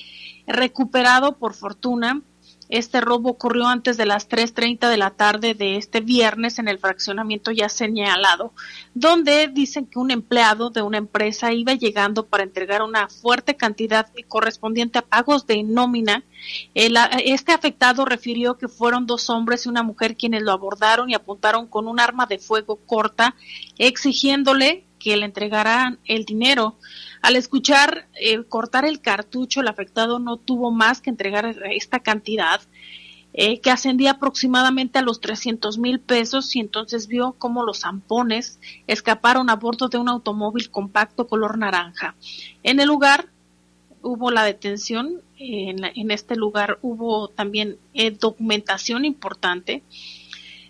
recuperado 0.45 1.37
por 1.37 1.53
fortuna 1.53 2.21
Este 2.69 3.01
robo 3.01 3.29
ocurrió 3.29 3.67
antes 3.67 3.97
de 3.97 4.05
las 4.05 4.27
3.30 4.27 4.89
de 4.89 4.97
la 4.97 5.11
tarde 5.11 5.53
de 5.53 5.77
este 5.77 6.01
viernes 6.01 6.59
en 6.59 6.67
el 6.67 6.79
fraccionamiento 6.79 7.51
ya 7.51 7.69
señalado, 7.69 8.53
donde 8.93 9.47
dicen 9.47 9.85
que 9.85 9.99
un 9.99 10.11
empleado 10.11 10.69
de 10.69 10.81
una 10.81 10.97
empresa 10.97 11.53
iba 11.53 11.73
llegando 11.73 12.25
para 12.25 12.43
entregar 12.43 12.81
una 12.81 13.07
fuerte 13.07 13.55
cantidad 13.55 14.07
correspondiente 14.27 14.99
a 14.99 15.03
pagos 15.03 15.47
de 15.47 15.63
nómina. 15.63 16.23
este 16.73 17.51
afectado 17.53 18.05
refirió 18.05 18.57
que 18.57 18.67
fueron 18.67 19.05
dos 19.05 19.29
hombres 19.29 19.65
y 19.65 19.69
una 19.69 19.83
mujer 19.83 20.15
quienes 20.15 20.41
lo 20.41 20.51
abordaron 20.51 21.09
y 21.09 21.13
apuntaron 21.13 21.67
con 21.67 21.87
un 21.87 21.99
arma 21.99 22.25
de 22.25 22.39
fuego 22.39 22.77
corta, 22.85 23.35
exigiéndole 23.77 24.86
que 24.99 25.17
le 25.17 25.25
entregaran 25.25 25.99
el 26.05 26.25
dinero. 26.25 26.75
Al 27.21 27.35
escuchar 27.35 28.07
eh, 28.19 28.43
cortar 28.43 28.85
el 28.85 29.01
cartucho, 29.01 29.61
el 29.61 29.67
afectado 29.67 30.19
no 30.19 30.37
tuvo 30.37 30.71
más 30.71 31.01
que 31.01 31.09
entregar 31.09 31.45
esta 31.71 31.99
cantidad, 31.99 32.61
eh, 33.33 33.59
que 33.59 33.71
ascendía 33.71 34.11
aproximadamente 34.11 34.99
a 34.99 35.01
los 35.01 35.21
300 35.21 35.77
mil 35.77 35.99
pesos, 35.99 36.55
y 36.55 36.59
entonces 36.59 37.07
vio 37.07 37.35
cómo 37.37 37.63
los 37.63 37.81
zampones 37.81 38.59
escaparon 38.87 39.49
a 39.49 39.55
bordo 39.55 39.89
de 39.89 39.97
un 39.97 40.09
automóvil 40.09 40.71
compacto 40.71 41.27
color 41.27 41.57
naranja. 41.57 42.15
En 42.63 42.79
el 42.79 42.87
lugar 42.87 43.29
hubo 44.01 44.31
la 44.31 44.43
detención, 44.43 45.21
en, 45.37 45.83
en 45.83 46.11
este 46.11 46.35
lugar 46.35 46.79
hubo 46.81 47.27
también 47.27 47.77
eh, 47.93 48.11
documentación 48.11 49.05
importante 49.05 49.83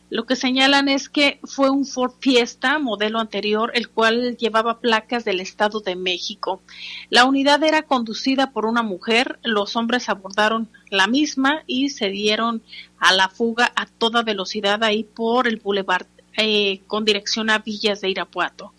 lo 0.10 0.26
que 0.26 0.38
señalan 0.38 0.88
es 0.88 1.10
que 1.10 1.40
fue 1.44 1.70
un 1.70 1.86
Ford 1.86 2.14
Fiesta 2.20 2.80
modelo 2.80 3.20
anterior, 3.20 3.72
el 3.74 3.90
cual 3.90 4.38
llevaba 4.38 4.80
placas 4.80 5.26
del 5.26 5.42
Estado 5.42 5.82
de 5.82 5.98
México. 5.98 6.62
La 7.10 7.26
unidad 7.26 7.62
era 7.64 7.82
conducida 7.82 8.52
por 8.52 8.66
una 8.66 8.84
mujer, 8.84 9.38
los 9.44 9.76
hombres 9.76 10.08
abordaron 10.08 10.70
la 10.90 11.08
misma 11.08 11.64
y 11.68 11.90
se 11.90 12.10
dieron 12.10 12.62
a 13.00 13.14
la 13.14 13.28
fuga 13.28 13.72
a 13.76 13.86
toda 13.86 14.24
velocidad 14.24 14.82
ahí 14.84 15.04
por 15.04 15.48
el 15.48 15.58
boulevard 15.58 16.08
eh, 16.38 16.82
con 16.88 17.04
dirección 17.04 17.50
a 17.50 17.60
Villas 17.60 18.00
de 18.00 18.10
Irapuato. 18.10 18.72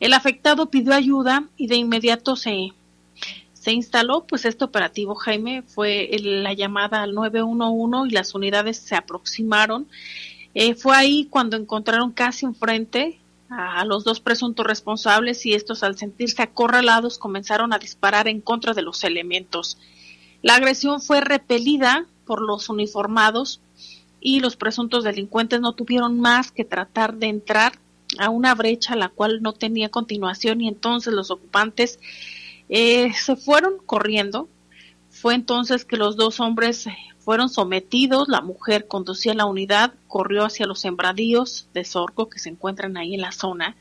El 0.00 0.12
afectado 0.12 0.66
pidió 0.66 0.92
ayuda 0.92 1.48
y 1.56 1.66
de 1.66 1.76
inmediato 1.76 2.36
se, 2.36 2.72
se 3.54 3.72
instaló 3.72 4.26
pues 4.26 4.44
este 4.44 4.64
operativo 4.64 5.14
Jaime 5.14 5.62
fue 5.62 6.10
la 6.20 6.52
llamada 6.52 7.02
al 7.02 7.14
911 7.14 8.10
y 8.10 8.12
las 8.12 8.34
unidades 8.34 8.76
se 8.76 8.96
aproximaron 8.96 9.86
eh, 10.54 10.74
fue 10.74 10.96
ahí 10.96 11.26
cuando 11.26 11.56
encontraron 11.56 12.12
casi 12.12 12.46
enfrente 12.46 13.20
a 13.50 13.84
los 13.84 14.04
dos 14.04 14.20
presuntos 14.20 14.66
responsables 14.66 15.44
y 15.46 15.54
estos 15.54 15.82
al 15.82 15.96
sentirse 15.96 16.42
acorralados 16.42 17.18
comenzaron 17.18 17.72
a 17.72 17.78
disparar 17.78 18.28
en 18.28 18.40
contra 18.40 18.72
de 18.74 18.82
los 18.82 19.04
elementos. 19.04 19.78
La 20.42 20.56
agresión 20.56 21.00
fue 21.00 21.20
repelida 21.20 22.06
por 22.26 22.40
los 22.40 22.68
uniformados 22.68 23.60
y 24.20 24.40
los 24.40 24.56
presuntos 24.56 25.04
delincuentes 25.04 25.60
no 25.60 25.72
tuvieron 25.72 26.18
más 26.18 26.50
que 26.50 26.64
tratar 26.64 27.14
de 27.14 27.26
entrar 27.26 27.78
a 28.18 28.30
una 28.30 28.54
brecha 28.54 28.96
la 28.96 29.08
cual 29.08 29.42
no 29.42 29.52
tenía 29.52 29.88
continuación 29.88 30.60
y 30.60 30.68
entonces 30.68 31.12
los 31.12 31.30
ocupantes 31.30 31.98
eh, 32.68 33.12
se 33.14 33.36
fueron 33.36 33.74
corriendo. 33.84 34.48
Fue 35.10 35.34
entonces 35.34 35.84
que 35.84 35.96
los 35.96 36.16
dos 36.16 36.40
hombres 36.40 36.86
fueron 37.24 37.48
sometidos, 37.48 38.28
la 38.28 38.42
mujer 38.42 38.86
conducía 38.86 39.34
la 39.34 39.46
unidad, 39.46 39.94
corrió 40.06 40.44
hacia 40.44 40.66
los 40.66 40.80
sembradíos 40.80 41.68
de 41.72 41.84
sorgo 41.84 42.28
que 42.28 42.38
se 42.38 42.50
encuentran 42.50 42.96
ahí 42.96 43.14
en 43.14 43.22
la 43.22 43.32
zona. 43.32 43.76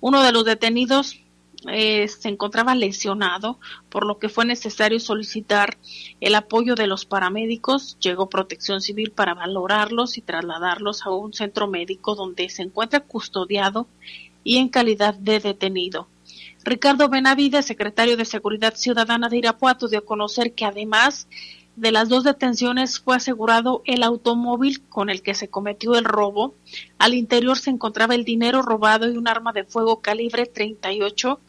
Uno 0.00 0.22
de 0.22 0.32
los 0.32 0.44
detenidos 0.44 1.20
eh, 1.68 2.08
se 2.08 2.28
encontraba 2.28 2.74
lesionado, 2.74 3.58
por 3.90 4.06
lo 4.06 4.18
que 4.18 4.28
fue 4.28 4.44
necesario 4.44 4.98
solicitar 4.98 5.76
el 6.20 6.34
apoyo 6.34 6.74
de 6.74 6.86
los 6.86 7.04
paramédicos. 7.04 7.96
Llegó 8.00 8.28
protección 8.28 8.80
civil 8.80 9.12
para 9.12 9.34
valorarlos 9.34 10.18
y 10.18 10.22
trasladarlos 10.22 11.06
a 11.06 11.10
un 11.10 11.32
centro 11.32 11.68
médico 11.68 12.14
donde 12.14 12.48
se 12.48 12.62
encuentra 12.62 13.00
custodiado 13.00 13.86
y 14.42 14.56
en 14.56 14.68
calidad 14.68 15.14
de 15.14 15.38
detenido. 15.38 16.08
Ricardo 16.64 17.08
Benavides, 17.08 17.66
secretario 17.66 18.16
de 18.16 18.24
Seguridad 18.24 18.74
Ciudadana 18.74 19.28
de 19.28 19.38
Irapuato, 19.38 19.88
dio 19.88 20.00
a 20.00 20.04
conocer 20.04 20.54
que 20.54 20.64
además 20.64 21.26
de 21.76 21.92
las 21.92 22.08
dos 22.08 22.24
detenciones 22.24 23.00
fue 23.00 23.16
asegurado 23.16 23.82
el 23.86 24.02
automóvil 24.02 24.82
con 24.88 25.08
el 25.08 25.22
que 25.22 25.34
se 25.34 25.48
cometió 25.48 25.94
el 25.94 26.04
robo. 26.04 26.54
Al 26.98 27.14
interior 27.14 27.58
se 27.58 27.70
encontraba 27.70 28.14
el 28.14 28.24
dinero 28.24 28.62
robado 28.62 29.10
y 29.10 29.16
un 29.16 29.28
arma 29.28 29.52
de 29.52 29.64
fuego 29.64 30.00
calibre 30.00 30.46
38, 30.46 31.40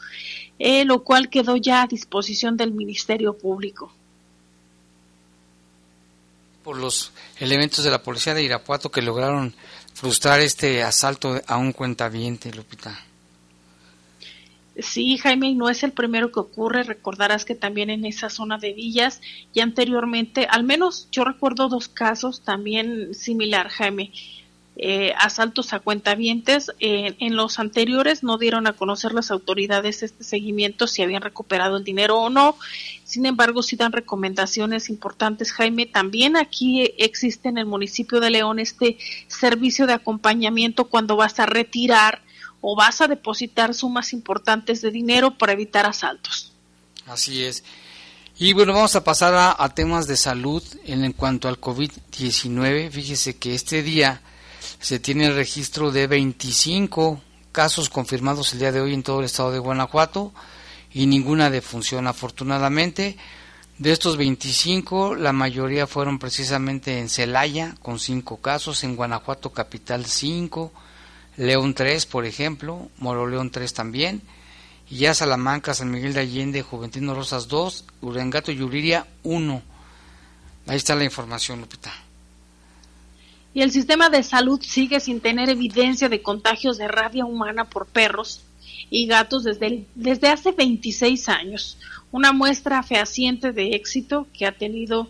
eh, 0.60 0.86
lo 0.86 1.04
cual 1.04 1.30
quedó 1.30 1.58
ya 1.58 1.82
a 1.82 1.88
disposición 1.88 2.56
del 2.56 2.72
Ministerio 2.72 3.38
Público. 3.38 3.92
Por 6.64 6.78
los 6.78 7.12
elementos 7.40 7.84
de 7.84 7.90
la 7.90 8.04
policía 8.04 8.34
de 8.34 8.44
Irapuato 8.44 8.92
que 8.92 9.02
lograron 9.02 9.54
frustrar 9.94 10.40
este 10.40 10.84
asalto 10.84 11.42
a 11.48 11.58
un 11.58 11.74
cuentaviente, 11.74 12.54
Lupita. 12.54 13.11
Sí, 14.78 15.18
Jaime, 15.18 15.54
no 15.54 15.70
es 15.70 15.84
el 15.84 15.92
primero 15.92 16.32
que 16.32 16.40
ocurre. 16.40 16.84
Recordarás 16.84 17.44
que 17.44 17.56
también 17.56 17.90
en 17.90 18.06
esa 18.06 18.30
zona 18.30 18.58
de 18.58 18.74
villas 18.74 19.22
y 19.54 19.60
anteriormente, 19.60 20.48
al 20.50 20.64
menos 20.64 21.10
yo 21.12 21.26
recuerdo 21.26 21.68
dos 21.68 21.90
casos 21.90 22.42
también 22.42 23.14
similar, 23.14 23.68
Jaime. 23.68 24.12
Eh, 24.78 25.14
asaltos 25.18 25.74
a 25.74 25.80
cuentavientes. 25.80 26.72
En 26.80 27.36
los 27.36 27.60
anteriores 27.60 28.24
no 28.24 28.38
dieron 28.38 28.66
a 28.66 28.74
conocer 28.74 29.14
las 29.14 29.30
autoridades 29.30 30.02
este 30.02 30.24
seguimiento 30.24 30.88
si 30.88 31.02
habían 31.02 31.22
recuperado 31.22 31.78
el 31.78 31.84
dinero 31.84 32.18
o 32.18 32.30
no. 32.30 32.56
Sin 33.04 33.26
embargo, 33.26 33.64
sí 33.64 33.76
dan 33.76 33.92
recomendaciones 33.92 34.90
importantes, 34.90 35.52
Jaime. 35.52 35.86
También 35.86 36.38
aquí 36.38 36.94
existe 36.98 37.50
en 37.50 37.58
el 37.58 37.66
municipio 37.66 38.22
de 38.22 38.30
León 38.30 38.60
este 38.60 38.98
servicio 39.28 39.86
de 39.86 39.94
acompañamiento 39.94 40.86
cuando 40.86 41.18
vas 41.18 41.40
a 41.42 41.46
retirar 41.46 42.22
o 42.62 42.76
vas 42.76 43.02
a 43.02 43.08
depositar 43.08 43.74
sumas 43.74 44.14
importantes 44.14 44.82
de 44.82 44.92
dinero 44.92 45.38
para 45.38 45.54
evitar 45.54 45.86
asaltos. 45.86 46.54
Así 47.08 47.44
es. 47.44 47.64
Y 48.38 48.54
bueno, 48.54 48.74
vamos 48.74 48.96
a 48.96 49.04
pasar 49.04 49.34
a, 49.36 49.70
temas 49.70 50.08
de 50.08 50.18
salud 50.18 50.64
en, 50.86 51.12
cuanto 51.14 51.48
al 51.48 51.60
COVID-19. 51.60 52.90
Fíjese 52.90 53.38
que 53.38 53.54
este 53.54 53.84
día 53.84 54.22
se 54.80 55.00
tiene 55.00 55.26
el 55.28 55.36
registro 55.36 55.92
de 55.92 56.08
25 56.08 57.22
casos 57.52 57.90
confirmados 57.90 58.54
el 58.54 58.60
día 58.60 58.72
de 58.72 58.82
hoy 58.82 58.94
en 58.94 59.04
todo 59.04 59.20
el 59.20 59.26
estado 59.26 59.52
de 59.52 59.60
Guanajuato 59.60 60.32
y 60.94 61.06
ninguna 61.06 61.50
defunción. 61.50 62.08
Afortunadamente, 62.08 63.18
de 63.78 63.92
estos 63.92 64.18
25, 64.18 65.16
la 65.16 65.34
mayoría 65.34 65.86
fueron 65.86 66.18
precisamente 66.18 67.00
en 67.00 67.10
Celaya, 67.10 67.76
con 67.82 68.00
5 68.00 68.38
casos, 68.38 68.84
en 68.84 68.96
Guanajuato 68.96 69.52
Capital 69.52 70.06
5, 70.06 70.72
León 71.42 71.74
3, 71.74 72.06
por 72.06 72.26
ejemplo, 72.26 72.92
Moroleón 73.00 73.50
3 73.50 73.74
también, 73.74 74.22
y 74.88 74.98
ya 74.98 75.16
Salamanca, 75.16 75.74
San 75.74 75.90
Miguel 75.90 76.14
de 76.14 76.20
Allende, 76.20 76.62
Juventino 76.62 77.16
Rosas 77.16 77.48
2, 77.48 77.86
Urengato 78.02 78.52
y 78.52 78.58
Yuriria 78.58 79.08
1. 79.24 79.64
Ahí 80.68 80.78
está 80.78 80.94
la 80.94 81.04
información, 81.04 81.60
Lupita. 81.60 81.92
Y 83.56 83.64
el 83.64 83.72
sistema 83.72 84.12
de 84.12 84.22
salud 84.22 84.62
sigue 84.62 85.00
sin 85.00 85.20
tener 85.20 85.50
evidencia 85.50 86.10
de 86.10 86.22
contagios 86.22 86.78
de 86.78 86.88
rabia 86.88 87.26
humana 87.26 87.66
por 87.66 87.88
perros 87.88 88.44
y 88.92 89.08
gatos 89.08 89.44
desde, 89.44 89.88
desde 89.96 90.30
hace 90.30 90.52
26 90.52 91.28
años, 91.28 91.80
una 92.12 92.34
muestra 92.34 92.84
fehaciente 92.84 93.52
de 93.52 93.74
éxito 93.74 94.28
que 94.32 94.46
ha 94.46 94.52
tenido 94.52 95.10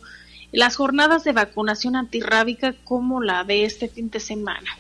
las 0.53 0.77
jornadas 0.77 1.25
de 1.25 1.34
vacunación 1.34 1.97
antirrábica 1.97 2.73
como 2.86 3.21
la 3.21 3.43
de 3.43 3.65
este 3.65 3.89
fin 3.89 4.09
de 4.09 4.21
semana. 4.21 4.71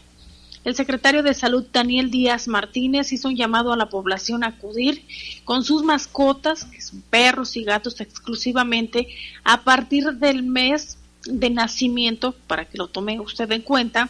El 0.63 0.75
secretario 0.75 1.23
de 1.23 1.33
Salud, 1.33 1.65
Daniel 1.73 2.11
Díaz 2.11 2.47
Martínez, 2.47 3.11
hizo 3.11 3.29
un 3.29 3.35
llamado 3.35 3.73
a 3.73 3.77
la 3.77 3.89
población 3.89 4.43
a 4.43 4.47
acudir 4.47 5.03
con 5.43 5.63
sus 5.63 5.83
mascotas, 5.83 6.65
que 6.65 6.81
son 6.81 7.01
perros 7.01 7.57
y 7.57 7.63
gatos 7.63 7.99
exclusivamente, 7.99 9.07
a 9.43 9.63
partir 9.63 10.13
del 10.13 10.43
mes 10.43 10.99
de 11.25 11.49
nacimiento, 11.49 12.33
para 12.45 12.65
que 12.65 12.77
lo 12.77 12.87
tome 12.87 13.19
usted 13.19 13.51
en 13.51 13.61
cuenta, 13.61 14.09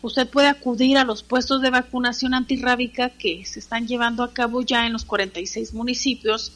usted 0.00 0.28
puede 0.28 0.48
acudir 0.48 0.98
a 0.98 1.04
los 1.04 1.22
puestos 1.22 1.62
de 1.62 1.70
vacunación 1.70 2.34
antirrábica 2.34 3.10
que 3.10 3.44
se 3.44 3.60
están 3.60 3.86
llevando 3.86 4.24
a 4.24 4.32
cabo 4.32 4.62
ya 4.62 4.86
en 4.86 4.92
los 4.92 5.04
46 5.04 5.72
municipios. 5.72 6.52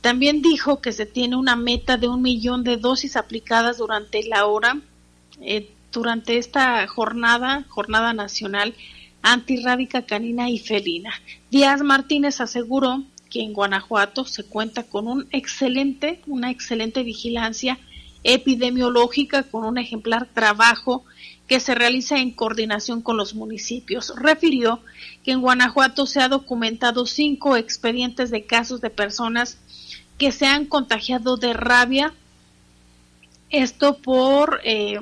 También 0.00 0.40
dijo 0.40 0.80
que 0.80 0.92
se 0.92 1.06
tiene 1.06 1.34
una 1.34 1.56
meta 1.56 1.96
de 1.96 2.08
un 2.08 2.22
millón 2.22 2.62
de 2.62 2.76
dosis 2.76 3.16
aplicadas 3.16 3.78
durante 3.78 4.22
la 4.24 4.46
hora 4.46 4.80
eh, 5.40 5.70
durante 5.92 6.38
esta 6.38 6.86
jornada, 6.86 7.64
jornada 7.68 8.12
nacional 8.12 8.74
antirrábica 9.22 10.02
canina 10.02 10.50
y 10.50 10.58
felina. 10.58 11.12
Díaz 11.50 11.82
Martínez 11.82 12.40
aseguró 12.40 13.04
que 13.30 13.42
en 13.42 13.52
Guanajuato 13.52 14.24
se 14.24 14.44
cuenta 14.44 14.84
con 14.84 15.06
un 15.06 15.28
excelente, 15.32 16.20
una 16.26 16.50
excelente 16.50 17.02
vigilancia 17.02 17.78
epidemiológica 18.24 19.44
con 19.44 19.64
un 19.64 19.78
ejemplar 19.78 20.26
trabajo 20.32 21.04
que 21.46 21.60
se 21.60 21.74
realiza 21.74 22.18
en 22.18 22.30
coordinación 22.30 23.00
con 23.00 23.16
los 23.16 23.34
municipios. 23.34 24.12
Refirió 24.16 24.80
que 25.24 25.32
en 25.32 25.40
Guanajuato 25.40 26.06
se 26.06 26.20
ha 26.20 26.28
documentado 26.28 27.06
cinco 27.06 27.56
expedientes 27.56 28.30
de 28.30 28.44
casos 28.44 28.80
de 28.80 28.90
personas 28.90 29.58
que 30.18 30.32
se 30.32 30.46
han 30.46 30.66
contagiado 30.66 31.36
de 31.36 31.52
rabia 31.54 32.12
Esto 33.50 33.96
por, 33.96 34.60
eh, 34.64 34.98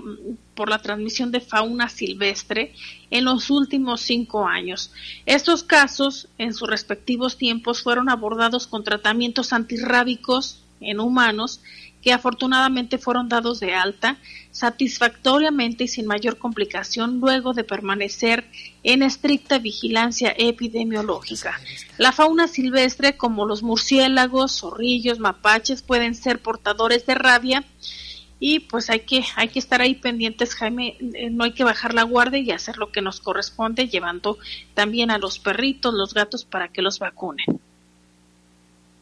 por 0.57 0.69
la 0.69 0.81
transmisión 0.81 1.31
de 1.31 1.41
fauna 1.41 1.89
silvestre 1.89 2.75
en 3.11 3.25
los 3.25 3.51
últimos 3.51 4.01
cinco 4.01 4.49
años. 4.49 4.91
Estos 5.27 5.63
casos, 5.63 6.29
en 6.39 6.53
sus 6.53 6.69
respectivos 6.69 7.37
tiempos, 7.37 7.83
fueron 7.83 8.09
abordados 8.09 8.67
con 8.67 8.83
tratamientos 8.83 9.53
antirrábicos 9.53 10.65
en 10.81 10.99
humanos 10.99 11.61
que 12.03 12.13
afortunadamente 12.13 12.99
fueron 12.99 13.29
dados 13.29 13.59
de 13.59 13.75
alta 13.75 14.19
satisfactoriamente 14.53 15.85
y 15.85 15.89
sin 15.89 16.07
mayor 16.07 16.39
complicación 16.39 17.19
luego 17.19 17.53
de 17.53 17.65
permanecer 17.65 18.49
en 18.85 19.03
estricta 19.03 19.59
vigilancia 19.59 20.33
epidemiológica. 20.39 21.61
La 21.99 22.13
fauna 22.13 22.47
silvestre, 22.47 23.17
como 23.17 23.45
los 23.45 23.65
murciélagos, 23.65 24.61
zorrillos, 24.61 25.19
mapaches, 25.19 25.83
pueden 25.83 26.15
ser 26.15 26.41
portadores 26.41 27.07
de 27.07 27.17
rabia 27.17 27.65
y 28.39 28.61
pues 28.61 28.91
hay 28.91 29.01
que 29.01 29.25
hay 29.35 29.49
que 29.49 29.59
estar 29.59 29.81
ahí 29.81 29.95
pendientes 29.95 30.55
Jaime. 30.55 30.97
Eh, 31.15 31.31
no 31.31 31.45
hay 31.45 31.53
que 31.53 31.65
bajar 31.65 31.95
la 31.95 32.03
guardia 32.03 32.41
y 32.41 32.51
hacer 32.51 32.77
lo 32.77 32.93
que 32.93 33.01
nos 33.01 33.21
corresponde 33.21 33.89
llevando 33.89 34.39
también 34.75 35.11
a 35.11 35.19
los 35.19 35.39
perritos 35.39 35.95
los 35.95 36.13
gatos 36.13 36.45
para 36.45 36.69
que 36.69 36.83
los 36.83 36.99
vacunen. 36.99 37.47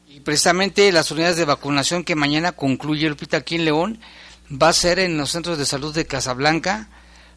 Y 0.09 0.21
precisamente 0.21 0.93
las 0.93 1.11
unidades 1.11 1.37
de 1.37 1.45
vacunación 1.45 2.05
que 2.05 2.15
mañana 2.15 2.53
concluye 2.53 3.07
el 3.07 3.13
hospital 3.13 3.41
aquí 3.41 3.57
en 3.57 3.65
León 3.65 3.99
va 4.51 4.69
a 4.69 4.73
ser 4.73 5.01
en 5.01 5.17
los 5.17 5.31
centros 5.31 5.59
de 5.59 5.67
salud 5.67 5.93
de 5.93 6.07
Casablanca, 6.07 6.89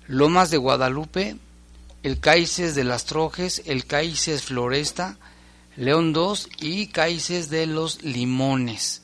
Lomas 0.06 0.52
de 0.52 0.58
Guadalupe, 0.58 1.38
el 2.04 2.20
Caices 2.20 2.76
de 2.76 2.84
las 2.84 3.06
Trojes, 3.06 3.64
el 3.66 3.86
Caices 3.86 4.44
Floresta, 4.44 5.18
León 5.76 6.14
2 6.14 6.50
y 6.60 6.88
Caices 6.88 7.50
de 7.50 7.66
los 7.66 8.04
Limones, 8.04 9.02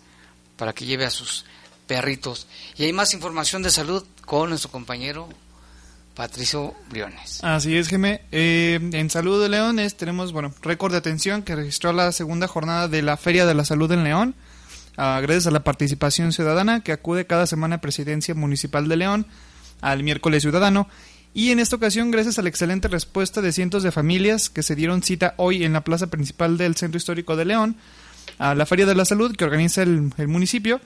para 0.57 0.73
que 0.73 0.85
lleve 0.85 1.05
a 1.05 1.09
sus 1.09 1.45
perritos. 1.87 2.47
Y 2.77 2.83
hay 2.83 2.93
más 2.93 3.13
información 3.13 3.63
de 3.63 3.69
salud 3.69 4.03
con 4.25 4.49
nuestro 4.49 4.71
compañero 4.71 5.29
Patricio 6.15 6.75
Briones. 6.89 7.43
Así 7.43 7.75
es, 7.75 7.87
Geme. 7.87 8.21
Eh, 8.31 8.79
en 8.93 9.09
Salud 9.09 9.41
de 9.41 9.49
Leones 9.49 9.95
tenemos, 9.95 10.31
bueno, 10.31 10.53
récord 10.61 10.91
de 10.91 10.99
atención 10.99 11.41
que 11.41 11.55
registró 11.55 11.91
la 11.91 12.11
segunda 12.11 12.47
jornada 12.47 12.87
de 12.87 13.01
la 13.01 13.17
Feria 13.17 13.45
de 13.45 13.53
la 13.53 13.65
Salud 13.65 13.91
en 13.91 14.03
León, 14.03 14.35
ah, 14.97 15.19
gracias 15.21 15.47
a 15.47 15.51
la 15.51 15.63
participación 15.63 16.31
ciudadana 16.31 16.81
que 16.81 16.91
acude 16.91 17.25
cada 17.25 17.47
semana 17.47 17.77
a 17.77 17.81
Presidencia 17.81 18.35
Municipal 18.35 18.87
de 18.87 18.97
León 18.97 19.27
al 19.81 20.03
miércoles 20.03 20.43
ciudadano. 20.43 20.87
Y 21.33 21.49
en 21.49 21.59
esta 21.59 21.77
ocasión, 21.77 22.11
gracias 22.11 22.37
a 22.37 22.43
la 22.43 22.49
excelente 22.49 22.87
respuesta 22.87 23.41
de 23.41 23.51
cientos 23.51 23.81
de 23.81 23.91
familias 23.91 24.51
que 24.51 24.61
se 24.61 24.75
dieron 24.75 25.01
cita 25.01 25.33
hoy 25.37 25.63
en 25.63 25.73
la 25.73 25.83
plaza 25.83 26.07
principal 26.07 26.57
del 26.57 26.75
Centro 26.75 26.99
Histórico 26.99 27.35
de 27.35 27.45
León, 27.45 27.75
a 28.37 28.53
la 28.53 28.67
Feria 28.67 28.85
de 28.85 28.93
la 28.93 29.03
Salud 29.03 29.35
que 29.35 29.43
organiza 29.43 29.81
el 29.81 30.27
municipio, 30.27 30.79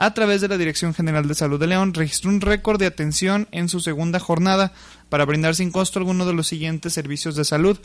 a 0.00 0.14
través 0.14 0.40
de 0.40 0.48
la 0.48 0.56
Dirección 0.56 0.94
General 0.94 1.28
de 1.28 1.34
Salud 1.34 1.60
de 1.60 1.66
León, 1.66 1.92
registró 1.92 2.30
un 2.30 2.40
récord 2.40 2.78
de 2.80 2.86
atención 2.86 3.48
en 3.52 3.68
su 3.68 3.80
segunda 3.80 4.18
jornada 4.18 4.72
para 5.10 5.26
brindar 5.26 5.54
sin 5.54 5.70
costo 5.70 5.98
alguno 5.98 6.24
de 6.24 6.32
los 6.32 6.46
siguientes 6.46 6.94
servicios 6.94 7.36
de 7.36 7.44
salud. 7.44 7.78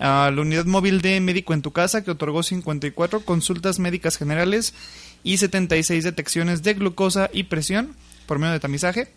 A 0.00 0.32
la 0.34 0.42
unidad 0.42 0.64
móvil 0.64 1.02
de 1.02 1.20
Médico 1.20 1.54
en 1.54 1.62
tu 1.62 1.70
casa, 1.70 2.02
que 2.02 2.10
otorgó 2.10 2.42
54 2.42 3.24
consultas 3.24 3.78
médicas 3.78 4.16
generales 4.16 4.74
y 5.22 5.36
76 5.36 6.02
detecciones 6.02 6.64
de 6.64 6.74
glucosa 6.74 7.30
y 7.32 7.44
presión 7.44 7.94
por 8.26 8.40
medio 8.40 8.54
de 8.54 8.58
tamizaje. 8.58 9.12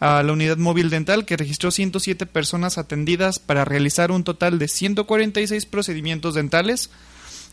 A 0.00 0.24
la 0.24 0.32
unidad 0.32 0.56
móvil 0.56 0.90
dental, 0.90 1.24
que 1.24 1.36
registró 1.36 1.70
107 1.70 2.26
personas 2.26 2.78
atendidas 2.78 3.38
para 3.38 3.64
realizar 3.64 4.10
un 4.10 4.24
total 4.24 4.58
de 4.58 4.66
146 4.66 5.66
procedimientos 5.66 6.34
dentales. 6.34 6.90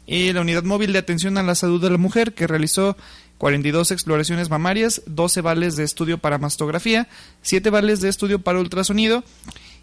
Y 0.07 0.33
la 0.33 0.41
unidad 0.41 0.63
móvil 0.63 0.91
de 0.91 0.99
atención 0.99 1.37
a 1.37 1.43
la 1.43 1.53
salud 1.53 1.79
de 1.79 1.91
la 1.91 1.97
mujer, 1.97 2.33
que 2.33 2.47
realizó 2.47 2.97
42 3.43 3.91
exploraciones 3.91 4.49
mamarias, 4.49 5.01
12 5.05 5.41
vales 5.41 5.75
de 5.75 5.83
estudio 5.83 6.17
para 6.17 6.37
mastografía, 6.37 7.09
7 7.41 7.71
vales 7.71 7.99
de 7.99 8.07
estudio 8.07 8.39
para 8.39 8.57
ultrasonido 8.57 9.21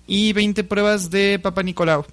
y 0.06 0.32
20 0.32 0.64
pruebas 0.64 1.11
de 1.11 1.38
Papa 1.38 1.62
Nicolau. 1.62 2.06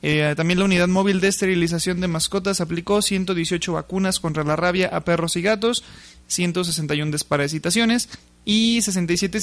Eh, 0.00 0.34
también 0.36 0.60
la 0.60 0.64
unidad 0.64 0.86
móvil 0.86 1.20
de 1.20 1.26
esterilización 1.26 2.00
de 2.00 2.06
mascotas 2.06 2.60
aplicó 2.60 3.02
118 3.02 3.72
vacunas 3.72 4.20
contra 4.20 4.44
la 4.44 4.54
rabia 4.54 4.90
a 4.92 5.00
perros 5.00 5.34
y 5.34 5.42
gatos, 5.42 5.82
161 6.28 7.10
desparasitaciones 7.10 8.08
y 8.44 8.80
67 8.80 9.40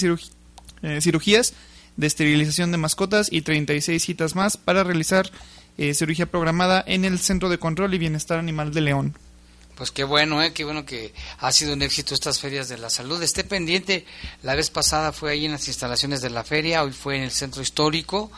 eh, 0.83 1.01
cirugías 1.01 1.53
de 1.97 2.07
esterilización 2.07 2.71
de 2.71 2.77
mascotas 2.77 3.27
y 3.29 3.41
36 3.41 4.01
citas 4.01 4.33
más 4.33 4.55
para 4.55 4.85
realizar 4.85 5.29
eh, 5.77 5.93
cirugía 5.93 6.31
programada 6.31 6.81
en 6.87 7.03
el 7.03 7.19
Centro 7.19 7.49
de 7.49 7.57
Control 7.57 7.93
y 7.93 7.97
Bienestar 7.97 8.39
Animal 8.39 8.73
de 8.73 8.79
León. 8.79 9.15
Pues 9.79 9.91
qué 9.91 10.03
bueno, 10.03 10.43
¿eh? 10.43 10.51
qué 10.51 10.65
bueno 10.65 10.85
que 10.85 11.13
ha 11.39 11.53
sido 11.53 11.71
un 11.71 11.81
éxito 11.81 12.13
estas 12.13 12.37
ferias 12.37 12.67
de 12.67 12.77
la 12.77 12.89
salud. 12.89 13.23
Esté 13.23 13.45
pendiente, 13.45 14.05
la 14.43 14.53
vez 14.53 14.69
pasada 14.69 15.13
fue 15.13 15.31
ahí 15.31 15.45
en 15.45 15.53
las 15.53 15.69
instalaciones 15.69 16.21
de 16.21 16.29
la 16.29 16.43
feria, 16.43 16.83
hoy 16.83 16.91
fue 16.91 17.15
en 17.15 17.23
el 17.23 17.31
centro 17.31 17.61
histórico, 17.61 18.29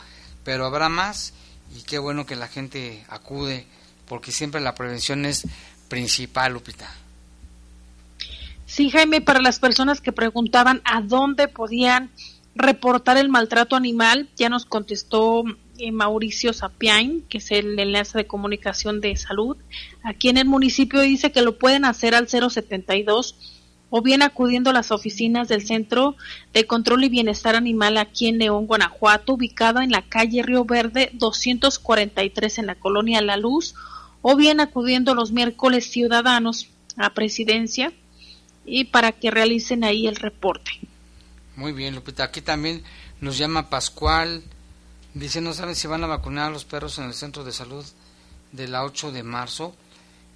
pero 0.44 0.64
habrá 0.66 0.88
más 0.88 1.32
y 1.76 1.82
qué 1.82 1.98
bueno 1.98 2.26
que 2.26 2.36
la 2.36 2.46
gente 2.46 3.04
acude, 3.08 3.66
porque 4.06 4.30
siempre 4.30 4.60
la 4.60 4.76
prevención 4.76 5.26
es 5.26 5.42
principal, 5.88 6.52
Lupita. 6.52 6.88
Sí, 8.64 8.90
Jaime, 8.90 9.20
para 9.20 9.40
las 9.40 9.58
personas 9.58 10.00
que 10.00 10.12
preguntaban 10.12 10.80
a 10.84 11.00
dónde 11.00 11.48
podían 11.48 12.12
reportar 12.54 13.16
el 13.16 13.28
maltrato 13.28 13.74
animal, 13.74 14.28
ya 14.36 14.48
nos 14.48 14.64
contestó 14.64 15.42
eh, 15.78 15.92
Mauricio 15.92 16.52
Sapiain, 16.52 17.22
que 17.28 17.38
es 17.38 17.50
el 17.50 17.78
enlace 17.78 18.18
de 18.18 18.26
comunicación 18.26 19.00
de 19.00 19.16
salud. 19.16 19.56
Aquí 20.02 20.28
en 20.28 20.36
el 20.36 20.46
municipio 20.46 21.00
dice 21.00 21.32
que 21.32 21.42
lo 21.42 21.58
pueden 21.58 21.84
hacer 21.84 22.14
al 22.14 22.28
072 22.28 23.36
o 23.94 24.00
bien 24.00 24.22
acudiendo 24.22 24.70
a 24.70 24.72
las 24.72 24.90
oficinas 24.90 25.48
del 25.48 25.66
Centro 25.66 26.16
de 26.54 26.66
Control 26.66 27.04
y 27.04 27.10
Bienestar 27.10 27.56
Animal 27.56 27.98
aquí 27.98 28.26
en 28.26 28.38
León, 28.38 28.66
Guanajuato, 28.66 29.34
ubicado 29.34 29.80
en 29.80 29.90
la 29.90 30.00
calle 30.00 30.42
Río 30.42 30.64
Verde 30.64 31.10
243 31.12 32.58
en 32.58 32.66
la 32.66 32.74
colonia 32.74 33.20
La 33.20 33.36
Luz, 33.36 33.74
o 34.22 34.34
bien 34.34 34.60
acudiendo 34.60 35.14
los 35.14 35.32
miércoles 35.32 35.90
ciudadanos 35.90 36.70
a 36.96 37.12
presidencia 37.12 37.92
y 38.64 38.84
para 38.84 39.12
que 39.12 39.30
realicen 39.30 39.84
ahí 39.84 40.06
el 40.06 40.16
reporte. 40.16 40.70
Muy 41.56 41.72
bien, 41.72 41.94
Lupita. 41.94 42.24
Aquí 42.24 42.40
también 42.40 42.82
nos 43.20 43.36
llama 43.36 43.68
Pascual 43.68 44.42
Dice, 45.14 45.42
no 45.42 45.52
saben 45.52 45.76
si 45.76 45.86
van 45.86 46.04
a 46.04 46.06
vacunar 46.06 46.48
a 46.48 46.50
los 46.50 46.64
perros 46.64 46.98
en 46.98 47.04
el 47.04 47.14
centro 47.14 47.44
de 47.44 47.52
salud 47.52 47.84
de 48.52 48.68
la 48.68 48.84
8 48.84 49.12
de 49.12 49.22
marzo. 49.22 49.74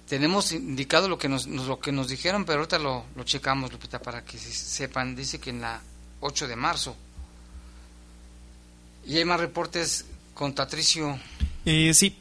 Tenemos 0.07 0.51
indicado 0.51 1.09
lo 1.09 1.17
que 1.17 1.27
nos, 1.27 1.47
lo 1.47 1.79
que 1.79 1.91
nos 1.91 2.07
dijeron, 2.07 2.45
pero 2.45 2.59
ahorita 2.59 2.77
lo, 2.77 3.05
lo 3.15 3.23
checamos, 3.23 3.71
Lupita, 3.71 3.99
para 3.99 4.23
que 4.23 4.37
sepan. 4.37 5.15
Dice 5.15 5.39
que 5.39 5.49
en 5.49 5.61
la 5.61 5.81
8 6.19 6.47
de 6.47 6.55
marzo. 6.55 6.95
¿Y 9.05 9.17
hay 9.17 9.25
más 9.25 9.39
reportes 9.39 10.05
con 10.33 10.53
Patricio? 10.53 11.17
Eh, 11.65 11.93
sí, 11.93 12.15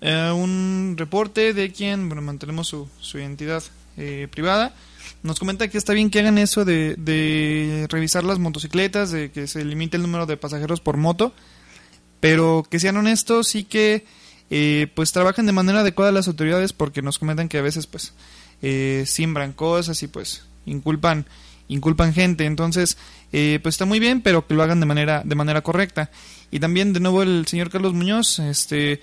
eh, 0.00 0.32
un 0.34 0.94
reporte 0.96 1.52
de 1.52 1.70
quien, 1.70 2.08
bueno, 2.08 2.22
mantenemos 2.22 2.68
su, 2.68 2.88
su 2.98 3.18
identidad 3.18 3.62
eh, 3.98 4.26
privada. 4.30 4.74
Nos 5.22 5.38
comenta 5.38 5.68
que 5.68 5.76
está 5.76 5.92
bien 5.92 6.08
que 6.08 6.20
hagan 6.20 6.38
eso 6.38 6.64
de, 6.64 6.94
de 6.96 7.86
revisar 7.90 8.24
las 8.24 8.38
motocicletas, 8.38 9.10
de 9.10 9.30
que 9.30 9.46
se 9.46 9.64
limite 9.64 9.98
el 9.98 10.02
número 10.02 10.24
de 10.24 10.38
pasajeros 10.38 10.80
por 10.80 10.96
moto 10.96 11.34
pero 12.20 12.64
que 12.68 12.78
sean 12.78 12.98
honestos 12.98 13.54
y 13.54 13.64
que 13.64 14.04
eh, 14.50 14.88
pues 14.94 15.12
trabajen 15.12 15.46
de 15.46 15.52
manera 15.52 15.80
adecuada 15.80 16.12
las 16.12 16.28
autoridades 16.28 16.72
porque 16.72 17.02
nos 17.02 17.18
comentan 17.18 17.48
que 17.48 17.58
a 17.58 17.62
veces 17.62 17.86
pues 17.86 18.14
eh, 18.62 19.02
siembran 19.06 19.52
cosas 19.52 20.02
y 20.02 20.08
pues 20.08 20.44
inculpan 20.66 21.26
inculpan 21.68 22.12
gente 22.12 22.44
entonces 22.44 22.98
eh, 23.32 23.58
pues 23.62 23.74
está 23.74 23.86
muy 23.86 24.00
bien 24.00 24.22
pero 24.22 24.46
que 24.46 24.54
lo 24.54 24.62
hagan 24.62 24.80
de 24.80 24.86
manera 24.86 25.22
de 25.24 25.34
manera 25.34 25.62
correcta 25.62 26.10
y 26.50 26.60
también 26.60 26.92
de 26.92 27.00
nuevo 27.00 27.22
el 27.22 27.46
señor 27.46 27.70
Carlos 27.70 27.94
Muñoz 27.94 28.38
este 28.40 29.00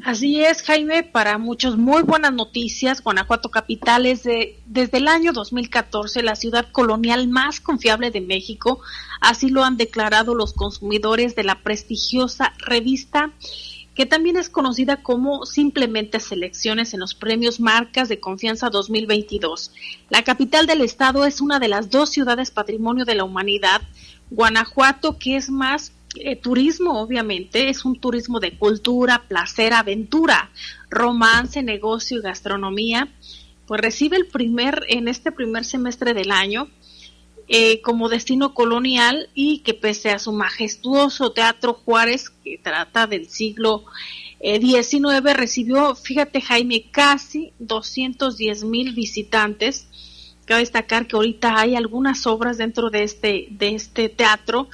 Así 0.03 0.43
es, 0.43 0.63
Jaime, 0.63 1.03
para 1.03 1.37
muchos 1.37 1.77
muy 1.77 2.01
buenas 2.01 2.33
noticias. 2.33 3.03
Guanajuato 3.03 3.51
Capital 3.51 4.05
es 4.05 4.23
de, 4.23 4.59
desde 4.65 4.97
el 4.97 5.07
año 5.07 5.33
2014 5.33 6.23
la 6.23 6.35
ciudad 6.35 6.71
colonial 6.71 7.27
más 7.27 7.59
confiable 7.59 8.09
de 8.09 8.21
México. 8.21 8.79
Así 9.19 9.49
lo 9.49 9.63
han 9.63 9.77
declarado 9.77 10.33
los 10.33 10.53
consumidores 10.53 11.35
de 11.35 11.43
la 11.43 11.61
prestigiosa 11.61 12.53
revista 12.57 13.31
que 13.95 14.05
también 14.05 14.37
es 14.37 14.49
conocida 14.49 15.03
como 15.03 15.45
simplemente 15.45 16.19
selecciones 16.19 16.93
en 16.93 17.01
los 17.01 17.13
premios 17.13 17.59
Marcas 17.59 18.09
de 18.09 18.19
Confianza 18.19 18.69
2022. 18.69 19.71
La 20.09 20.23
capital 20.23 20.65
del 20.65 20.81
estado 20.81 21.25
es 21.25 21.41
una 21.41 21.59
de 21.59 21.67
las 21.67 21.89
dos 21.89 22.09
ciudades 22.09 22.51
patrimonio 22.51 23.05
de 23.05 23.15
la 23.15 23.23
humanidad. 23.23 23.81
Guanajuato, 24.29 25.17
que 25.17 25.35
es 25.35 25.49
más 25.49 25.93
eh, 26.15 26.35
turismo, 26.35 27.01
obviamente, 27.01 27.69
es 27.69 27.83
un 27.83 27.99
turismo 27.99 28.39
de 28.39 28.57
cultura, 28.57 29.23
placer, 29.27 29.73
aventura, 29.73 30.51
romance, 30.89 31.61
negocio 31.61 32.19
y 32.19 32.21
gastronomía 32.21 33.09
pues 33.71 33.79
recibe 33.79 34.17
el 34.17 34.25
primer, 34.25 34.83
en 34.89 35.07
este 35.07 35.31
primer 35.31 35.63
semestre 35.63 36.13
del 36.13 36.31
año, 36.31 36.67
eh, 37.53 37.81
como 37.81 38.07
destino 38.07 38.53
colonial 38.53 39.27
y 39.33 39.59
que 39.59 39.73
pese 39.73 40.09
a 40.09 40.19
su 40.19 40.31
majestuoso 40.31 41.33
Teatro 41.33 41.73
Juárez, 41.73 42.29
que 42.29 42.57
trata 42.57 43.07
del 43.07 43.27
siglo 43.27 43.83
XIX, 44.39 45.25
eh, 45.25 45.33
recibió, 45.33 45.93
fíjate 45.93 46.39
Jaime, 46.39 46.85
casi 46.91 47.51
210 47.59 48.63
mil 48.63 48.93
visitantes. 48.93 49.85
Cabe 50.45 50.61
destacar 50.61 51.07
que 51.07 51.17
ahorita 51.17 51.59
hay 51.59 51.75
algunas 51.75 52.25
obras 52.25 52.57
dentro 52.57 52.89
de 52.89 53.03
este, 53.03 53.47
de 53.49 53.75
este 53.75 54.07
teatro 54.07 54.69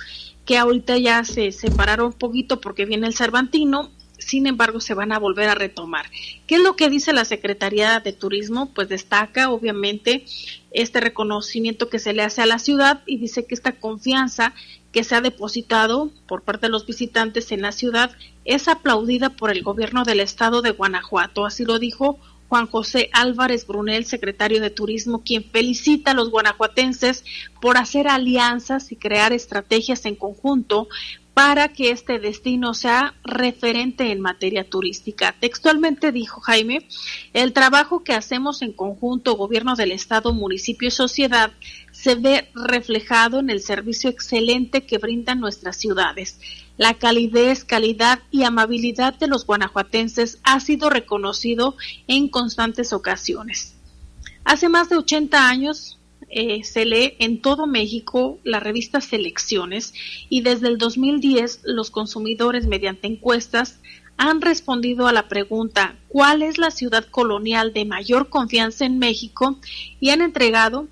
que 0.45 0.59
ahorita 0.59 0.99
ya 0.99 1.23
se 1.23 1.51
separaron 1.51 2.07
un 2.07 2.13
poquito 2.13 2.61
porque 2.61 2.86
viene 2.86 3.07
el 3.07 3.15
Cervantino 3.15 3.89
sin 4.28 4.45
embargo 4.45 4.82
se 4.82 4.93
van 4.93 5.13
a 5.13 5.19
volver 5.19 5.47
a 5.47 5.55
retomar. 5.55 6.05
¿Qué 6.45 6.55
es 6.55 6.61
lo 6.61 6.75
que 6.75 6.89
dice 6.89 7.13
la 7.13 7.23
Secretaría 7.23 7.99
de 8.01 8.11
Turismo? 8.11 8.73
Pues 8.73 8.89
destaca 8.89 9.49
obviamente 9.49 10.25
este 10.71 10.99
reconocimiento 10.99 11.89
que 11.89 11.97
se 11.97 12.13
le 12.13 12.23
hace 12.23 12.41
a 12.41 12.45
la 12.45 12.59
ciudad 12.59 13.03
y 13.05 13.17
dice 13.17 13.45
que 13.45 13.55
esta 13.55 13.80
confianza 13.80 14.53
que 14.91 15.05
se 15.05 15.15
ha 15.15 15.21
depositado 15.21 16.11
por 16.28 16.43
parte 16.43 16.65
de 16.65 16.71
los 16.71 16.86
visitantes 16.86 17.51
en 17.51 17.61
la 17.61 17.71
ciudad 17.71 18.11
es 18.43 18.67
aplaudida 18.67 19.30
por 19.30 19.49
el 19.49 19.63
gobierno 19.63 20.03
del 20.03 20.19
estado 20.19 20.61
de 20.61 20.71
Guanajuato. 20.71 21.45
Así 21.45 21.63
lo 21.63 21.80
dijo 21.80 22.19
Juan 22.49 22.67
José 22.67 23.09
Álvarez 23.13 23.65
Brunel, 23.65 24.05
secretario 24.05 24.61
de 24.61 24.69
Turismo, 24.69 25.23
quien 25.23 25.43
felicita 25.43 26.11
a 26.11 26.13
los 26.13 26.32
guanajuatenses 26.32 27.23
por 27.61 27.78
hacer 27.78 28.07
alianzas 28.07 28.91
y 28.91 28.95
crear 28.95 29.34
estrategias 29.34 30.05
en 30.05 30.15
conjunto 30.15 30.88
para 31.38 31.67
que 31.67 31.91
este 31.91 32.17
destino 32.17 32.73
sea 32.73 33.13
referente 33.23 34.11
en 34.11 34.21
materia 34.21 34.67
turística. 34.67 35.35
Textualmente 35.39 36.11
dijo 36.11 36.41
Jaime, 36.41 36.88
el 37.31 37.53
trabajo 37.53 38.03
que 38.03 38.13
hacemos 38.13 38.63
en 38.63 38.73
conjunto, 38.73 39.35
gobierno 39.35 39.75
del 39.75 39.91
Estado, 39.91 40.33
municipio 40.33 40.88
y 40.88 40.91
sociedad, 40.91 41.51
se 41.91 42.15
ve 42.15 42.49
reflejado 42.55 43.38
en 43.39 43.51
el 43.51 43.61
servicio 43.61 44.09
excelente 44.09 44.88
que 44.88 44.97
brindan 44.97 45.39
nuestras 45.39 45.77
ciudades. 45.77 46.39
La 46.75 46.95
calidez, 46.95 47.63
calidad 47.63 48.17
y 48.31 48.41
amabilidad 48.41 49.13
de 49.13 49.27
los 49.27 49.45
guanajuatenses 49.45 50.39
ha 50.41 50.59
sido 50.59 50.89
reconocido 50.89 51.75
en 52.07 52.29
constantes 52.29 52.93
ocasiones. 52.93 53.75
Hace 54.43 54.69
más 54.69 54.89
de 54.89 54.97
80 54.97 55.47
años, 55.47 55.96
eh, 56.30 56.63
se 56.63 56.86
lee 56.86 57.15
en 57.19 57.41
todo 57.41 57.67
México 57.67 58.39
la 58.43 58.59
revista 58.59 59.01
Selecciones 59.01 59.93
y 60.30 60.41
desde 60.41 60.67
el 60.67 60.78
2010 60.78 61.61
los 61.63 61.89
consumidores 61.89 62.67
mediante 62.67 63.07
encuestas 63.07 63.80
han 64.17 64.41
respondido 64.41 65.07
a 65.07 65.13
la 65.13 65.28
pregunta 65.28 65.95
¿cuál 66.07 66.41
es 66.41 66.57
la 66.57 66.71
ciudad 66.71 67.05
colonial 67.05 67.71
de 67.71 67.86
mayor 67.86 68.30
confianza 68.30 68.86
en 68.86 68.99
México? 68.99 69.57
y 69.99 70.09
han 70.09 70.21
entregado 70.21 70.88